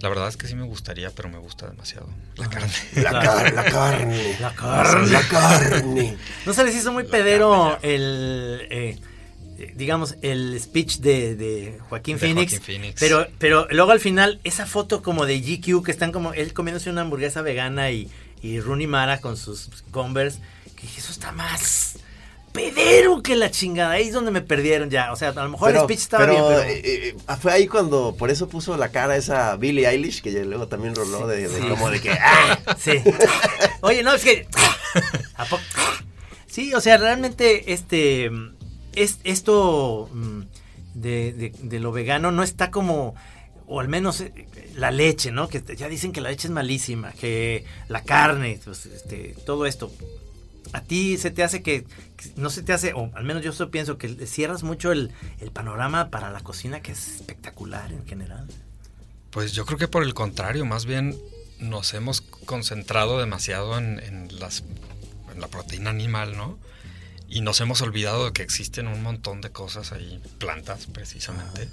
la 0.00 0.08
verdad 0.08 0.28
es 0.28 0.36
que 0.36 0.46
sí 0.46 0.54
me 0.54 0.64
gustaría, 0.64 1.10
pero 1.10 1.28
me 1.28 1.38
gusta 1.38 1.66
demasiado 1.66 2.08
la 2.36 2.48
carne. 2.48 2.72
La, 2.96 3.10
Claro. 3.10 3.26
car- 3.26 3.54
la 3.54 3.64
carne. 3.64 4.36
La 4.40 4.54
carne. 4.54 5.10
La 5.10 5.20
carne. 5.28 6.16
¿No 6.46 6.52
se 6.52 6.64
les 6.64 6.74
hizo 6.74 6.92
muy 6.92 7.04
La 7.04 7.10
pedero 7.10 7.70
carne 7.80 7.94
el, 7.94 8.66
eh, 8.70 8.98
digamos, 9.74 10.16
el 10.22 10.58
speech 10.60 10.98
de, 10.98 11.34
de 11.36 11.78
Joaquín 11.88 12.16
De 12.16 12.20
Phoenix? 12.20 12.52
Joaquín 12.52 12.66
Phoenix. 12.66 13.00
Pero, 13.00 13.26
pero 13.38 13.66
luego 13.70 13.92
al 13.92 14.00
final, 14.00 14.40
esa 14.44 14.66
foto 14.66 15.02
como 15.02 15.26
de 15.26 15.40
GQ, 15.40 15.84
que 15.84 15.90
están 15.90 16.12
como 16.12 16.32
él 16.32 16.52
comiéndose 16.52 16.90
una 16.90 17.02
hamburguesa 17.02 17.42
vegana 17.42 17.90
y, 17.90 18.10
y 18.42 18.60
Rooney 18.60 18.86
Mara 18.86 19.20
con 19.20 19.36
sus 19.36 19.68
Converse, 19.90 20.38
que 20.76 20.82
dije, 20.82 21.00
eso 21.00 21.12
está 21.12 21.32
más... 21.32 21.96
pedero 22.52 23.20
que 23.22 23.34
la 23.36 23.50
chingada. 23.50 23.92
Ahí 23.94 24.06
es 24.08 24.12
donde 24.12 24.30
me 24.30 24.40
perdieron 24.40 24.88
ya. 24.90 25.12
O 25.12 25.16
sea, 25.16 25.30
a 25.30 25.32
lo 25.44 25.48
mejor 25.48 25.70
el 25.74 25.80
speech 25.82 25.98
estaba 25.98 26.26
bien, 26.26 26.42
pero. 26.46 26.62
eh, 26.62 26.80
eh, 26.84 27.16
fue 27.40 27.52
ahí 27.52 27.66
cuando, 27.66 28.14
por 28.16 28.30
eso 28.30 28.48
puso 28.48 28.76
la 28.76 28.90
cara 28.90 29.16
esa 29.16 29.56
Billie 29.56 29.88
Eilish, 29.88 30.22
que 30.22 30.30
luego 30.44 30.68
también 30.68 30.94
roló 30.94 31.26
de, 31.26 31.48
de 31.48 31.60
Sí. 31.60 31.66
como 31.68 31.90
de 31.90 32.00
que. 32.00 32.10
¡ah! 32.20 32.58
Sí. 32.78 32.92
Oye, 33.80 34.02
no, 34.04 34.14
es 34.14 34.22
que. 34.22 34.46
¿a 35.36 35.44
poco? 35.46 35.62
Sí, 36.46 36.72
o 36.74 36.80
sea, 36.80 36.96
realmente 36.96 37.72
este. 37.72 38.30
Es, 38.96 39.18
esto 39.24 40.08
mm, 40.12 40.40
de, 40.94 41.32
de- 41.32 41.52
de 41.62 41.80
lo 41.80 41.92
vegano 41.92 42.30
no 42.32 42.42
está 42.42 42.70
como. 42.70 43.14
O 43.66 43.80
al 43.80 43.88
menos 43.88 44.20
eh, 44.20 44.32
la 44.76 44.90
leche, 44.90 45.30
¿no? 45.32 45.48
Que 45.48 45.62
ya 45.76 45.88
dicen 45.88 46.12
que 46.12 46.20
la 46.20 46.28
leche 46.30 46.48
es 46.48 46.52
malísima, 46.52 47.12
que 47.12 47.64
la 47.88 48.02
carne, 48.02 48.60
pues, 48.64 48.86
este, 48.86 49.34
todo 49.46 49.64
esto. 49.66 49.90
A 50.72 50.80
ti 50.82 51.16
se 51.18 51.30
te 51.30 51.42
hace 51.44 51.62
que, 51.62 51.86
no 52.36 52.50
se 52.50 52.62
te 52.62 52.72
hace, 52.72 52.92
o 52.94 53.10
al 53.14 53.24
menos 53.24 53.42
yo 53.44 53.52
solo 53.52 53.70
pienso 53.70 53.96
que 53.96 54.26
cierras 54.26 54.62
mucho 54.64 54.92
el, 54.92 55.12
el 55.40 55.50
panorama 55.50 56.10
para 56.10 56.30
la 56.30 56.40
cocina, 56.40 56.80
que 56.80 56.92
es 56.92 57.16
espectacular 57.16 57.92
en 57.92 58.04
general. 58.06 58.46
Pues 59.30 59.52
yo 59.52 59.64
creo 59.66 59.78
que 59.78 59.88
por 59.88 60.02
el 60.02 60.14
contrario, 60.14 60.64
más 60.64 60.84
bien 60.84 61.16
nos 61.58 61.94
hemos 61.94 62.20
concentrado 62.22 63.18
demasiado 63.18 63.78
en, 63.78 64.00
en 64.00 64.40
las, 64.40 64.64
en 65.32 65.40
la 65.40 65.48
proteína 65.48 65.90
animal, 65.90 66.36
¿no? 66.36 66.58
Y 67.28 67.40
nos 67.40 67.60
hemos 67.60 67.80
olvidado 67.82 68.26
de 68.26 68.32
que 68.32 68.42
existen 68.42 68.86
un 68.86 69.02
montón 69.02 69.40
de 69.40 69.50
cosas 69.50 69.92
ahí, 69.92 70.20
plantas 70.38 70.86
precisamente. 70.86 71.68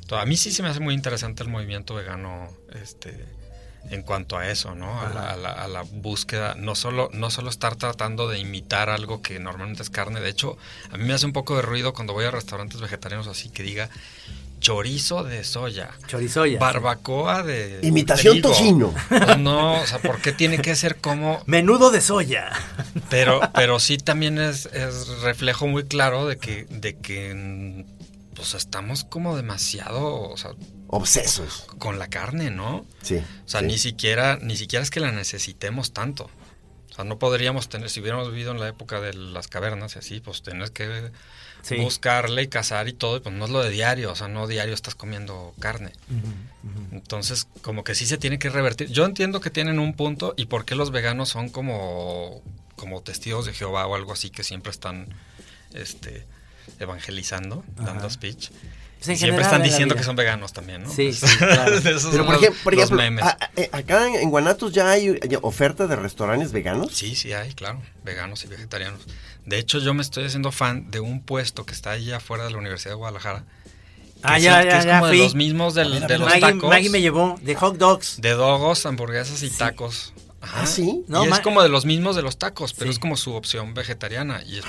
Entonces, 0.00 0.22
a 0.22 0.26
mí 0.26 0.36
sí 0.36 0.50
se 0.52 0.62
me 0.62 0.68
hace 0.68 0.80
muy 0.80 0.94
interesante 0.94 1.42
el 1.42 1.48
movimiento 1.48 1.94
vegano 1.94 2.50
este, 2.80 3.24
en 3.90 4.02
cuanto 4.02 4.36
a 4.38 4.48
eso, 4.50 4.74
¿no? 4.74 5.00
A 5.00 5.10
la, 5.10 5.30
a 5.32 5.36
la- 5.36 5.52
a 5.52 5.68
la 5.68 5.82
búsqueda, 5.82 6.54
no 6.56 6.74
solo, 6.74 7.08
no 7.12 7.30
solo 7.30 7.50
estar 7.50 7.76
tratando 7.76 8.28
de 8.28 8.38
imitar 8.38 8.88
algo 8.90 9.20
que 9.22 9.38
normalmente 9.38 9.82
es 9.82 9.90
carne, 9.90 10.20
de 10.20 10.28
hecho, 10.30 10.56
a 10.90 10.96
mí 10.96 11.04
me 11.04 11.12
hace 11.12 11.26
un 11.26 11.32
poco 11.32 11.56
de 11.56 11.62
ruido 11.62 11.92
cuando 11.92 12.12
voy 12.12 12.24
a 12.24 12.30
restaurantes 12.30 12.80
vegetarianos 12.80 13.26
así 13.28 13.48
que 13.50 13.62
diga 13.62 13.88
chorizo 14.66 15.22
de 15.22 15.44
soya. 15.44 15.90
Chorizoya. 16.08 16.58
Barbacoa 16.58 17.44
de. 17.44 17.78
Imitación 17.84 18.32
trigo. 18.32 18.48
tocino. 18.48 18.94
Pues 19.08 19.38
no, 19.38 19.80
o 19.80 19.86
sea, 19.86 20.00
¿por 20.00 20.20
qué 20.20 20.32
tiene 20.32 20.58
que 20.58 20.74
ser 20.74 20.96
como.? 20.96 21.40
Menudo 21.46 21.92
de 21.92 22.00
soya. 22.00 22.50
Pero, 23.08 23.40
pero 23.54 23.78
sí 23.78 23.96
también 23.96 24.38
es, 24.38 24.66
es 24.66 25.20
reflejo 25.20 25.68
muy 25.68 25.84
claro 25.84 26.26
de 26.26 26.38
que, 26.38 26.64
de 26.68 26.96
que 26.96 27.84
pues 28.34 28.54
estamos 28.54 29.04
como 29.04 29.36
demasiado, 29.36 30.30
o 30.30 30.36
sea, 30.36 30.50
Obsesos. 30.88 31.68
con 31.78 32.00
la 32.00 32.08
carne, 32.08 32.50
¿no? 32.50 32.84
Sí. 33.02 33.18
O 33.18 33.48
sea, 33.48 33.60
sí. 33.60 33.66
ni 33.66 33.78
siquiera, 33.78 34.40
ni 34.42 34.56
siquiera 34.56 34.82
es 34.82 34.90
que 34.90 34.98
la 34.98 35.12
necesitemos 35.12 35.92
tanto. 35.92 36.28
O 36.96 37.00
sea, 37.00 37.04
no 37.04 37.18
podríamos 37.18 37.68
tener, 37.68 37.90
si 37.90 38.00
hubiéramos 38.00 38.30
vivido 38.30 38.52
en 38.52 38.58
la 38.60 38.68
época 38.68 39.00
de 39.02 39.12
las 39.12 39.48
cavernas 39.48 39.96
y 39.96 39.98
así, 39.98 40.20
pues 40.20 40.42
tienes 40.42 40.70
que 40.70 41.10
Sí. 41.62 41.76
buscarle 41.76 42.42
y 42.44 42.48
cazar 42.48 42.86
y 42.88 42.92
todo, 42.92 43.16
y 43.16 43.20
pues 43.20 43.34
no 43.34 43.44
es 43.44 43.50
lo 43.50 43.60
de 43.60 43.70
diario, 43.70 44.12
o 44.12 44.14
sea, 44.16 44.28
no 44.28 44.46
diario 44.46 44.72
estás 44.72 44.94
comiendo 44.94 45.52
carne. 45.58 45.90
Entonces, 46.92 47.48
como 47.62 47.84
que 47.84 47.94
sí 47.94 48.06
se 48.06 48.18
tiene 48.18 48.38
que 48.38 48.48
revertir. 48.50 48.88
Yo 48.88 49.04
entiendo 49.04 49.40
que 49.40 49.50
tienen 49.50 49.78
un 49.78 49.94
punto 49.94 50.32
y 50.36 50.46
por 50.46 50.64
qué 50.64 50.74
los 50.74 50.90
veganos 50.90 51.28
son 51.28 51.48
como, 51.48 52.40
como 52.76 53.02
testigos 53.02 53.46
de 53.46 53.52
Jehová 53.52 53.86
o 53.86 53.94
algo 53.94 54.12
así 54.12 54.30
que 54.30 54.44
siempre 54.44 54.70
están 54.70 55.08
este, 55.74 56.24
evangelizando, 56.78 57.64
dando 57.76 58.08
speech. 58.10 58.50
Pues 58.98 59.08
en 59.10 59.16
siempre 59.18 59.42
están 59.44 59.62
diciendo 59.62 59.94
que 59.94 60.02
son 60.02 60.16
veganos 60.16 60.52
también, 60.52 60.82
¿no? 60.82 60.90
Sí, 60.92 61.12
sí, 61.12 61.26
claro. 61.38 61.72
Pero 61.82 62.00
por 62.00 62.14
los- 62.34 62.42
ejemplo, 62.42 62.60
por 62.64 62.74
los 62.74 62.82
ejemplo, 62.84 62.96
memes. 62.96 63.24
a- 63.24 63.38
a- 63.72 63.76
acá 63.76 64.06
en, 64.08 64.30
Guanatos 64.30 64.72
ya 64.72 64.90
hay 64.90 65.18
oferta 65.42 65.86
de 65.86 65.96
restaurantes 65.96 66.52
veganos. 66.52 66.94
Sí, 66.96 67.14
sí 67.14 67.32
hay, 67.32 67.52
claro, 67.52 67.80
veganos 68.04 68.44
y 68.44 68.48
vegetarianos. 68.48 69.00
De 69.44 69.58
hecho, 69.58 69.78
yo 69.78 69.94
me 69.94 70.02
estoy 70.02 70.24
haciendo 70.24 70.50
fan 70.50 70.90
de 70.90 71.00
un 71.00 71.22
puesto 71.22 71.64
que 71.66 71.72
está 71.72 71.90
ahí 71.92 72.10
afuera 72.12 72.44
de 72.44 72.50
la 72.50 72.58
Universidad 72.58 72.92
de 72.92 72.96
Guadalajara. 72.96 73.44
que 74.16 74.20
Ah, 74.22 74.38
es 74.38 74.42
ya, 74.42 74.62
que 74.62 74.68
ya, 74.70 74.78
es 74.78 74.84
ya 74.86 74.98
como 74.98 75.08
fui. 75.10 75.18
de 75.18 75.24
los 75.24 75.34
mismos 75.34 75.74
del- 75.74 75.90
ver, 75.92 76.06
de 76.08 76.18
los 76.18 76.28
Maggie, 76.28 76.40
tacos. 76.40 76.70
Maggie 76.70 76.90
me 76.90 77.00
llevó 77.02 77.38
de 77.42 77.54
hot 77.54 77.76
dogs. 77.76 78.20
De 78.20 78.30
dogos, 78.30 78.86
hamburguesas 78.86 79.42
y 79.42 79.50
tacos. 79.50 80.14
Ajá. 80.40 80.60
¿Ah, 80.62 80.66
sí? 80.66 81.04
No, 81.08 81.24
y 81.24 81.28
es 81.28 81.40
como 81.40 81.62
de 81.62 81.68
los 81.68 81.86
mismos 81.86 82.14
de 82.16 82.22
los 82.22 82.38
tacos, 82.38 82.72
pero 82.74 82.90
Sí. 82.90 82.94
es 82.94 82.98
como 82.98 83.16
su 83.16 83.32
opción 83.34 83.74
vegetariana. 83.74 84.42
Y 84.44 84.58
es- 84.58 84.64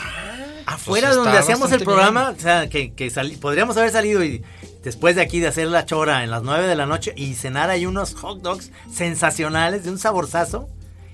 Afuera 0.66 1.08
Pues 1.10 1.18
donde 1.18 1.38
hacíamos 1.38 1.72
el 1.72 1.84
programa, 1.84 2.34
o 2.38 2.40
sea, 2.42 2.68
que, 2.68 2.94
que 2.94 3.10
sali- 3.10 3.38
podríamos 3.38 3.78
haber 3.78 3.92
salido 3.92 4.24
y 4.24 4.44
después 4.84 5.16
de 5.16 5.22
aquí 5.22 5.40
de 5.40 5.48
hacer 5.48 5.68
la 5.68 5.86
chora 5.86 6.24
en 6.24 6.32
las 6.32 6.44
9 6.44 6.68
de 6.68 6.76
la 6.76 6.86
noche 6.86 7.14
y 7.16 7.36
cenar 7.36 7.70
ahí 7.70 7.86
unos 7.86 8.16
hot 8.16 8.42
dogs 8.42 8.72
sensacionales 8.92 9.84
de 9.86 9.92
un 9.92 9.98
saborzazo 10.00 10.68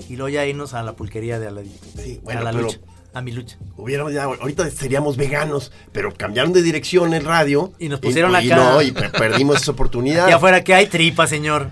y 0.09 0.15
luego 0.15 0.29
ya 0.29 0.45
irnos 0.45 0.73
a 0.73 0.81
la 0.81 0.93
pulquería 0.93 1.39
de 1.39 1.47
Aladito. 1.47 1.85
Sí, 2.01 2.19
bueno, 2.23 2.41
a 2.41 2.43
la 2.45 2.51
pero- 2.51 2.63
lucha, 2.63 2.79
a 3.13 3.21
mi 3.21 3.31
lucha. 3.31 3.57
Hubiéramos 3.77 4.11
ya, 4.13 4.23
ahorita 4.23 4.69
seríamos 4.71 5.17
veganos, 5.17 5.71
pero 5.91 6.11
cambiaron 6.13 6.51
de 6.53 6.63
dirección 6.63 7.13
el 7.13 7.23
radio. 7.25 7.73
Y 7.77 7.89
nos 7.89 7.99
pusieron 7.99 8.31
y, 8.31 8.51
acá. 8.51 8.55
no, 8.55 8.81
y 8.81 8.91
per- 8.91 9.11
perdimos 9.11 9.61
esa 9.61 9.71
oportunidad. 9.73 10.29
Y 10.29 10.31
afuera 10.31 10.63
que 10.63 10.73
hay 10.73 10.87
tripa, 10.87 11.27
señor. 11.27 11.69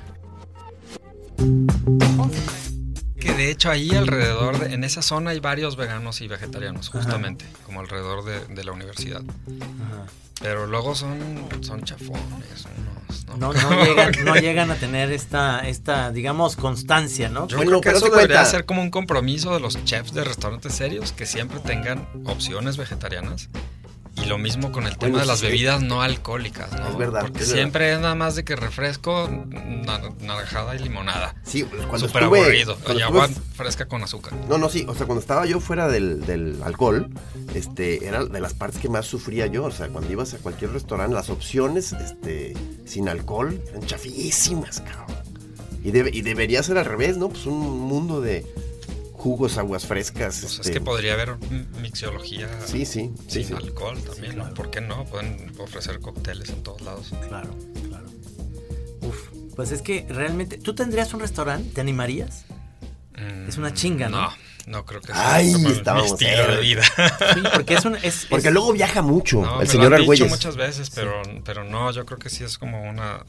Que 3.22 3.34
de 3.34 3.50
hecho 3.52 3.70
ahí 3.72 3.92
alrededor, 3.92 4.60
de- 4.60 4.74
en 4.74 4.84
esa 4.84 5.02
zona 5.02 5.32
hay 5.32 5.40
varios 5.40 5.76
veganos 5.78 6.20
y 6.22 6.28
vegetarianos, 6.28 6.90
justamente, 6.90 7.46
como 7.66 7.80
alrededor 7.80 8.26
de, 8.26 8.46
de 8.54 8.64
la 8.64 8.72
universidad. 8.74 9.22
Pero 10.42 10.66
luego 10.66 10.96
son, 10.96 11.20
son 11.62 11.84
chafones, 11.84 12.66
unos, 12.78 13.26
¿no? 13.28 13.38
No, 13.38 13.54
no, 13.70 13.86
llegan, 13.86 14.12
no 14.26 14.36
llegan 14.36 14.72
a 14.72 14.76
tener 14.76 15.12
esta, 15.12 15.60
esta, 15.68 16.12
digamos, 16.12 16.56
constancia, 16.56 17.30
¿no? 17.30 17.48
Yo 17.48 17.58
Bueno, 17.58 17.80
creo 17.80 17.82
que 17.82 17.90
eso 18.00 18.06
debería 18.10 18.38
cuenta. 18.38 18.46
ser 18.46 18.66
como 18.66 18.82
un 18.82 18.90
compromiso 18.90 19.54
de 19.54 19.60
los 19.60 19.84
chefs 19.86 20.14
de 20.14 20.24
restaurantes 20.24 20.74
serios 20.74 21.12
que 21.12 21.26
siempre 21.28 21.60
tengan 21.60 22.08
opciones 22.26 22.76
vegetarianas. 22.78 23.50
Y 24.22 24.26
lo 24.26 24.38
mismo 24.38 24.72
con 24.72 24.86
el 24.86 24.98
tema 24.98 25.12
Bueno, 25.12 25.20
de 25.20 25.26
las 25.26 25.40
sí. 25.40 25.48
bebidas 25.48 25.82
no 25.82 26.02
alcohólicas, 26.02 26.72
¿no? 26.74 26.88
Es 26.90 26.98
verdad, 26.98 27.22
Porque 27.22 27.40
es 27.40 27.48
verdad. 27.50 27.62
siempre 27.62 27.94
es 27.94 28.00
nada 28.00 28.16
más 28.16 28.36
de 28.36 28.44
que 28.44 28.56
refresco, 28.56 29.28
nar- 29.30 30.14
naranjada 30.22 30.76
y 30.76 30.80
limonada. 30.80 31.36
Sí, 31.44 31.64
cuando 31.64 32.08
Súper 32.08 32.24
estuve- 32.24 32.40
aburrido. 32.42 32.78
cuando 32.84 33.00
Y 33.00 33.04
estuve 33.04 33.42
fresca 33.56 33.86
con 33.88 34.04
azúcar. 34.04 34.34
No, 34.48 34.58
no, 34.58 34.70
sí. 34.70 34.86
O 34.88 34.94
sea, 34.96 35.06
cuando 35.06 35.22
estaba 35.22 35.46
yo 35.46 35.60
fuera 35.60 35.88
del, 35.88 36.26
del 36.26 36.62
alcohol, 36.64 37.10
este, 37.56 38.06
era 38.08 38.26
de 38.26 38.40
las 38.40 38.54
partes 38.54 38.80
que 38.80 38.90
más 38.90 39.06
sufría 39.08 39.48
yo. 39.48 39.64
O 39.66 39.72
sea, 39.72 39.88
cuando 39.88 40.12
ibas 40.12 40.34
a 40.34 40.38
cualquier 40.38 40.72
restaurante, 40.72 41.16
las 41.16 41.30
opciones, 41.30 41.94
este, 41.94 42.54
sin 42.86 43.10
alcohol, 43.10 43.60
eran 43.70 43.86
chafísimas, 43.86 44.82
cabrón. 44.82 45.18
Y, 45.84 45.92
debe- 45.92 46.12
y 46.14 46.22
debería 46.22 46.62
ser 46.62 46.78
al 46.78 46.86
revés, 46.86 47.18
¿no? 47.18 47.30
Pues 47.30 47.46
un 47.48 47.58
mundo 47.80 48.22
de 48.22 48.46
jugos, 49.22 49.58
aguas 49.58 49.86
frescas. 49.86 50.40
Pues 50.42 50.54
este, 50.54 50.70
es 50.70 50.74
que 50.74 50.82
podría 50.82 51.14
haber 51.14 51.38
m- 51.50 51.66
mixología 51.82 52.48
Sí, 52.66 52.86
sí, 52.86 53.12
sí, 53.28 53.44
sin 53.44 53.46
sí. 53.46 53.54
alcohol 53.54 53.98
también, 54.02 54.38
¿no? 54.38 54.54
¿Por 54.54 54.70
qué 54.72 54.82
no? 54.82 55.06
Pueden 55.06 55.52
ofrecer 55.60 56.00
cócteles 56.00 56.50
en 56.50 56.64
todos 56.64 56.82
lados. 56.82 57.12
Claro, 57.28 57.56
claro. 57.88 58.06
Uf, 59.02 59.30
pues 59.56 59.72
es 59.72 59.82
que 59.82 60.06
realmente, 60.10 60.58
¿tú 60.58 60.74
tendrías 60.76 61.14
un 61.14 61.20
restaurante? 61.20 61.70
¿Te 61.74 61.82
animarías? 61.82 62.46
Mm, 63.18 63.48
Es 63.50 63.58
una 63.58 63.74
chinga, 63.74 64.10
¿no? 64.10 64.22
No, 64.22 64.30
no 64.68 64.86
creo 64.86 65.02
que 65.02 65.12
Ay, 65.14 65.52
como 65.54 65.70
mi 65.70 65.76
estilo 66.06 66.48
de 66.56 66.62
vida. 66.62 66.84
Sí, 66.84 67.42
porque 67.54 67.74
es 67.76 67.86
un... 67.86 67.96
Es, 67.98 68.26
Porque 68.30 68.48
es- 68.48 68.54
luego 68.54 68.74
viaja 68.74 69.02
mucho 69.02 69.42
No, 69.42 69.56
el 69.62 69.68
me 69.68 69.72
señor 69.72 69.92
lo 69.92 69.98
han 69.98 70.08
dicho 70.08 70.28
muchas 70.28 70.56
veces, 70.56 70.90
pero, 70.90 71.22
pero 71.46 71.64
no, 71.64 71.92
yo 71.92 72.06
creo 72.06 72.18
que 72.20 72.30
sí 72.30 72.44
es 72.44 72.58
como 72.58 72.82
una 72.90 73.24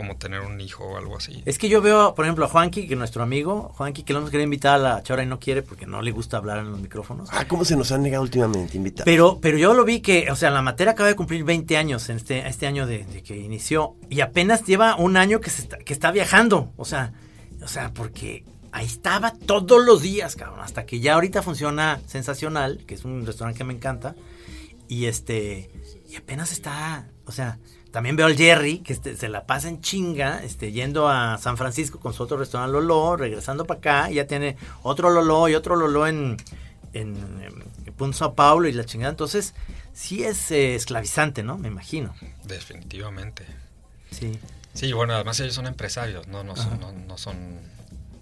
como 0.00 0.16
tener 0.16 0.40
un 0.40 0.58
hijo 0.60 0.84
o 0.84 0.96
algo 0.96 1.18
así. 1.18 1.42
Es 1.44 1.58
que 1.58 1.68
yo 1.68 1.82
veo, 1.82 2.14
por 2.14 2.24
ejemplo, 2.24 2.46
a 2.46 2.48
Juanqui, 2.48 2.88
que 2.88 2.96
nuestro 2.96 3.22
amigo, 3.22 3.70
Juanqui, 3.76 4.02
que 4.02 4.14
lo 4.14 4.20
hemos 4.20 4.30
querido 4.30 4.44
invitar 4.44 4.76
a 4.76 4.78
la 4.78 5.02
chora 5.02 5.22
y 5.22 5.26
no 5.26 5.38
quiere 5.38 5.62
porque 5.62 5.86
no 5.86 6.00
le 6.00 6.10
gusta 6.10 6.38
hablar 6.38 6.58
en 6.58 6.70
los 6.70 6.80
micrófonos. 6.80 7.28
Ah, 7.32 7.44
¿cómo 7.46 7.66
se 7.66 7.76
nos 7.76 7.92
han 7.92 8.02
negado 8.02 8.22
últimamente 8.22 8.78
invitar? 8.78 9.04
Pero, 9.04 9.38
pero 9.42 9.58
yo 9.58 9.74
lo 9.74 9.84
vi 9.84 10.00
que, 10.00 10.30
o 10.30 10.36
sea, 10.36 10.50
la 10.50 10.62
materia 10.62 10.92
acaba 10.92 11.08
de 11.10 11.16
cumplir 11.16 11.44
20 11.44 11.76
años 11.76 12.08
en 12.08 12.16
este, 12.16 12.48
este 12.48 12.66
año 12.66 12.86
de, 12.86 13.04
de 13.04 13.22
que 13.22 13.36
inició 13.36 13.96
y 14.08 14.22
apenas 14.22 14.64
lleva 14.64 14.96
un 14.96 15.18
año 15.18 15.40
que, 15.40 15.50
se 15.50 15.62
está, 15.62 15.76
que 15.76 15.92
está 15.92 16.10
viajando. 16.10 16.72
O 16.78 16.86
sea, 16.86 17.12
o 17.62 17.68
sea, 17.68 17.92
porque 17.92 18.44
ahí 18.72 18.86
estaba 18.86 19.32
todos 19.32 19.84
los 19.84 20.00
días, 20.00 20.34
cabrón, 20.34 20.60
hasta 20.60 20.86
que 20.86 21.00
ya 21.00 21.14
ahorita 21.14 21.42
funciona 21.42 22.00
Sensacional, 22.06 22.84
que 22.86 22.94
es 22.94 23.04
un 23.04 23.26
restaurante 23.26 23.58
que 23.58 23.64
me 23.64 23.74
encanta. 23.74 24.14
Y 24.88 25.04
este, 25.04 25.70
y 26.08 26.16
apenas 26.16 26.52
está, 26.52 27.06
o 27.26 27.32
sea, 27.32 27.58
también 27.92 28.16
veo 28.16 28.26
al 28.26 28.36
Jerry, 28.36 28.78
que 28.78 28.92
este, 28.92 29.16
se 29.16 29.28
la 29.28 29.46
pasa 29.46 29.68
en 29.68 29.80
chinga, 29.80 30.42
este, 30.42 30.72
yendo 30.72 31.08
a 31.08 31.38
San 31.38 31.56
Francisco 31.56 32.00
con 32.00 32.12
su 32.12 32.22
otro 32.22 32.36
restaurante 32.36 32.72
Lolo, 32.72 33.16
regresando 33.16 33.64
para 33.64 33.78
acá, 33.78 34.10
y 34.10 34.14
ya 34.14 34.26
tiene 34.26 34.56
otro 34.82 35.10
Lolo 35.10 35.48
y 35.48 35.54
otro 35.54 35.76
Lolo 35.76 36.06
en, 36.06 36.36
en, 36.92 37.16
en 37.84 37.92
Punto 37.94 38.16
Sao 38.16 38.34
Paulo 38.34 38.68
y 38.68 38.72
la 38.72 38.84
chingada. 38.84 39.10
Entonces, 39.10 39.54
sí 39.92 40.24
es 40.24 40.50
eh, 40.50 40.74
esclavizante, 40.74 41.42
¿no? 41.42 41.58
Me 41.58 41.68
imagino. 41.68 42.14
Definitivamente. 42.44 43.44
Sí. 44.10 44.38
Sí, 44.72 44.92
bueno, 44.92 45.14
además 45.14 45.40
ellos 45.40 45.54
son 45.54 45.66
empresarios, 45.66 46.28
no, 46.28 46.44
no 46.44 46.54
son, 46.54 46.78
no, 46.78 46.92
no 46.92 47.18
son, 47.18 47.58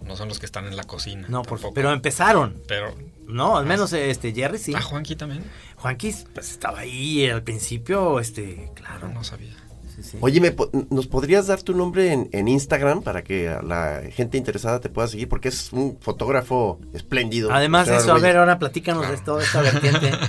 no 0.09 0.17
son 0.17 0.29
los 0.29 0.39
que 0.41 0.47
están 0.47 0.67
en 0.67 0.77
la 0.77 0.83
cocina. 0.85 1.27
No, 1.29 1.43
por, 1.43 1.59
tampoco. 1.59 1.75
pero 1.75 1.93
empezaron. 1.93 2.61
Pero, 2.67 2.95
No, 3.27 3.57
al 3.59 3.67
menos 3.67 3.93
este 3.93 4.33
Jerry 4.33 4.59
sí. 4.59 4.73
ah, 4.75 4.81
Juanqui 4.81 5.15
también. 5.15 5.45
Juanqui 5.77 6.13
pues, 6.35 6.51
estaba 6.51 6.81
ahí 6.81 7.29
al 7.29 7.43
principio, 7.45 8.19
este, 8.19 8.71
claro. 8.75 9.09
No 9.09 9.23
sabía. 9.23 9.55
Sí, 9.95 10.03
sí. 10.03 10.19
Oye, 10.21 10.41
¿me 10.41 10.53
po- 10.53 10.71
¿nos 10.91 11.07
podrías 11.09 11.47
dar 11.49 11.61
tu 11.63 11.75
nombre 11.75 12.13
en, 12.13 12.29
en 12.33 12.47
Instagram 12.49 13.03
para 13.03 13.23
que 13.25 13.55
la 13.65 14.03
gente 14.13 14.39
interesada 14.39 14.81
te 14.81 14.89
pueda 14.89 15.09
seguir? 15.09 15.29
Porque 15.29 15.49
es 15.49 15.73
un 15.73 15.99
fotógrafo 16.01 16.81
espléndido. 16.95 17.53
Además 17.53 17.87
de 17.89 17.97
eso, 17.97 18.13
a 18.13 18.19
ver, 18.19 18.37
ahora 18.37 18.59
platícanos 18.59 19.09
de 19.09 19.19
toda 19.19 19.43
esta 19.43 19.61
vertiente. 19.63 20.11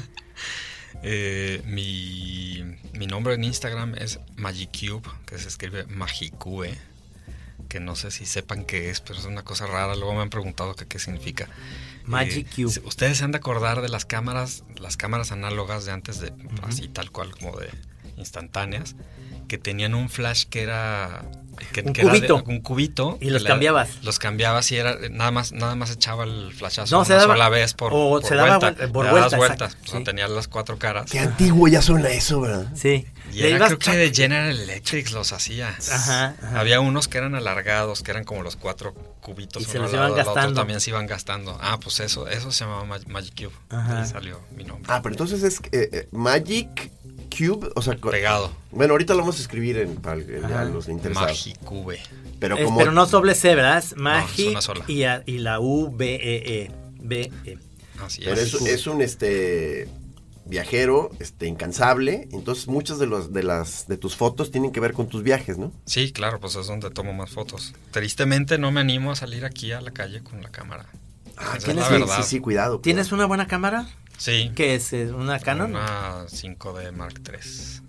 Eh, 1.02 1.62
mi, 1.66 2.62
mi 2.94 3.08
nombre 3.08 3.34
en 3.34 3.44
Instagram 3.46 3.96
es 3.96 4.20
Magicube, 4.36 5.04
que 5.26 5.38
se 5.38 5.48
escribe 5.48 5.86
Magicube, 5.88 6.78
que 7.70 7.80
no 7.80 7.96
sé 7.96 8.12
si 8.12 8.26
sepan 8.26 8.66
qué 8.66 8.90
es, 8.90 9.00
pero 9.00 9.18
es 9.20 9.26
una 9.26 9.44
cosa 9.44 9.66
rara. 9.68 9.96
Luego 9.96 10.14
me 10.16 10.22
han 10.22 10.30
preguntado 10.30 10.76
que 10.76 10.86
qué 10.88 11.00
significa. 11.00 11.48
Magic 12.06 12.48
Eh, 12.58 12.64
Cube. 12.64 12.82
Ustedes 12.86 13.20
se 13.20 13.24
han 13.24 13.32
de 13.32 13.38
acordar 13.38 13.82
de 13.82 13.88
las 13.90 14.04
cámaras, 14.06 14.64
las 14.80 14.98
cámaras 14.98 15.32
análogas 15.32 15.86
de 15.86 15.92
antes 15.94 16.20
de, 16.20 16.34
así 16.64 16.88
tal 16.90 17.12
cual 17.12 17.32
como 17.32 17.56
de 17.58 17.70
instantáneas, 18.18 18.96
que 19.48 19.58
tenían 19.58 19.96
un 19.96 20.10
flash 20.10 20.44
que 20.50 20.62
era 20.64 21.24
que, 21.74 21.82
Un 21.82 21.94
que 21.94 22.02
era 22.02 22.12
de- 22.14 22.20
cubito. 22.20 22.44
un 22.48 22.60
cubito 22.62 23.18
Y 23.20 23.30
los 23.32 23.44
cambiabas. 23.44 24.02
Los 24.04 24.18
cambiabas 24.20 24.72
y 24.72 24.78
era 24.78 24.96
nada 25.12 25.32
más 25.32 25.52
nada 25.52 25.76
más 25.76 25.92
echaba 25.92 26.24
el 26.24 26.54
flashazo 26.54 26.96
No, 26.96 27.00
una 27.00 27.06
se 27.08 27.14
daba- 27.14 27.34
sola 27.34 27.50
vez 27.50 27.74
por, 27.74 27.92
o 27.94 28.10
por 28.12 28.24
se 28.26 28.36
daba 28.36 28.58
vuelta. 28.60 28.84
vuel- 28.86 28.92
por 28.92 29.10
vuelta, 29.10 29.38
vueltas, 29.38 29.78
o 29.84 29.88
sea, 29.90 30.00
sí. 30.00 30.04
tenía 30.06 30.28
las 30.28 30.48
cuatro 30.48 30.78
caras. 30.80 31.12
Qué 31.12 31.20
antiguo 31.20 31.68
ya 31.68 31.82
suena 31.82 32.10
eso, 32.10 32.42
¿verdad? 32.42 32.72
Sí. 32.76 33.06
Y 33.34 33.44
era, 33.44 33.66
creo 33.68 33.80
que 33.80 33.92
de 33.96 34.14
General 34.14 34.50
Electric 34.60 35.12
los 35.12 35.32
hacía. 35.34 35.70
Ajá, 35.70 36.36
ajá. 36.42 36.60
Había 36.60 36.80
unos 36.80 37.08
que 37.08 37.18
eran 37.18 37.36
alargados, 37.36 38.02
que 38.04 38.12
eran 38.12 38.24
como 38.24 38.44
los 38.44 38.56
cuatro 38.56 38.94
cubitos. 39.22 39.62
Y 39.62 39.66
se 39.66 39.78
los 39.80 39.90
al 39.94 39.96
iban 39.98 40.16
gastando. 40.16 40.54
también 40.62 40.80
se 40.82 40.90
iban 40.90 41.06
gastando. 41.08 41.58
Ah, 41.62 41.80
pues 41.82 42.00
eso, 42.00 42.28
eso 42.28 42.52
se 42.52 42.64
llamaba 42.66 42.86
Mag- 42.86 43.08
Magic 43.08 43.34
Cube. 43.36 43.54
Ajá. 43.70 44.02
Ahí 44.04 44.08
salió 44.10 44.40
mi 44.56 44.64
nombre. 44.64 44.86
Ah, 44.92 45.02
pero 45.02 45.14
entonces 45.14 45.44
es 45.44 45.60
eh, 45.72 45.90
eh, 45.92 46.08
Magic 46.12 46.92
Cube, 47.38 47.70
o 47.76 47.82
sea, 47.82 47.96
Pegado. 47.96 48.52
Bueno, 48.72 48.94
ahorita 48.94 49.14
lo 49.14 49.20
vamos 49.20 49.38
a 49.38 49.42
escribir 49.42 49.78
en, 49.78 49.96
para 49.98 50.16
el- 50.22 50.46
a 50.46 50.64
los 50.66 50.88
interesados. 50.88 51.30
Magicube. 51.30 52.00
Pero 52.40 52.58
Es- 52.58 52.66
como 52.66 52.78
pero 52.80 52.92
no 52.92 53.06
doble 53.06 53.36
C, 53.36 53.54
¿verdad? 53.56 53.78
Es 53.78 53.92
es 53.92 53.98
Magi 53.98 54.48
una 54.48 54.62
sola. 54.62 54.84
y, 54.88 55.04
a- 55.04 55.24
y 55.26 55.38
la 55.40 55.60
U, 55.60 55.92
B, 55.96 56.16
E, 56.16 56.64
E. 56.64 56.72
B, 57.02 57.32
E. 57.46 57.58
Así 58.02 58.22
pero 58.24 58.36
es. 58.40 58.54
es, 58.54 58.62
es 58.62 58.88
un 58.88 59.02
este 59.02 59.88
viajero, 60.50 61.12
este 61.20 61.46
incansable, 61.48 62.28
entonces 62.32 62.68
muchas 62.68 62.98
de 63.00 63.06
los 63.06 63.32
de 63.32 63.44
las 63.44 63.88
de 63.88 63.98
tus 63.98 64.16
fotos 64.16 64.52
tienen 64.52 64.72
que 64.72 64.80
ver 64.80 64.94
con 64.94 65.08
tus 65.08 65.24
viajes, 65.24 65.58
¿no? 65.58 65.72
Sí, 65.86 66.12
claro, 66.12 66.40
pues 66.40 66.56
es 66.56 66.68
donde 66.68 66.90
tomo 66.90 67.14
más 67.14 67.30
fotos. 67.30 67.74
Tristemente 67.92 68.58
no 68.58 68.72
me 68.72 68.82
animo 68.82 69.12
a 69.12 69.16
salir 69.16 69.46
aquí 69.46 69.72
a 69.72 69.80
la 69.82 69.92
calle 69.92 70.22
con 70.24 70.42
la 70.42 70.50
cámara. 70.50 70.86
Ah, 71.38 71.44
Esa 71.50 71.58
es 71.58 71.64
¿tienes- 71.66 71.84
la 71.84 71.88
sí, 71.88 71.94
verdad. 72.02 72.16
sí, 72.18 72.24
sí, 72.24 72.40
cuidado. 72.40 72.80
¿Tienes 72.80 73.12
una 73.12 73.26
buena 73.26 73.48
cámara? 73.48 73.88
Sí. 74.18 74.52
¿Qué 74.56 74.76
es? 74.76 74.92
¿Es 74.92 75.12
¿Una 75.12 75.40
Canon? 75.40 75.72
Una 75.72 76.26
5D 76.28 76.92
Mark 76.92 77.22
III. 77.26 77.82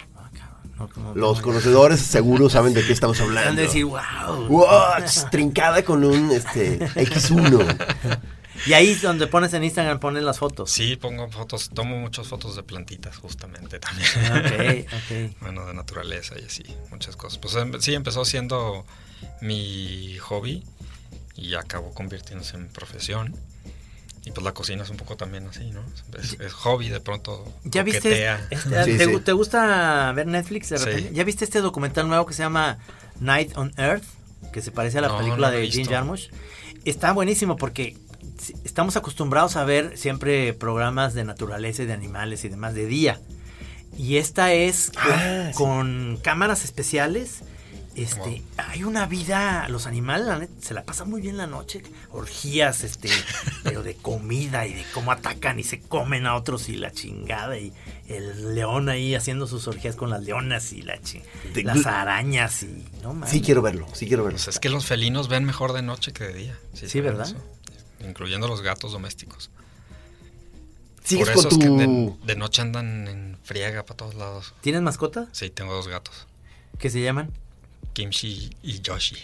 Ah, 0.78 0.86
no, 0.96 1.14
Los 1.14 1.40
conocedores 1.40 2.00
seguro 2.00 2.48
saben 2.48 2.72
de 2.74 2.84
qué 2.86 2.92
estamos 2.92 3.20
hablando. 3.20 3.56
de 3.60 3.66
decir, 3.66 3.84
wow. 3.86 4.46
Wow, 4.48 4.66
trincada 5.30 5.82
con 5.82 6.04
un 6.04 6.30
este 6.30 6.78
X1. 6.78 8.20
Y 8.66 8.72
ahí 8.74 8.90
es 8.90 9.02
donde 9.02 9.26
pones 9.26 9.52
en 9.54 9.64
Instagram, 9.64 9.98
pones 10.00 10.22
las 10.22 10.38
fotos. 10.38 10.70
Sí, 10.70 10.96
pongo 10.96 11.28
fotos, 11.30 11.70
tomo 11.74 11.96
muchas 11.98 12.26
fotos 12.28 12.56
de 12.56 12.62
plantitas 12.62 13.16
justamente 13.16 13.78
también. 13.78 14.08
Ok, 14.86 14.92
ok. 15.32 15.36
bueno, 15.40 15.66
de 15.66 15.74
naturaleza 15.74 16.34
y 16.40 16.44
así, 16.44 16.64
muchas 16.90 17.16
cosas. 17.16 17.38
Pues 17.38 17.54
em- 17.56 17.80
sí, 17.80 17.94
empezó 17.94 18.24
siendo 18.24 18.84
mi 19.40 20.16
hobby 20.18 20.64
y 21.36 21.54
acabó 21.54 21.92
convirtiéndose 21.94 22.56
en 22.56 22.68
profesión. 22.68 23.34
Y 24.26 24.32
pues 24.32 24.44
la 24.44 24.52
cocina 24.52 24.82
es 24.84 24.90
un 24.90 24.98
poco 24.98 25.16
también 25.16 25.46
así, 25.46 25.70
¿no? 25.70 25.80
Es, 26.22 26.38
es 26.38 26.52
hobby, 26.52 26.90
de 26.90 27.00
pronto 27.00 27.42
¿Ya 27.64 27.82
viste? 27.82 28.26
este- 28.50 28.84
Sí, 28.84 28.98
¿te, 28.98 29.06
sí. 29.06 29.20
te 29.20 29.32
gusta 29.32 30.12
ver 30.12 30.26
Netflix 30.26 30.68
de 30.68 30.78
Sí. 30.78 30.84
repente? 30.84 31.14
¿Ya 31.14 31.24
viste 31.24 31.44
este 31.46 31.60
documental 31.62 32.06
nuevo 32.06 32.26
que 32.26 32.34
se 32.34 32.42
llama 32.42 32.78
Night 33.18 33.56
on 33.56 33.72
Earth? 33.78 34.04
Que 34.52 34.60
se 34.60 34.72
parece 34.72 34.98
a 34.98 35.00
la 35.00 35.08
No, 35.08 35.16
película 35.18 35.50
no 35.50 35.56
de 35.56 35.70
Jim. 35.70 35.86
Jarmusch. 35.88 36.28
Está 36.84 37.12
buenísimo 37.12 37.56
porque 37.56 37.96
estamos 38.64 38.96
acostumbrados 38.96 39.56
a 39.56 39.64
ver 39.64 39.96
siempre 39.98 40.52
programas 40.54 41.14
de 41.14 41.24
naturaleza 41.24 41.82
y 41.82 41.86
de 41.86 41.92
animales 41.92 42.44
y 42.44 42.48
demás 42.48 42.74
de 42.74 42.86
día. 42.86 43.20
Y 43.96 44.16
esta 44.16 44.52
es 44.52 44.90
con, 44.92 45.12
Ah, 45.12 45.46
sí. 45.48 45.54
con 45.58 46.18
cámaras 46.22 46.64
especiales. 46.64 47.40
Este, 47.96 48.20
Wow. 48.20 48.42
hay 48.68 48.84
una 48.84 49.04
vida, 49.06 49.68
los 49.68 49.88
animales 49.88 50.24
la 50.24 50.38
neta, 50.38 50.52
se 50.62 50.74
la 50.74 50.84
pasan 50.84 51.10
muy 51.10 51.20
bien 51.20 51.36
la 51.36 51.48
noche, 51.48 51.82
orgías, 52.12 52.84
este, 52.84 53.08
pero 53.64 53.82
de 53.82 53.96
comida 53.96 54.64
y 54.64 54.74
de 54.74 54.84
cómo 54.94 55.10
atacan 55.10 55.58
y 55.58 55.64
se 55.64 55.80
comen 55.80 56.24
a 56.24 56.36
otros 56.36 56.68
y 56.68 56.76
la 56.76 56.92
chingada 56.92 57.58
y 57.58 57.72
el 58.06 58.54
león 58.54 58.88
ahí 58.88 59.16
haciendo 59.16 59.48
sus 59.48 59.66
orgías 59.66 59.96
con 59.96 60.08
las 60.08 60.22
leonas 60.22 60.72
y 60.72 60.82
la 60.82 61.00
chi- 61.02 61.20
De- 61.52 61.64
las 61.64 61.84
arañas 61.84 62.62
y 62.62 62.86
no 63.02 63.12
mames. 63.12 63.30
Sí 63.30 63.40
quiero 63.42 63.60
verlo, 63.60 63.88
sí 63.92 64.06
quiero 64.06 64.22
verlo. 64.22 64.36
Pues 64.38 64.46
es 64.48 64.60
que 64.60 64.68
los 64.68 64.86
felinos 64.86 65.28
ven 65.28 65.44
mejor 65.44 65.72
de 65.72 65.82
noche 65.82 66.12
que 66.12 66.24
de 66.24 66.32
día. 66.34 66.58
Sí, 66.74 67.00
¿verdad? 67.00 67.26
eso. 67.26 67.44
Incluyendo 68.04 68.48
los 68.48 68.62
gatos 68.62 68.92
domésticos. 68.92 69.50
Sigues 71.04 71.28
Por 71.30 71.34
con 71.36 71.46
eso 71.46 71.58
es 71.58 71.64
que 71.64 71.70
de, 71.70 72.12
de 72.24 72.36
noche 72.36 72.62
andan 72.62 73.08
en 73.08 73.38
friega 73.42 73.84
para 73.84 73.96
todos 73.96 74.14
lados. 74.14 74.54
¿Tienes 74.60 74.82
mascota? 74.82 75.26
Sí, 75.32 75.50
tengo 75.50 75.72
dos 75.74 75.88
gatos. 75.88 76.26
¿Qué 76.78 76.90
se 76.90 77.00
llaman? 77.02 77.30
Kimchi 77.92 78.50
y 78.62 78.80
Yoshi. 78.80 79.16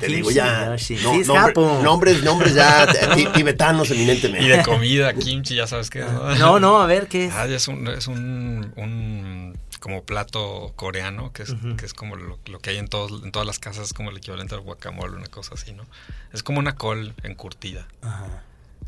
te 0.00 0.06
digo 0.08 0.30
ya. 0.30 0.66
No- 0.70 0.78
Sí, 0.78 0.94
es 0.94 1.02
nombre- 1.28 1.52
nombres, 1.82 2.22
nombres 2.22 2.54
ya 2.54 2.86
ti- 3.14 3.26
tibetanos 3.34 3.90
eminentemente. 3.90 4.46
Y 4.46 4.48
de 4.48 4.62
comida, 4.62 5.12
kimchi, 5.12 5.54
ya 5.56 5.66
sabes 5.66 5.90
qué. 5.90 6.00
No, 6.38 6.58
no, 6.58 6.80
a 6.80 6.86
ver, 6.86 7.08
¿qué 7.08 7.26
es? 7.26 7.34
Ah, 7.34 7.46
es 7.46 7.68
un, 7.68 7.86
es 7.88 8.06
un, 8.06 8.72
un 8.76 9.58
como 9.78 10.02
plato 10.04 10.72
coreano, 10.76 11.32
que 11.32 11.42
es, 11.44 11.54
que 11.76 11.86
es 11.86 11.94
como 11.94 12.16
lo, 12.16 12.38
lo 12.46 12.58
que 12.60 12.70
hay 12.70 12.76
en, 12.78 12.88
todos, 12.88 13.22
en 13.24 13.32
todas 13.32 13.46
las 13.46 13.58
casas, 13.58 13.86
es 13.86 13.92
como 13.92 14.10
el 14.10 14.16
equivalente 14.16 14.54
al 14.54 14.60
guacamole, 14.62 15.16
una 15.16 15.26
cosa 15.26 15.54
así, 15.54 15.72
¿no? 15.72 15.84
Es 16.32 16.42
como 16.42 16.58
una 16.58 16.74
col 16.76 17.14
encurtida, 17.22 17.86
Ajá. 18.02 18.42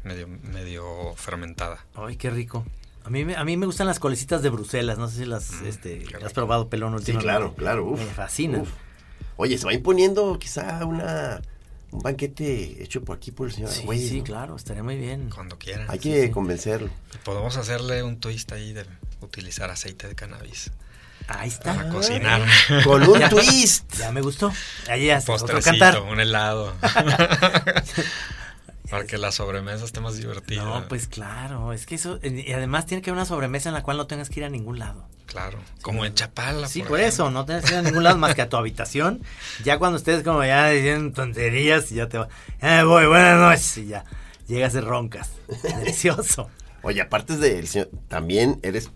medio, 0.04 0.28
medio 0.28 1.14
fermentada. 1.16 1.84
Ay, 1.94 2.16
qué 2.16 2.30
rico. 2.30 2.64
A 3.04 3.10
mí, 3.10 3.24
me- 3.24 3.36
a 3.36 3.44
mí 3.44 3.56
me 3.56 3.66
gustan 3.66 3.86
las 3.86 3.98
colecitas 4.00 4.42
de 4.42 4.50
Bruselas. 4.50 4.98
No 4.98 5.08
sé 5.08 5.18
si 5.18 5.24
las 5.24 5.50
Mm, 5.62 5.66
este, 5.66 6.04
has 6.24 6.32
probado 6.32 6.68
pelón 6.68 6.90
Sí, 6.92 6.96
últimamente. 7.12 7.24
claro, 7.24 7.54
claro. 7.54 7.84
uf, 7.86 7.98
me 8.00 8.06
fascinan. 8.06 8.60
uf. 8.62 8.70
Oye, 9.36 9.56
se 9.56 9.64
va 9.64 9.72
imponiendo 9.72 10.38
quizá 10.38 10.84
una 10.84 11.40
un 11.90 12.00
banquete 12.00 12.82
hecho 12.82 13.02
por 13.04 13.16
aquí 13.16 13.30
por 13.30 13.46
el 13.48 13.52
señor 13.54 13.70
Sí, 13.70 13.80
Argüelles, 13.80 14.08
sí, 14.08 14.18
¿no? 14.18 14.24
claro, 14.24 14.56
estaría 14.56 14.82
muy 14.82 14.96
bien. 14.96 15.30
Cuando 15.30 15.58
quieran. 15.58 15.86
Hay 15.90 15.98
Sí, 15.98 16.10
que 16.10 16.24
sí. 16.26 16.30
convencerlo. 16.30 16.90
Podemos 17.24 17.56
hacerle 17.56 18.02
un 18.02 18.18
twist 18.20 18.52
ahí 18.52 18.72
de 18.72 18.84
utilizar 19.20 19.70
aceite 19.70 20.06
de 20.08 20.14
cannabis 20.14 20.70
Ahí 21.28 21.48
está. 21.48 21.74
para 21.74 21.88
cocinar. 21.90 22.42
Con 22.84 23.02
un 23.02 23.18
Ya. 23.18 23.28
twist. 23.28 23.92
Ya 23.98 24.12
me 24.12 24.20
gustó. 24.20 24.52
Ahí 24.88 25.06
ya 25.06 25.22
otro 25.26 25.60
cantar. 25.60 26.00
un 26.02 26.20
helado. 26.20 26.74
para 28.90 29.04
que 29.06 29.18
la 29.18 29.32
sobremesa 29.32 29.84
esté 29.84 30.00
más 30.00 30.16
divertida. 30.16 30.64
No, 30.64 30.88
pues 30.88 31.06
claro, 31.08 31.72
es 31.74 31.84
que 31.86 31.96
eso, 31.96 32.18
y 32.22 32.52
además 32.52 32.86
tiene 32.86 33.02
que 33.02 33.10
haber 33.10 33.18
una 33.18 33.26
sobremesa 33.26 33.68
en 33.68 33.74
la 33.74 33.82
cual 33.82 33.98
no 33.98 34.06
tengas 34.06 34.30
que 34.30 34.40
ir 34.40 34.44
a 34.46 34.48
ningún 34.50 34.78
lado. 34.78 35.06
Claro, 35.28 35.58
como 35.82 36.06
en 36.06 36.14
Chapala. 36.14 36.66
Sí, 36.66 36.80
por, 36.80 36.88
por 36.88 37.00
eso, 37.00 37.30
no 37.30 37.44
tienes 37.44 37.66
que 37.66 37.72
ir 37.72 37.78
a 37.78 37.82
ningún 37.82 38.02
lado 38.02 38.16
más 38.16 38.34
que 38.34 38.40
a 38.40 38.48
tu 38.48 38.56
habitación. 38.56 39.22
Ya 39.62 39.78
cuando 39.78 39.98
estés 39.98 40.24
como 40.24 40.42
ya 40.42 40.70
diciendo 40.70 41.14
tonterías 41.14 41.92
y 41.92 41.96
ya 41.96 42.08
te 42.08 42.16
va, 42.16 42.28
ya 42.62 42.68
me 42.68 42.84
voy, 42.84 43.06
buenas 43.06 43.38
noches 43.38 43.76
y 43.76 43.86
ya 43.88 44.04
llegas 44.46 44.72
de 44.72 44.80
roncas. 44.80 45.32
Delicioso. 45.62 46.48
Oye, 46.82 47.02
aparte 47.02 47.36
del 47.36 47.68
señor, 47.68 47.90
también 48.08 48.58
eres, 48.62 48.90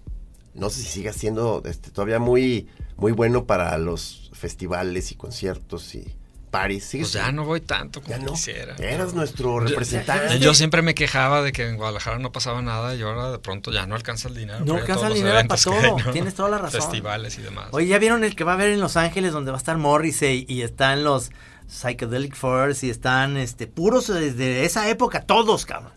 no 0.55 0.71
sé 0.71 0.81
si 0.81 0.89
sigas 0.89 1.17
siendo 1.17 1.63
este, 1.67 1.91
todavía 1.91 2.19
muy, 2.19 2.67
muy 2.97 3.13
bueno 3.13 3.45
para 3.45 3.77
los 3.77 4.31
festivales 4.33 5.13
y 5.13 5.17
conciertos 5.17 5.95
y 5.95 6.17
¿Sigues 6.53 7.11
Pues 7.11 7.13
ya 7.15 7.33
no 7.33 7.45
voy 7.45 7.61
tanto 7.61 8.01
como 8.03 8.15
Ya 8.15 8.23
no. 8.23 8.33
quisiera. 8.33 8.77
Eras 8.77 9.15
nuestro 9.15 9.59
representante. 9.59 10.39
Yo 10.39 10.55
siempre 10.55 10.83
me 10.83 10.95
quejaba 10.95 11.43
de 11.43 11.51
que 11.53 11.67
en 11.67 11.77
Guadalajara 11.77 12.19
no 12.19 12.31
pasaba 12.31 12.61
nada 12.63 12.95
y 12.95 13.03
ahora 13.03 13.31
de 13.33 13.39
pronto 13.39 13.73
ya 13.73 13.87
no 13.87 13.95
alcanza 13.95 14.29
el 14.29 14.35
dinero. 14.35 14.65
No 14.65 14.75
alcanza 14.75 15.09
el 15.09 15.15
dinero 15.15 15.35
para 15.49 15.55
hay, 15.61 15.81
todo, 15.89 15.99
¿no? 15.99 16.13
tienes 16.13 16.35
toda 16.35 16.51
la 16.51 16.59
razón. 16.59 16.81
Festivales 16.83 17.39
y 17.39 17.43
demás. 17.43 17.69
Oye, 17.73 17.87
¿ya 17.87 17.99
vieron 17.99 18.23
el 18.23 18.37
que 18.37 18.45
va 18.45 18.53
a 18.53 18.55
haber 18.55 18.69
en 18.69 18.81
Los 18.81 18.97
Ángeles 18.97 19.33
donde 19.33 19.51
va 19.51 19.57
a 19.57 19.59
estar 19.59 19.79
Morrissey 19.79 20.45
y 20.49 20.63
están 20.63 21.05
los 21.05 21.31
Psychedelic 21.69 22.35
Furs 22.35 22.85
y 22.85 22.91
están 22.91 23.37
este 23.39 23.67
puros 23.67 24.09
desde 24.09 24.65
esa 24.65 24.89
época, 24.91 25.23
todos, 25.23 25.65
cabrón? 25.65 25.93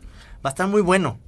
Va 0.45 0.49
a 0.49 0.53
estar 0.53 0.67
muy 0.67 0.81
bueno. 0.81 1.19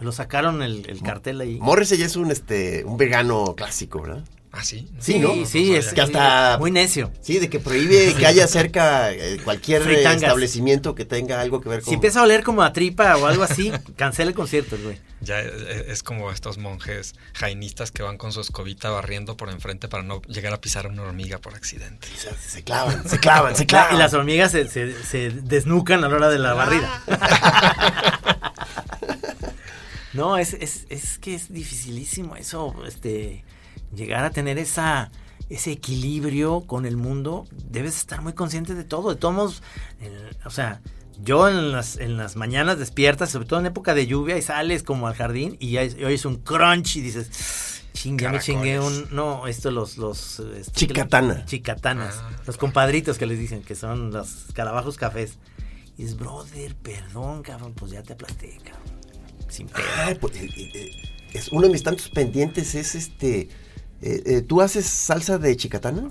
Lo 0.00 0.12
sacaron 0.12 0.62
el, 0.62 0.84
el 0.88 1.02
cartel 1.02 1.40
ahí. 1.40 1.58
Morrissey 1.60 2.02
es 2.02 2.16
un 2.16 2.30
este 2.30 2.84
un 2.84 2.96
vegano 2.96 3.54
clásico, 3.56 4.00
¿verdad? 4.02 4.24
Ah, 4.50 4.64
sí. 4.64 4.88
Sí, 4.98 5.18
¿no? 5.18 5.34
Sí, 5.34 5.44
sí, 5.46 5.74
es 5.76 5.92
Que 5.92 6.00
hasta- 6.00 6.56
muy 6.58 6.70
necio. 6.70 7.12
Sí, 7.20 7.38
de 7.38 7.50
que 7.50 7.60
prohíbe 7.60 8.14
que 8.14 8.26
haya 8.26 8.46
cerca 8.48 9.12
eh, 9.12 9.38
cualquier 9.44 9.82
eh, 9.82 9.84
Fritangas. 9.84 10.22
establecimiento 10.22 10.94
que 10.94 11.04
tenga 11.04 11.40
algo 11.42 11.60
que 11.60 11.68
ver 11.68 11.80
con 11.80 11.88
Si 11.90 11.94
empieza 11.94 12.20
a 12.20 12.22
oler 12.22 12.42
como 12.42 12.62
a 12.62 12.72
tripa 12.72 13.16
o 13.18 13.26
algo 13.26 13.42
así, 13.42 13.70
cancela 13.96 14.30
el 14.30 14.34
concierto, 14.34 14.76
güey. 14.82 14.98
Ya 15.20 15.40
es, 15.40 15.52
es 15.88 16.02
como 16.02 16.30
estos 16.30 16.56
monjes 16.58 17.14
jainistas 17.34 17.90
que 17.90 18.02
van 18.02 18.16
con 18.16 18.32
su 18.32 18.40
escobita 18.40 18.88
barriendo 18.88 19.36
por 19.36 19.50
enfrente 19.50 19.86
para 19.88 20.02
no 20.02 20.22
llegar 20.22 20.54
a 20.54 20.60
pisar 20.60 20.86
una 20.86 21.02
hormiga 21.02 21.38
por 21.38 21.54
accidente. 21.54 22.08
se, 22.16 22.30
se 22.34 22.62
clavan, 22.64 23.06
se 23.08 23.18
clavan, 23.18 23.54
se 23.54 23.62
La- 23.64 23.66
clavan. 23.66 23.94
y 23.96 23.98
las 23.98 24.14
hormigas 24.14 24.52
se, 24.52 24.66
se- 24.68 24.94
se 25.04 25.30
desnucan 25.30 26.04
a 26.04 26.08
la 26.08 26.16
hora 26.16 26.30
de 26.30 26.38
la 26.38 26.54
barrida. 26.54 27.02
no, 30.14 30.38
es, 30.38 30.54
es, 30.54 30.86
es 30.88 31.18
que 31.18 31.34
es 31.34 31.52
dificilísimo 31.52 32.34
eso, 32.36 32.74
este, 32.86 33.44
llegar 33.94 34.24
a 34.24 34.30
tener 34.30 34.58
esa 34.58 35.10
ese 35.50 35.72
equilibrio 35.72 36.60
con 36.66 36.84
el 36.84 36.98
mundo, 36.98 37.46
debes 37.70 37.96
estar 37.96 38.20
muy 38.20 38.34
consciente 38.34 38.74
de 38.74 38.84
todo. 38.84 39.08
De 39.10 39.16
todos 39.16 39.34
modos, 39.34 39.62
el- 40.00 40.36
o 40.44 40.50
sea, 40.50 40.80
Yo 41.20 41.48
en 41.48 41.72
las, 41.72 41.96
en 41.96 42.16
las 42.16 42.36
mañanas 42.36 42.78
despiertas, 42.78 43.30
sobre 43.30 43.48
todo 43.48 43.58
en 43.58 43.66
época 43.66 43.92
de 43.92 44.06
lluvia, 44.06 44.38
y 44.38 44.42
sales 44.42 44.84
como 44.84 45.08
al 45.08 45.14
jardín 45.14 45.56
y 45.58 45.76
es- 45.78 45.96
y 45.98 46.04
oyes 46.04 46.24
un 46.24 46.36
crunch 46.36 46.94
y 46.94 47.00
dices, 47.00 47.82
ching, 47.92 48.16
ya 48.16 48.30
me 48.30 48.38
chingué 48.38 48.78
un... 48.78 49.08
No, 49.10 49.48
esto 49.48 49.72
los... 49.72 49.96
los 49.98 50.38
este, 50.38 50.70
Chicatana. 50.70 51.44
Chicatanas. 51.44 52.14
Ah, 52.22 52.30
los 52.46 52.56
compadritos 52.56 53.18
que 53.18 53.26
les 53.26 53.36
dicen, 53.36 53.64
que 53.64 53.74
son 53.74 54.12
los 54.12 54.46
carabajos 54.54 54.96
cafés. 54.96 55.38
Y 55.96 56.04
es, 56.04 56.16
brother, 56.16 56.76
perdón, 56.76 57.42
cabrón, 57.42 57.74
pues 57.74 57.90
ya 57.90 58.02
te 58.04 58.12
aplasté, 58.12 58.56
cabrón. 58.62 59.00
Sin 59.48 59.66
pedo. 59.66 59.82
Pues, 60.20 60.36
eh, 60.36 60.48
eh, 60.56 60.90
es 61.32 61.48
uno 61.48 61.62
de 61.66 61.72
mis 61.72 61.82
tantos 61.82 62.10
pendientes 62.10 62.76
es 62.76 62.94
este. 62.94 63.48
Eh, 64.02 64.22
eh, 64.26 64.40
¿Tú 64.42 64.60
haces 64.62 64.86
salsa 64.86 65.38
de 65.38 65.56
chicatana? 65.56 66.10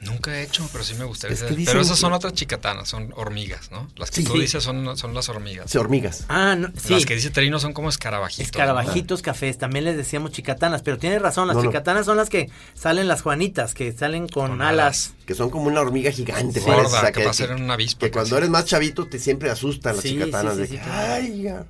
Nunca 0.00 0.36
he 0.38 0.42
hecho, 0.42 0.68
pero 0.70 0.84
sí 0.84 0.94
me 0.96 1.04
gustaría. 1.06 1.32
Es 1.32 1.40
que 1.40 1.46
hacer. 1.46 1.56
dicen 1.56 1.72
pero 1.72 1.80
esas 1.82 1.98
son 1.98 2.10
que- 2.10 2.16
otras 2.16 2.34
chicatanas, 2.34 2.86
son 2.90 3.14
hormigas, 3.16 3.70
¿no? 3.70 3.88
Las 3.96 4.10
que 4.10 4.16
Sí. 4.20 4.24
tú 4.26 4.34
Sí. 4.34 4.40
dices 4.40 4.62
son, 4.62 4.98
son 4.98 5.14
las 5.14 5.30
hormigas. 5.30 5.70
Sí, 5.70 5.78
hormigas. 5.78 6.26
Ah, 6.28 6.56
no, 6.56 6.68
sí. 6.78 6.92
Las 6.92 7.06
que 7.06 7.14
dice 7.14 7.30
Terino 7.30 7.58
son 7.58 7.72
como 7.72 7.88
escarabajitos. 7.88 8.44
Escarabajitos 8.44 9.22
cafés, 9.22 9.56
también 9.56 9.86
les 9.86 9.96
decíamos 9.96 10.32
chicatanas, 10.32 10.82
pero 10.82 10.98
tienes 10.98 11.22
razón, 11.22 11.48
las 11.48 11.56
No, 11.56 11.62
no. 11.62 11.70
chicatanas 11.70 12.04
son 12.04 12.18
las 12.18 12.28
que 12.28 12.50
salen 12.74 13.08
las 13.08 13.22
juanitas, 13.22 13.72
que 13.72 13.92
salen 13.92 14.28
con, 14.28 14.50
Con 14.50 14.60
alas. 14.60 15.06
alas. 15.12 15.24
Que 15.24 15.34
son 15.34 15.48
como 15.48 15.68
una 15.68 15.80
hormiga 15.80 16.10
gigante. 16.10 16.60
Gorda, 16.60 16.82
o 16.86 16.90
sea, 16.90 17.10
que 17.10 17.24
va 17.24 17.30
a 17.30 17.34
ser 17.34 17.52
una 17.54 17.72
avispa 17.72 18.00
Que 18.04 18.10
cuando 18.12 18.36
eres 18.36 18.50
más 18.50 18.66
chavito 18.66 19.06
te 19.06 19.18
siempre 19.18 19.48
asustan 19.48 19.94
las 19.96 20.02
Sí, 20.02 20.10
chicatanas. 20.10 20.52
sí, 20.56 20.60
de 20.60 20.66
sí, 20.66 20.72
que, 20.74 20.78
sí, 20.80 20.84
claro. 20.84 21.12
ay, 21.14 21.42
ya. 21.42 21.54
¿no? 21.60 21.66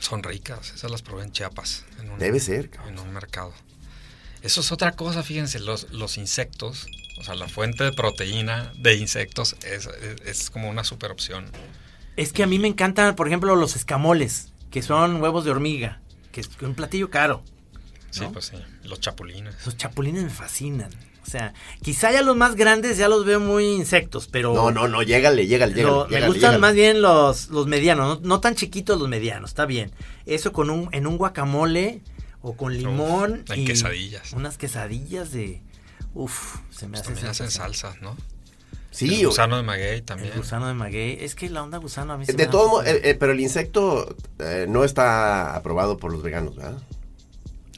Son 0.00 0.22
ricas, 0.22 0.72
esas 0.74 0.90
las 0.90 1.00
probé 1.00 1.24
en 1.24 1.32
Chiapas. 1.32 1.84
en 1.98 2.10
un- 2.10 2.18
Debe 2.18 2.40
ser, 2.40 2.68
cabrón. 2.68 2.92
En 2.94 3.00
un 3.00 3.12
mercado. 3.14 3.54
Eso 4.42 4.60
es 4.60 4.70
otra 4.72 4.92
cosa, 4.92 5.22
fíjense, 5.22 5.58
los, 5.60 5.90
los 5.92 6.16
insectos, 6.16 6.86
o 7.18 7.24
sea, 7.24 7.34
la 7.34 7.48
fuente 7.48 7.84
de 7.84 7.92
proteína 7.92 8.72
de 8.76 8.94
insectos 8.94 9.56
es, 9.64 9.86
es- 9.86 10.20
es 10.26 10.50
como 10.50 10.68
una 10.70 10.84
super 10.84 11.10
opción. 11.10 11.46
Es 12.16 12.32
que 12.32 12.42
a 12.42 12.46
mí 12.46 12.58
me 12.58 12.68
encantan, 12.68 13.14
por 13.16 13.26
ejemplo, 13.28 13.54
los 13.56 13.76
escamoles, 13.76 14.52
que 14.70 14.82
son 14.82 15.20
huevos 15.22 15.44
de 15.44 15.50
hormiga, 15.50 16.00
que 16.32 16.40
es 16.40 16.50
un 16.62 16.74
platillo 16.74 17.10
caro. 17.10 17.42
Sí, 18.10 18.24
pues 18.32 18.46
sí, 18.46 18.56
los 18.84 19.00
chapulines. 19.00 19.54
Los 19.66 19.76
chapulines 19.76 20.24
me 20.24 20.30
fascinan. 20.30 20.90
O 21.26 21.30
sea, 21.30 21.52
quizá 21.82 22.10
ya 22.10 22.22
los 22.22 22.36
más 22.36 22.54
grandes 22.56 22.96
ya 22.96 23.06
los 23.06 23.26
veo 23.26 23.38
muy 23.38 23.66
insectos, 23.66 24.28
pero... 24.28 24.54
No, 24.54 24.70
no, 24.70 24.88
no, 24.88 25.02
llégale, 25.02 25.46
llégale, 25.46 25.74
llégale. 25.74 25.82
Lo- 25.94 26.04
me 26.06 26.10
llégale, 26.12 26.26
gustan 26.28 26.40
llégale. 26.52 26.58
más 26.58 26.74
bien 26.74 27.02
los, 27.02 27.48
los 27.50 27.66
medianos, 27.66 28.20
no, 28.22 28.26
no 28.28 28.40
tan 28.40 28.54
chiquitos 28.54 28.98
los 28.98 29.08
medianos, 29.08 29.50
está 29.50 29.66
bien. 29.66 29.92
Eso 30.24 30.52
con 30.52 30.70
un, 30.70 30.88
en 30.92 31.06
un 31.06 31.18
guacamole 31.18 32.00
o 32.42 32.56
con 32.56 32.76
limón. 32.76 33.44
en 33.48 33.64
quesadillas. 33.64 34.32
Unas 34.32 34.58
quesadillas 34.58 35.32
de... 35.32 35.62
Uf, 36.14 36.56
se 36.70 36.86
me 36.86 36.92
Pues 36.92 37.02
hace... 37.02 37.12
también 37.12 37.26
hacen 37.30 37.50
salsas, 37.50 38.00
¿no? 38.00 38.16
Sí, 38.90 39.20
el 39.20 39.26
o- 39.26 39.28
gusano 39.28 39.56
de 39.56 39.62
maguey 39.62 39.96
El 39.98 40.02
también. 40.02 40.32
gusano 40.36 40.66
de 40.66 40.74
maguey. 40.74 41.18
Es 41.20 41.34
que 41.34 41.50
la 41.50 41.62
onda 41.62 41.78
gusano 41.78 42.14
a 42.14 42.18
mí 42.18 42.24
se 42.26 42.32
me 42.32 42.38
de 42.38 42.44
da 42.46 42.50
todo 42.50 42.68
modo, 42.68 42.84
eh, 42.84 43.00
eh, 43.04 43.14
pero 43.14 43.32
el 43.32 43.40
insecto 43.40 44.16
eh, 44.38 44.66
no 44.68 44.82
está 44.84 45.54
aprobado 45.54 45.98
por 45.98 46.10
los 46.12 46.22
veganos, 46.22 46.56
¿verdad? 46.56 46.78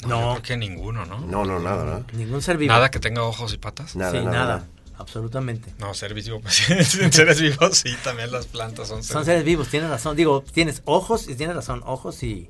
No, 0.03 0.09
No. 0.09 0.21
yo 0.21 0.31
creo 0.35 0.43
que 0.43 0.57
ninguno, 0.57 1.05
¿no? 1.07 1.21
No, 1.21 1.45
no, 1.45 1.59
nada, 1.59 1.85
¿verdad? 1.85 2.07
Ningún 2.13 2.41
ser 2.41 2.57
vivo. 2.57 2.73
Nada 2.73 2.91
que 2.91 3.01
tenga 3.01 3.23
ojos 3.25 3.53
y 3.53 3.59
patas. 3.59 3.97
Nada, 3.97 4.13
sí, 4.13 4.25
nada. 4.25 4.67
Absolutamente. 4.97 5.73
No, 5.79 5.93
seres 5.95 6.25
vivos, 6.25 6.43
pues, 6.43 6.71
en 7.01 7.13
seres 7.13 7.41
vivos 7.41 7.79
sí, 7.79 7.91
también 8.05 8.31
las 8.31 8.47
plantas 8.47 8.89
son 8.89 8.99
seres 9.03 9.13
Son 9.13 9.25
seres 9.25 9.45
vivos, 9.45 9.69
tienes 9.69 9.91
razón. 9.91 10.15
Digo, 10.17 10.43
tienes 10.43 10.83
ojos 10.85 11.29
y 11.29 11.35
tienes 11.35 11.57
razón, 11.57 11.83
ojos 11.87 12.23
y, 12.23 12.49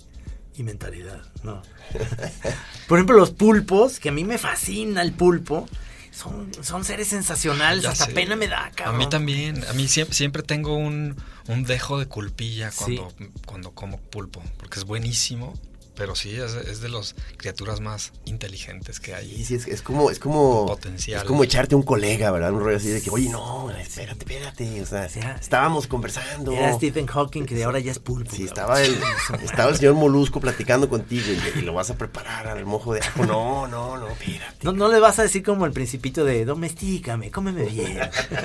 y 0.61 0.63
mentalidad. 0.63 1.23
No. 1.43 1.63
Por 2.89 2.99
ejemplo, 2.99 3.17
los 3.17 3.31
pulpos, 3.31 3.99
que 3.99 4.11
a 4.11 4.13
mí 4.13 4.25
me 4.25 4.39
fascina 4.39 5.01
el 5.03 5.13
pulpo, 5.13 5.67
son, 6.13 6.51
son 6.63 6.85
seres 6.85 7.09
sensacionales. 7.09 7.83
Ya 7.83 7.91
hasta 7.91 8.07
sé. 8.07 8.13
pena 8.13 8.37
me 8.37 8.47
da, 8.47 8.71
cabrón. 8.75 8.97
A 8.97 8.99
mí 8.99 9.09
también. 9.09 9.65
A 9.69 9.73
mí 9.73 9.89
siempre, 9.89 10.15
siempre 10.15 10.43
tengo 10.43 10.75
un, 10.77 11.17
un 11.49 11.65
dejo 11.65 11.99
de 11.99 12.07
culpilla 12.07 12.71
Sí. 12.71 12.97
cuando, 12.97 13.15
cuando 13.47 13.71
como 13.73 13.99
pulpo, 13.99 14.43
porque 14.59 14.79
es 14.79 14.85
buenísimo. 14.85 15.55
Pero 16.01 16.15
sí, 16.17 16.35
es, 16.35 16.55
es 16.55 16.81
de 16.81 16.89
las 16.89 17.15
criaturas 17.37 17.81
más 17.81 18.13
inteligentes 18.25 19.01
que 19.01 19.15
hay. 19.15 19.29
Sí, 19.37 19.45
sí, 19.45 19.55
es, 19.57 19.67
es 19.67 19.83
como, 19.83 20.11
es 20.11 20.19
como, 20.19 20.65
Potencial. 20.65 21.21
es 21.21 21.27
como 21.27 21.45
echarte 21.45 21.75
un 21.75 21.83
colega, 21.83 22.31
¿verdad? 22.31 22.53
Un 22.55 22.61
rollo 22.61 22.79
así 22.79 22.89
de 22.89 23.03
que, 23.03 23.11
oye, 23.11 23.29
no, 23.29 23.71
espérate, 23.71 24.21
espérate, 24.21 24.81
o 24.81 24.87
sea, 24.87 25.11
Sí, 25.11 25.19
era- 25.19 25.37
estábamos 25.37 25.87
conversando. 25.87 26.53
Era 26.53 26.73
Stephen 26.73 27.07
Hawking, 27.07 27.45
que 27.45 27.55
de 27.55 27.65
ahora 27.65 27.81
ya 27.81 27.91
es 27.93 27.99
pulpo. 27.99 28.35
Sí, 28.35 28.45
estaba 28.45 28.81
el, 28.83 28.99
estaba 29.45 29.69
el 29.69 29.77
señor 29.77 29.93
Molusco 29.93 30.41
platicando 30.41 30.89
contigo 30.89 31.27
y, 31.55 31.59
y 31.59 31.63
lo 31.63 31.75
vas 31.75 31.91
a 31.91 31.99
preparar 31.99 32.49
al 32.49 32.65
mojo 32.65 32.95
de 32.95 33.01
ajo. 33.01 33.27
No, 33.27 33.67
no, 33.67 33.99
no, 33.99 34.09
espérate. 34.09 34.57
No, 34.63 34.73
no 34.73 34.89
le 34.89 35.01
vas 35.01 35.19
a 35.19 35.23
decir 35.25 35.43
como 35.43 35.67
el 35.67 35.73
principito 35.73 36.25
de 36.25 36.47
domestícame, 36.47 37.31
cómeme 37.31 37.65
bien. 37.67 38.01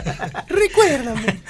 Recuérdame. 0.49 1.41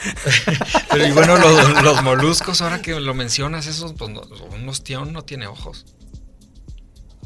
Pero 0.91 1.07
y 1.07 1.11
bueno, 1.13 1.35
los, 1.37 1.81
los 1.83 2.03
moluscos, 2.03 2.61
ahora 2.61 2.81
que 2.81 2.99
lo 2.99 3.13
mencionas, 3.15 3.65
esos, 3.67 3.93
pues 3.93 4.11
no- 4.11 4.21
un 4.53 4.69
ostión 4.69 5.11
no 5.13 5.23
tiene 5.23 5.47
ojos. 5.47 5.85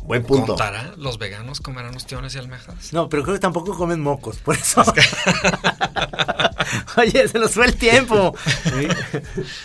Buen 0.10 0.24
punto. 0.24 0.56
¿Contará? 0.56 0.96
¿Los 0.98 1.20
veganos 1.20 1.62
comerán 1.62 1.96
ostiones 1.96 2.34
y 2.34 2.40
almejas? 2.40 2.94
No, 2.94 3.10
pero 3.10 3.22
creo 3.22 3.36
que 3.36 3.40
tampoco 3.40 3.78
comen 3.78 4.02
mocos, 4.02 4.38
por 4.38 4.56
eso. 4.56 4.84
Oye, 6.98 7.28
se 7.28 7.38
nos 7.38 7.52
fue 7.52 7.68
el 7.68 7.76
tiempo. 7.76 8.34
Sí. 8.64 8.88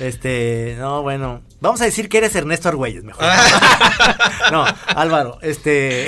Este, 0.00 0.76
no, 0.78 1.00
bueno. 1.02 1.40
Vamos 1.60 1.80
a 1.80 1.84
decir 1.86 2.10
que 2.10 2.18
eres 2.18 2.34
Ernesto 2.36 2.68
Argüelles, 2.68 3.04
mejor. 3.04 3.24
No, 4.52 4.66
Álvaro, 4.88 5.38
este. 5.40 6.06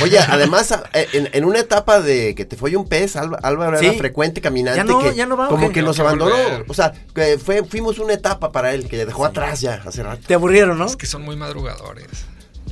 Oye, 0.00 0.18
además, 0.20 0.72
eh, 0.92 1.08
en, 1.12 1.28
en 1.32 1.44
una 1.44 1.58
etapa 1.58 2.00
de 2.00 2.36
que 2.36 2.44
te 2.44 2.56
fue 2.56 2.76
un 2.76 2.88
pez, 2.88 3.16
Álva- 3.16 3.38
Álvaro 3.42 3.76
era 3.78 3.92
frecuente 3.94 4.40
caminante. 4.40 4.78
Ya 4.78 4.84
no, 4.84 5.00
que 5.00 5.14
ya 5.16 5.26
no 5.26 5.36
va, 5.36 5.46
¿o 5.46 5.50
Como 5.50 5.72
que 5.72 5.82
nos 5.82 5.98
abandonó. 5.98 6.36
O 6.68 6.74
sea, 6.74 6.92
que 7.12 7.36
fue, 7.38 7.64
fuimos 7.64 7.98
una 7.98 8.12
etapa 8.12 8.52
para 8.52 8.72
él 8.74 8.88
que 8.88 9.04
dejó 9.04 9.24
atrás 9.26 9.60
ya 9.60 9.82
hace 9.84 10.04
rato. 10.04 10.22
Te 10.26 10.34
aburrieron, 10.34 10.78
¿no? 10.78 10.86
Es 10.86 10.96
que 10.96 11.06
son 11.06 11.22
muy 11.22 11.34
madrugadores. 11.36 12.06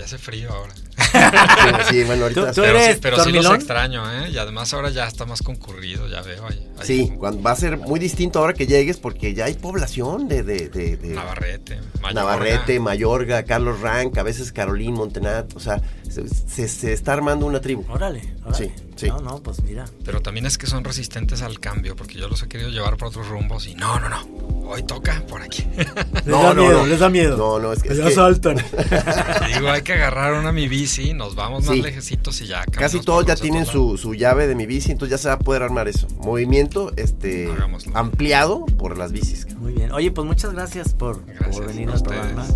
Ya 0.03 0.07
hace 0.07 0.19
frío 0.19 0.51
ahora. 0.53 0.75
Sí, 1.89 1.95
sí, 2.01 2.05
bueno, 2.05 2.25
ahorita. 2.25 2.49
Tú- 2.49 2.55
tú 2.55 2.61
Pero, 2.63 2.79
eres 2.79 2.95
sí, 2.97 3.01
pero 3.01 3.17
sí 3.17 3.31
los 3.31 3.45
dormilón? 3.45 3.55
extraño, 3.57 4.11
¿eh? 4.25 4.31
Y 4.31 4.39
además 4.39 4.73
ahora 4.75 4.91
ya 4.91 5.07
está 5.07 5.27
más 5.27 5.43
concurrido, 5.43 6.09
ya 6.09 6.23
veo. 6.23 6.45
Ahí, 6.47 6.69
ahí 6.81 6.87
Sí, 6.87 7.13
como 7.19 7.41
va 7.43 7.53
a 7.53 7.57
ser 7.57 7.77
muy 7.77 8.01
distinto 8.01 8.41
ahora 8.41 8.53
que 8.55 8.67
llegues 8.67 8.99
porque 8.99 9.33
ya 9.35 9.45
hay 9.45 9.55
población 9.55 10.27
de... 10.29 10.43
de, 10.43 10.69
de, 10.71 10.97
de- 10.97 11.09
Navarrete, 11.15 11.77
Mayorga. 12.01 12.13
Navarrete, 12.15 12.81
Mayorga, 12.81 13.43
Carlos 13.45 13.81
Rank, 13.81 14.19
a 14.19 14.23
veces 14.25 14.51
Carolín 14.53 14.95
Montenat, 14.95 15.55
o 15.55 15.61
sea, 15.61 15.81
se, 16.11 16.29
se- 16.29 16.67
se 16.69 16.93
está 16.93 17.13
armando 17.13 17.47
una 17.47 17.61
tribu. 17.61 17.85
Órale, 17.89 18.35
órale. 18.45 18.57
Sí, 18.57 18.73
sí. 19.03 19.09
No, 19.09 19.21
no, 19.21 19.43
pues 19.43 19.63
mira. 19.63 19.85
Pero 20.05 20.21
también 20.23 20.47
es 20.47 20.59
que 20.59 20.67
son 20.67 20.83
resistentes 20.85 21.43
al 21.43 21.61
cambio, 21.61 21.95
porque 21.97 22.15
yo 22.19 22.29
los 22.29 22.43
he 22.43 22.49
querido 22.49 22.71
llevar 22.71 22.97
por 22.97 23.09
otros 23.09 23.29
rumbos 23.29 23.67
y 23.67 23.75
no, 23.75 23.99
no, 24.01 24.09
no. 24.09 24.27
Hoy 24.69 24.83
toca 24.85 25.23
por 25.29 25.43
aquí. 25.43 25.67
Les 25.77 26.27
No, 26.27 26.43
da 26.43 26.55
no, 26.55 26.63
miedo, 26.63 26.79
no. 26.79 26.87
les 26.87 26.99
da 27.01 27.11
miedo. 27.11 27.37
No, 27.37 27.59
no, 27.59 27.73
es 27.73 27.83
que- 27.83 27.91
es 27.91 27.99
Ya 27.99 28.05
que- 28.07 28.11
saltan. 28.15 28.57
Digo, 29.55 29.69
hay 29.71 29.83
que 29.83 29.93
agarrar 29.93 30.35
una 30.35 30.53
mi 30.53 30.69
bici, 30.69 31.13
nos 31.15 31.35
vamos 31.35 31.65
más 31.65 31.75
Sí. 31.77 31.83
lejecitos 31.83 32.41
y 32.41 32.47
ya. 32.47 32.65
Casi 32.65 33.01
todos 33.01 33.27
ya 33.27 33.37
tienen 33.37 33.67
su, 33.67 33.99
su 33.99 34.15
llave 34.15 34.47
de 34.47 34.55
mi 34.55 34.67
bici, 34.67 34.93
entonces 34.93 35.11
ya 35.11 35.23
se 35.23 35.29
va 35.29 35.35
a 35.35 35.39
poder 35.39 35.63
armar 35.63 35.89
eso. 35.89 36.07
Movimiento 36.19 36.93
este 36.97 37.51
Hagámoslo. 37.53 37.97
ampliado 37.97 38.65
por 38.65 38.97
las 38.97 39.13
bicis. 39.13 39.47
Muy 39.57 39.73
bien. 39.75 39.93
Oye, 39.93 40.11
pues 40.11 40.27
muchas 40.27 40.53
gracias 40.53 40.95
por, 40.95 41.25
Gracias 41.27 41.57
por 41.57 41.67
venir 41.67 41.91
a 41.91 41.95
al 41.95 42.03
programa. 42.03 42.47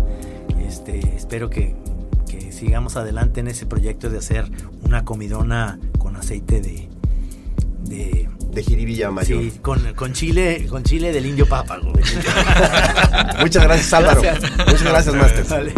Este, 0.67 0.99
espero 1.15 1.49
que 1.49 1.75
sigamos 2.57 2.95
adelante 2.95 3.39
en 3.39 3.47
ese 3.47 3.65
proyecto 3.65 4.09
de 4.09 4.17
hacer 4.17 4.49
una 4.83 5.05
comidona 5.05 5.79
con 5.99 6.15
aceite 6.15 6.59
de. 6.61 6.89
de 7.83 8.29
De 8.51 8.63
Jiribilla 8.63 9.11
Mayor. 9.11 9.43
sí, 9.43 9.59
con, 9.61 9.93
con 9.93 10.13
chile, 10.13 10.65
con 10.69 10.83
chile 10.83 11.11
del 11.11 11.25
indio 11.25 11.47
pápago. 11.47 11.91
Muchas 13.39 13.63
gracias, 13.63 13.93
Álvaro. 13.93 14.21
Gracias. 14.21 14.51
Muchas 14.57 14.83
gracias, 14.83 15.15
Master. 15.15 15.45
Vale. 15.45 15.73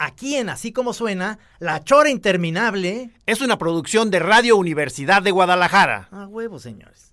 Aquí 0.00 0.36
en 0.36 0.50
Así 0.50 0.72
como 0.72 0.92
suena, 0.92 1.38
La 1.60 1.82
Chora 1.84 2.10
Interminable. 2.10 3.10
Es 3.26 3.40
una 3.40 3.56
producción 3.56 4.10
de 4.10 4.18
Radio 4.18 4.56
Universidad 4.56 5.22
de 5.22 5.30
Guadalajara. 5.30 6.08
A 6.10 6.26
huevo, 6.26 6.58
señores. 6.58 7.12